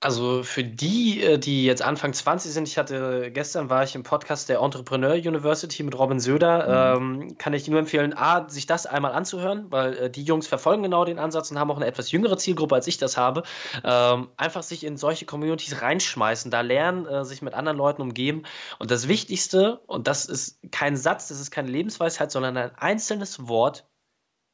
Also 0.00 0.42
für 0.42 0.62
die, 0.62 1.22
äh, 1.22 1.38
die 1.38 1.64
jetzt 1.64 1.80
Anfang 1.80 2.12
20 2.12 2.52
sind, 2.52 2.68
ich 2.68 2.76
hatte 2.76 3.30
gestern 3.32 3.70
war 3.70 3.82
ich 3.82 3.94
im 3.94 4.02
Podcast 4.02 4.50
der 4.50 4.60
Entrepreneur 4.60 5.14
University 5.14 5.82
mit 5.82 5.98
Robin 5.98 6.20
Söder, 6.20 6.98
mhm. 6.98 7.22
ähm, 7.22 7.38
kann 7.38 7.54
ich 7.54 7.66
nur 7.66 7.78
empfehlen, 7.78 8.12
A, 8.14 8.46
sich 8.46 8.66
das 8.66 8.84
einmal 8.84 9.12
anzuhören, 9.12 9.70
weil 9.70 9.96
äh, 9.96 10.10
die 10.10 10.22
Jungs 10.22 10.46
verfolgen 10.46 10.82
genau 10.82 11.06
den 11.06 11.18
Ansatz 11.18 11.50
und 11.50 11.58
haben 11.58 11.70
auch 11.70 11.76
eine 11.76 11.86
etwas 11.86 12.12
jüngere 12.12 12.36
Zielgruppe, 12.36 12.74
als 12.74 12.86
ich 12.86 12.98
das 12.98 13.16
habe. 13.16 13.44
Ähm, 13.84 14.28
einfach 14.36 14.62
sich 14.62 14.84
in 14.84 14.98
solche 14.98 15.24
Communities 15.24 15.80
reinschmeißen, 15.80 16.50
da 16.50 16.60
lernen, 16.60 17.06
äh, 17.06 17.24
sich 17.24 17.40
mit 17.40 17.54
anderen 17.54 17.78
Leuten 17.78 18.02
umgeben. 18.02 18.42
Und 18.78 18.90
das 18.90 19.08
Wichtigste, 19.08 19.80
und 19.86 20.08
das 20.08 20.26
ist 20.26 20.58
kein 20.72 20.98
Satz, 20.98 21.28
das 21.28 21.40
ist 21.40 21.50
keine 21.50 21.70
Lebensweisheit, 21.70 22.30
sondern 22.30 22.58
ein 22.58 22.74
einzelnes 22.76 23.48
Wort, 23.48 23.88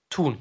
tun. 0.09 0.41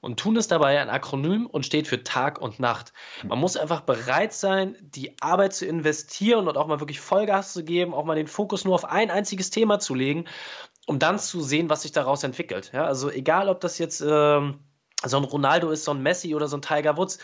Und 0.00 0.18
tun 0.18 0.36
ist 0.36 0.50
dabei 0.50 0.80
ein 0.80 0.90
Akronym 0.90 1.46
und 1.46 1.66
steht 1.66 1.86
für 1.86 2.02
Tag 2.02 2.40
und 2.40 2.58
Nacht. 2.58 2.92
Hm. 3.20 3.28
Man 3.28 3.38
muss 3.38 3.56
einfach 3.56 3.82
bereit 3.82 4.32
sein, 4.32 4.76
die 4.80 5.20
Arbeit 5.20 5.54
zu 5.54 5.66
investieren 5.66 6.48
und 6.48 6.56
auch 6.56 6.66
mal 6.66 6.80
wirklich 6.80 7.00
Vollgas 7.00 7.52
zu 7.52 7.64
geben, 7.64 7.94
auch 7.94 8.04
mal 8.04 8.16
den 8.16 8.26
Fokus 8.26 8.64
nur 8.64 8.74
auf 8.74 8.84
ein 8.84 9.10
einziges 9.10 9.50
Thema 9.50 9.78
zu 9.78 9.94
legen, 9.94 10.24
um 10.86 10.98
dann 10.98 11.18
zu 11.18 11.42
sehen, 11.42 11.68
was 11.68 11.82
sich 11.82 11.92
daraus 11.92 12.22
entwickelt. 12.24 12.70
Ja, 12.72 12.84
also 12.84 13.10
egal, 13.10 13.48
ob 13.48 13.60
das 13.60 13.78
jetzt 13.78 14.00
ähm, 14.00 14.60
so 15.04 15.16
ein 15.16 15.24
Ronaldo 15.24 15.70
ist, 15.70 15.84
so 15.84 15.92
ein 15.92 16.02
Messi 16.02 16.34
oder 16.34 16.48
so 16.48 16.56
ein 16.56 16.62
Tiger 16.62 16.96
Woods 16.96 17.18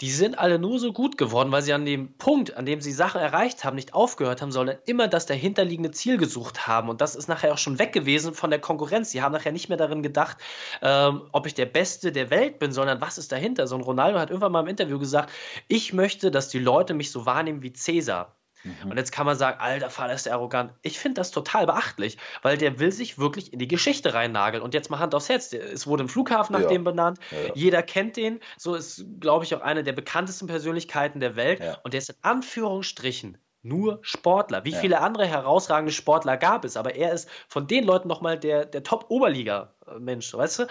die 0.00 0.10
sind 0.10 0.38
alle 0.38 0.60
nur 0.60 0.78
so 0.78 0.92
gut 0.92 1.18
geworden, 1.18 1.50
weil 1.50 1.62
sie 1.62 1.72
an 1.72 1.84
dem 1.84 2.12
Punkt, 2.18 2.56
an 2.56 2.66
dem 2.66 2.80
sie 2.80 2.92
Sachen 2.92 3.20
erreicht 3.20 3.64
haben, 3.64 3.74
nicht 3.74 3.94
aufgehört 3.94 4.40
haben, 4.40 4.52
sondern 4.52 4.78
immer 4.86 5.08
das 5.08 5.26
dahinterliegende 5.26 5.90
Ziel 5.90 6.18
gesucht 6.18 6.68
haben. 6.68 6.88
Und 6.88 7.00
das 7.00 7.16
ist 7.16 7.28
nachher 7.28 7.52
auch 7.52 7.58
schon 7.58 7.80
weg 7.80 7.92
gewesen 7.92 8.32
von 8.32 8.50
der 8.50 8.60
Konkurrenz. 8.60 9.10
Sie 9.10 9.22
haben 9.22 9.32
nachher 9.32 9.50
nicht 9.50 9.68
mehr 9.68 9.78
darin 9.78 10.02
gedacht, 10.02 10.36
ähm, 10.82 11.22
ob 11.32 11.46
ich 11.46 11.54
der 11.54 11.66
Beste 11.66 12.12
der 12.12 12.30
Welt 12.30 12.60
bin, 12.60 12.70
sondern 12.70 13.00
was 13.00 13.18
ist 13.18 13.32
dahinter. 13.32 13.66
So 13.66 13.74
ein 13.74 13.82
Ronaldo 13.82 14.20
hat 14.20 14.30
irgendwann 14.30 14.52
mal 14.52 14.60
im 14.60 14.68
Interview 14.68 15.00
gesagt, 15.00 15.32
ich 15.66 15.92
möchte, 15.92 16.30
dass 16.30 16.48
die 16.48 16.60
Leute 16.60 16.94
mich 16.94 17.10
so 17.10 17.26
wahrnehmen 17.26 17.62
wie 17.62 17.72
Cäsar. 17.72 18.37
Mhm. 18.64 18.90
Und 18.90 18.96
jetzt 18.96 19.12
kann 19.12 19.26
man 19.26 19.36
sagen, 19.36 19.58
alter 19.60 19.90
Vater 19.90 20.14
ist 20.14 20.26
der 20.26 20.34
arrogant. 20.34 20.72
Ich 20.82 20.98
finde 20.98 21.20
das 21.20 21.30
total 21.30 21.66
beachtlich, 21.66 22.18
weil 22.42 22.56
der 22.58 22.78
will 22.78 22.92
sich 22.92 23.18
wirklich 23.18 23.52
in 23.52 23.58
die 23.58 23.68
Geschichte 23.68 24.14
reinnageln. 24.14 24.62
Und 24.62 24.74
jetzt 24.74 24.90
mal 24.90 24.98
Hand 24.98 25.14
aufs 25.14 25.28
Herz. 25.28 25.52
Es 25.52 25.86
wurde 25.86 26.04
ein 26.04 26.08
Flughafen 26.08 26.52
nach 26.52 26.62
ja. 26.62 26.68
dem 26.68 26.84
benannt. 26.84 27.18
Ja, 27.30 27.48
ja. 27.48 27.52
Jeder 27.54 27.82
kennt 27.82 28.16
den. 28.16 28.40
So 28.56 28.74
ist, 28.74 29.04
glaube 29.20 29.44
ich, 29.44 29.54
auch 29.54 29.60
eine 29.60 29.84
der 29.84 29.92
bekanntesten 29.92 30.46
Persönlichkeiten 30.46 31.20
der 31.20 31.36
Welt. 31.36 31.60
Und 31.82 31.94
der 31.94 31.98
ist 31.98 32.10
in 32.10 32.16
Anführungsstrichen 32.22 33.38
nur 33.62 33.98
Sportler. 34.02 34.64
Wie 34.64 34.72
viele 34.72 35.00
andere 35.00 35.26
herausragende 35.26 35.92
Sportler 35.92 36.36
gab 36.36 36.64
es? 36.64 36.76
Aber 36.76 36.94
er 36.94 37.12
ist 37.12 37.28
von 37.48 37.66
den 37.66 37.84
Leuten 37.84 38.08
nochmal 38.08 38.38
der, 38.38 38.64
der 38.64 38.82
Top-Oberliga-Mensch, 38.82 40.32
weißt 40.32 40.60
du? 40.60 40.66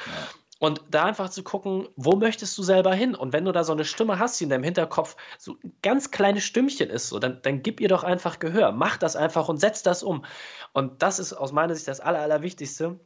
Und 0.60 0.82
da 0.90 1.06
einfach 1.06 1.30
zu 1.30 1.44
gucken, 1.44 1.88
wo 1.96 2.16
möchtest 2.16 2.58
du 2.58 2.64
selber 2.64 2.94
hin? 2.94 3.16
Und 3.16 3.34
wenn 3.34 3.46
du 3.46 3.52
da 3.52 3.64
so 3.64 3.74
eine 3.74 3.86
Stimme 3.86 4.20
hast, 4.20 4.40
die 4.40 4.46
in 4.46 4.50
deinem 4.50 4.64
Hinterkopf 4.64 5.16
so 5.38 5.54
ein 5.64 5.74
ganz 5.82 6.12
kleines 6.12 6.44
Stimmchen 6.44 6.90
ist, 6.90 7.10
so, 7.10 7.20
dann, 7.20 7.42
dann 7.44 7.62
gib 7.62 7.80
ihr 7.80 7.90
doch 7.90 8.04
einfach 8.04 8.40
Gehör. 8.40 8.72
Mach 8.72 8.98
das 8.98 9.16
einfach 9.16 9.50
und 9.50 9.58
setz 9.58 9.84
das 9.84 10.04
um. 10.04 10.26
Und 10.74 11.04
das 11.04 11.20
ist 11.20 11.34
aus 11.34 11.52
meiner 11.52 11.76
Sicht 11.76 11.88
das 11.88 12.00
Aller, 12.00 12.20
Allerwichtigste 12.20 13.00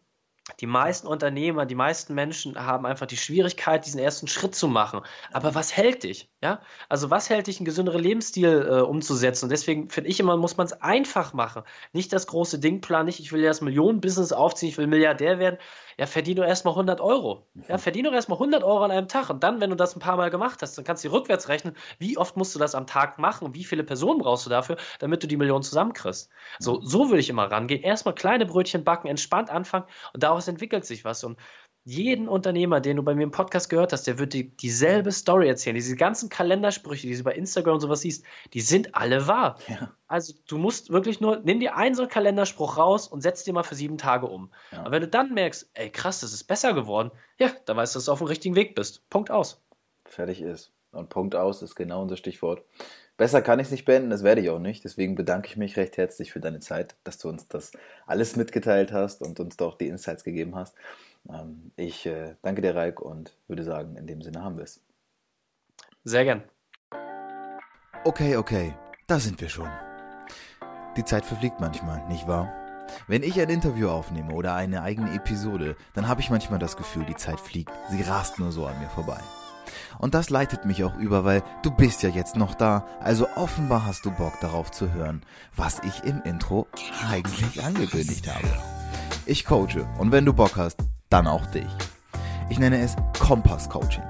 die 0.60 0.66
meisten 0.66 1.08
Unternehmer, 1.08 1.66
die 1.66 1.76
meisten 1.76 2.16
Menschen 2.16 2.58
haben 2.58 2.86
einfach 2.86 3.06
die 3.06 3.18
Schwierigkeit, 3.18 3.86
diesen 3.86 4.00
ersten 4.00 4.28
Schritt 4.28 4.56
zu 4.56 4.68
machen. 4.68 5.02
Aber 5.32 5.54
was 5.54 5.76
hält 5.76 6.04
dich? 6.04 6.30
Ja? 6.42 6.62
Also 6.90 7.12
was 7.12 7.30
hält 7.30 7.48
dich, 7.48 7.60
einen 7.60 7.66
gesünderen 7.66 8.02
Lebensstil 8.02 8.68
äh, 8.68 8.82
umzusetzen? 8.82 9.46
Und 9.46 9.52
deswegen 9.52 9.90
finde 9.90 10.10
ich 10.10 10.20
immer, 10.20 10.38
muss 10.38 10.58
man 10.58 10.66
es 10.66 10.74
einfach 10.74 11.34
machen. 11.34 11.64
Nicht 11.94 12.12
das 12.12 12.28
große 12.28 12.60
Ding 12.60 12.82
planen, 12.82 13.06
nicht, 13.06 13.20
ich 13.20 13.32
will 13.32 13.42
ja 13.42 13.50
das 13.50 13.62
Millionenbusiness 13.62 14.34
aufziehen, 14.34 14.70
ich 14.70 14.78
will 14.78 14.88
Milliardär 14.88 15.38
werden. 15.38 15.58
Ja, 15.98 16.08
verdien 16.08 16.38
du 16.38 16.44
erstmal 16.44 16.74
100 16.74 17.02
Euro. 17.02 17.46
Ja, 17.68 17.78
verdien 17.78 18.06
du 18.06 18.12
erstmal 18.12 18.38
100 18.38 18.64
Euro 18.64 18.84
an 18.84 18.92
einem 18.92 19.08
Tag. 19.08 19.30
Und 19.30 19.44
dann, 19.44 19.62
wenn 19.62 19.70
du 19.70 19.76
das 19.76 19.96
ein 19.96 20.00
paar 20.00 20.18
Mal 20.18 20.32
gemacht 20.32 20.64
hast, 20.64 20.78
dann 20.78 20.86
kannst 20.86 21.04
du 21.04 21.12
rückwärts 21.12 21.48
rechnen, 21.48 21.76
wie 22.00 22.18
oft 22.18 22.38
musst 22.38 22.56
du 22.56 22.60
das 22.60 22.74
am 22.74 22.88
Tag 22.88 23.20
machen, 23.20 23.54
wie 23.54 23.64
viele 23.64 23.84
Personen 23.84 24.20
brauchst 24.20 24.46
du 24.46 24.50
dafür, 24.50 24.78
damit 25.00 25.22
du 25.22 25.28
die 25.28 25.38
Millionen 25.38 25.64
zusammenkriegst. 25.64 26.30
So, 26.60 26.82
so 26.82 27.10
würde 27.10 27.20
ich 27.20 27.30
immer 27.30 27.52
rangehen. 27.52 27.84
Erstmal 27.84 28.16
kleine 28.16 28.48
Brötchen 28.48 28.84
backen, 28.84 29.08
entspannt 29.08 29.52
anfangen 29.52 29.86
und 30.14 30.24
daraus 30.32 30.48
entwickelt 30.48 30.86
sich 30.86 31.04
was. 31.06 31.24
Und 31.24 31.38
jeden 31.84 32.28
Unternehmer, 32.28 32.80
den 32.80 32.98
du 32.98 33.04
bei 33.04 33.16
mir 33.16 33.24
im 33.24 33.32
Podcast 33.32 33.70
gehört 33.70 33.92
hast, 33.92 34.06
der 34.06 34.20
wird 34.20 34.34
dir 34.34 34.44
dieselbe 34.44 35.12
Story 35.12 35.48
erzählen. 35.48 35.76
Diese 35.76 35.96
ganzen 35.96 36.30
Kalendersprüche, 36.30 37.08
die 37.08 37.18
du 37.18 37.24
bei 37.24 37.34
Instagram 37.34 37.76
und 37.76 37.80
sowas 37.80 38.02
siehst, 38.02 38.24
die 38.54 38.62
sind 38.62 38.94
alle 38.94 39.28
wahr. 39.28 39.58
Ja. 39.68 39.92
Also 40.08 40.34
du 40.48 40.58
musst 40.58 40.92
wirklich 40.92 41.22
nur, 41.22 41.42
nimm 41.44 41.60
dir 41.60 41.76
einen 41.76 41.96
so 41.96 42.04
einen 42.04 42.12
Kalenderspruch 42.12 42.78
raus 42.78 43.08
und 43.08 43.22
setz 43.22 43.44
dir 43.44 43.54
mal 43.54 43.64
für 43.64 43.76
sieben 43.76 43.98
Tage 43.98 44.28
um. 44.28 44.52
Ja. 44.72 44.82
Aber 44.82 44.92
wenn 44.92 45.02
du 45.02 45.08
dann 45.08 45.34
merkst, 45.34 45.72
ey 45.74 45.90
krass, 45.90 46.20
das 46.20 46.34
ist 46.34 46.44
besser 46.44 46.74
geworden, 46.74 47.12
ja, 47.40 47.50
dann 47.66 47.78
weißt 47.78 47.96
du, 47.96 47.98
dass 47.98 48.06
du 48.06 48.12
auf 48.12 48.20
dem 48.20 48.28
richtigen 48.28 48.56
Weg 48.56 48.76
bist. 48.76 49.10
Punkt 49.10 49.32
aus. 49.32 49.60
Fertig 50.06 50.42
ist. 50.42 50.72
Und 50.92 51.10
Punkt 51.10 51.36
aus 51.36 51.62
ist 51.62 51.76
genau 51.76 52.02
unser 52.02 52.18
Stichwort. 52.18 52.64
Besser 53.18 53.42
kann 53.42 53.60
ich 53.60 53.68
es 53.68 53.72
nicht 53.72 53.86
beenden, 53.86 54.10
das 54.10 54.24
werde 54.24 54.42
ich 54.42 54.50
auch 54.50 54.60
nicht. 54.60 54.84
Deswegen 54.84 55.16
bedanke 55.16 55.48
ich 55.48 55.58
mich 55.58 55.78
recht 55.78 55.98
herzlich 55.98 56.32
für 56.32 56.40
deine 56.40 56.60
Zeit, 56.60 56.96
dass 57.04 57.18
du 57.18 57.30
uns 57.30 57.48
das 57.48 57.72
alles 58.08 58.36
mitgeteilt 58.36 58.92
hast 58.92 59.22
und 59.22 59.40
uns 59.40 59.58
da 59.58 59.66
auch 59.66 59.78
die 59.78 59.88
Insights 59.88 60.24
gegeben 60.24 60.56
hast. 60.56 60.76
Ähm, 61.30 61.72
ich 61.76 62.06
äh, 62.06 62.36
danke 62.42 62.62
dir, 62.62 62.76
Raik, 62.76 63.00
und 63.00 63.36
würde 63.48 63.64
sagen, 63.64 63.96
in 63.96 64.08
dem 64.08 64.22
Sinne 64.22 64.44
haben 64.44 64.58
wir 64.58 64.64
es. 64.64 64.82
Sehr 66.04 66.24
gern. 66.24 66.44
Okay, 68.04 68.38
okay, 68.38 68.74
da 69.06 69.20
sind 69.20 69.40
wir 69.40 69.50
schon. 69.50 69.70
Die 70.98 71.06
Zeit 71.06 71.24
verfliegt 71.24 71.60
manchmal, 71.60 72.06
nicht 72.08 72.28
wahr? 72.28 72.52
Wenn 73.08 73.24
ich 73.24 73.40
ein 73.40 73.50
Interview 73.50 73.90
aufnehme 73.90 74.34
oder 74.34 74.56
eine 74.56 74.82
eigene 74.82 75.14
Episode, 75.14 75.76
dann 75.94 76.08
habe 76.08 76.22
ich 76.22 76.30
manchmal 76.30 76.60
das 76.60 76.76
Gefühl, 76.76 77.06
die 77.06 77.16
Zeit 77.16 77.40
fliegt. 77.40 77.72
Sie 77.90 78.02
rast 78.02 78.40
nur 78.40 78.52
so 78.52 78.66
an 78.66 78.80
mir 78.80 78.90
vorbei. 78.90 79.22
Und 80.00 80.14
das 80.14 80.30
leitet 80.30 80.66
mich 80.66 80.84
auch 80.84 80.96
über, 80.98 81.24
weil 81.26 81.44
du 81.64 81.72
bist 81.72 82.04
ja 82.04 82.10
jetzt 82.10 82.36
noch 82.36 82.56
da, 82.56 82.86
also 83.00 83.28
offenbar 83.36 83.86
hast 83.86 84.06
du 84.06 84.12
Bock 84.12 84.34
darauf 84.42 84.72
zu 84.72 84.92
hören, 84.92 85.22
was 85.56 85.80
ich 85.84 86.04
im 86.04 86.22
Intro 86.24 86.68
eigentlich 87.10 87.64
angekündigt 87.64 88.28
habe. 88.28 88.48
Ich 89.26 89.46
coache 89.46 89.88
und 89.98 90.12
wenn 90.12 90.26
du 90.26 90.34
Bock 90.34 90.58
hast, 90.58 90.78
dann 91.10 91.28
auch 91.28 91.46
dich. 91.48 91.70
Ich 92.50 92.60
nenne 92.60 92.82
es 92.82 92.96
Kompass 93.20 93.70
Coaching. 93.70 94.04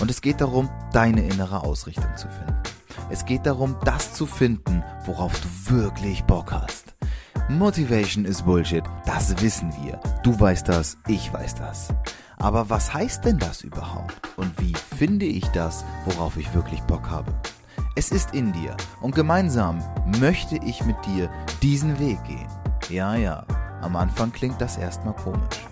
Und 0.00 0.10
es 0.10 0.20
geht 0.20 0.40
darum, 0.40 0.70
deine 0.92 1.22
innere 1.22 1.64
Ausrichtung 1.64 2.16
zu 2.16 2.28
finden. 2.28 2.62
Es 3.10 3.24
geht 3.24 3.46
darum, 3.46 3.76
das 3.84 4.12
zu 4.12 4.26
finden, 4.26 4.84
worauf 5.04 5.32
du 5.40 5.76
wirklich 5.76 6.22
Bock 6.24 6.52
hast. 6.52 6.94
Motivation 7.48 8.24
ist 8.24 8.44
Bullshit, 8.44 8.84
das 9.06 9.40
wissen 9.40 9.72
wir. 9.82 9.98
Du 10.22 10.38
weißt 10.38 10.68
das, 10.68 10.98
ich 11.08 11.32
weiß 11.32 11.54
das. 11.54 11.88
Aber 12.38 12.70
was 12.70 12.94
heißt 12.94 13.24
denn 13.24 13.38
das 13.38 13.62
überhaupt? 13.62 14.20
Und 14.36 14.52
wie 14.60 14.74
finde 14.74 15.26
ich 15.26 15.46
das, 15.48 15.84
worauf 16.04 16.36
ich 16.36 16.54
wirklich 16.54 16.80
Bock 16.82 17.10
habe? 17.10 17.32
Es 17.96 18.10
ist 18.10 18.32
in 18.32 18.52
dir 18.52 18.76
und 19.00 19.14
gemeinsam 19.14 19.82
möchte 20.20 20.56
ich 20.64 20.84
mit 20.84 20.96
dir 21.04 21.28
diesen 21.62 21.98
Weg 21.98 22.22
gehen. 22.24 22.48
Ja, 22.90 23.16
ja, 23.16 23.44
am 23.82 23.96
Anfang 23.96 24.32
klingt 24.32 24.60
das 24.60 24.76
erstmal 24.76 25.14
komisch. 25.14 25.66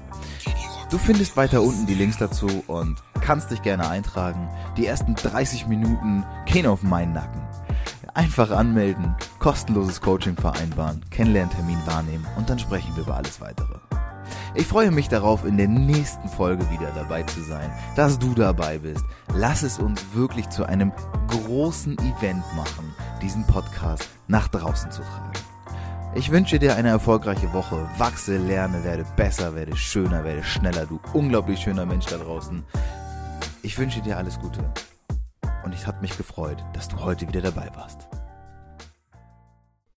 Du 0.90 0.98
findest 0.98 1.36
weiter 1.36 1.62
unten 1.62 1.86
die 1.86 1.94
Links 1.94 2.18
dazu 2.18 2.48
und 2.66 3.02
kannst 3.20 3.50
dich 3.50 3.62
gerne 3.62 3.88
eintragen. 3.88 4.48
Die 4.76 4.86
ersten 4.86 5.14
30 5.14 5.66
Minuten 5.66 6.24
gehen 6.46 6.66
auf 6.66 6.82
meinen 6.82 7.12
Nacken. 7.12 7.42
Einfach 8.14 8.50
anmelden, 8.50 9.14
kostenloses 9.38 10.00
Coaching 10.00 10.36
vereinbaren, 10.36 11.04
Kennenlerntermin 11.10 11.78
wahrnehmen 11.86 12.26
und 12.36 12.50
dann 12.50 12.58
sprechen 12.58 12.94
wir 12.96 13.04
über 13.04 13.16
alles 13.16 13.40
weitere. 13.40 13.85
Ich 14.58 14.66
freue 14.66 14.90
mich 14.90 15.08
darauf, 15.08 15.44
in 15.44 15.58
der 15.58 15.68
nächsten 15.68 16.30
Folge 16.30 16.68
wieder 16.70 16.90
dabei 16.94 17.22
zu 17.24 17.42
sein, 17.42 17.70
dass 17.94 18.18
du 18.18 18.32
dabei 18.32 18.78
bist. 18.78 19.04
Lass 19.34 19.62
es 19.62 19.78
uns 19.78 20.02
wirklich 20.14 20.48
zu 20.48 20.64
einem 20.64 20.92
großen 21.28 21.98
Event 21.98 22.42
machen, 22.56 22.94
diesen 23.20 23.46
Podcast 23.46 24.08
nach 24.28 24.48
draußen 24.48 24.90
zu 24.90 25.02
tragen. 25.02 25.32
Ich 26.14 26.30
wünsche 26.30 26.58
dir 26.58 26.74
eine 26.74 26.88
erfolgreiche 26.88 27.52
Woche. 27.52 27.86
Wachse, 27.98 28.38
lerne, 28.38 28.82
werde 28.82 29.04
besser, 29.16 29.54
werde 29.54 29.76
schöner, 29.76 30.24
werde 30.24 30.42
schneller, 30.42 30.86
du 30.86 30.98
unglaublich 31.12 31.60
schöner 31.60 31.84
Mensch 31.84 32.06
da 32.06 32.16
draußen. 32.16 32.64
Ich 33.62 33.76
wünsche 33.78 34.00
dir 34.00 34.16
alles 34.16 34.38
Gute. 34.40 34.72
Und 35.64 35.74
es 35.74 35.86
hat 35.86 36.00
mich 36.00 36.16
gefreut, 36.16 36.64
dass 36.72 36.88
du 36.88 36.98
heute 37.00 37.28
wieder 37.28 37.42
dabei 37.42 37.70
warst. 37.74 38.08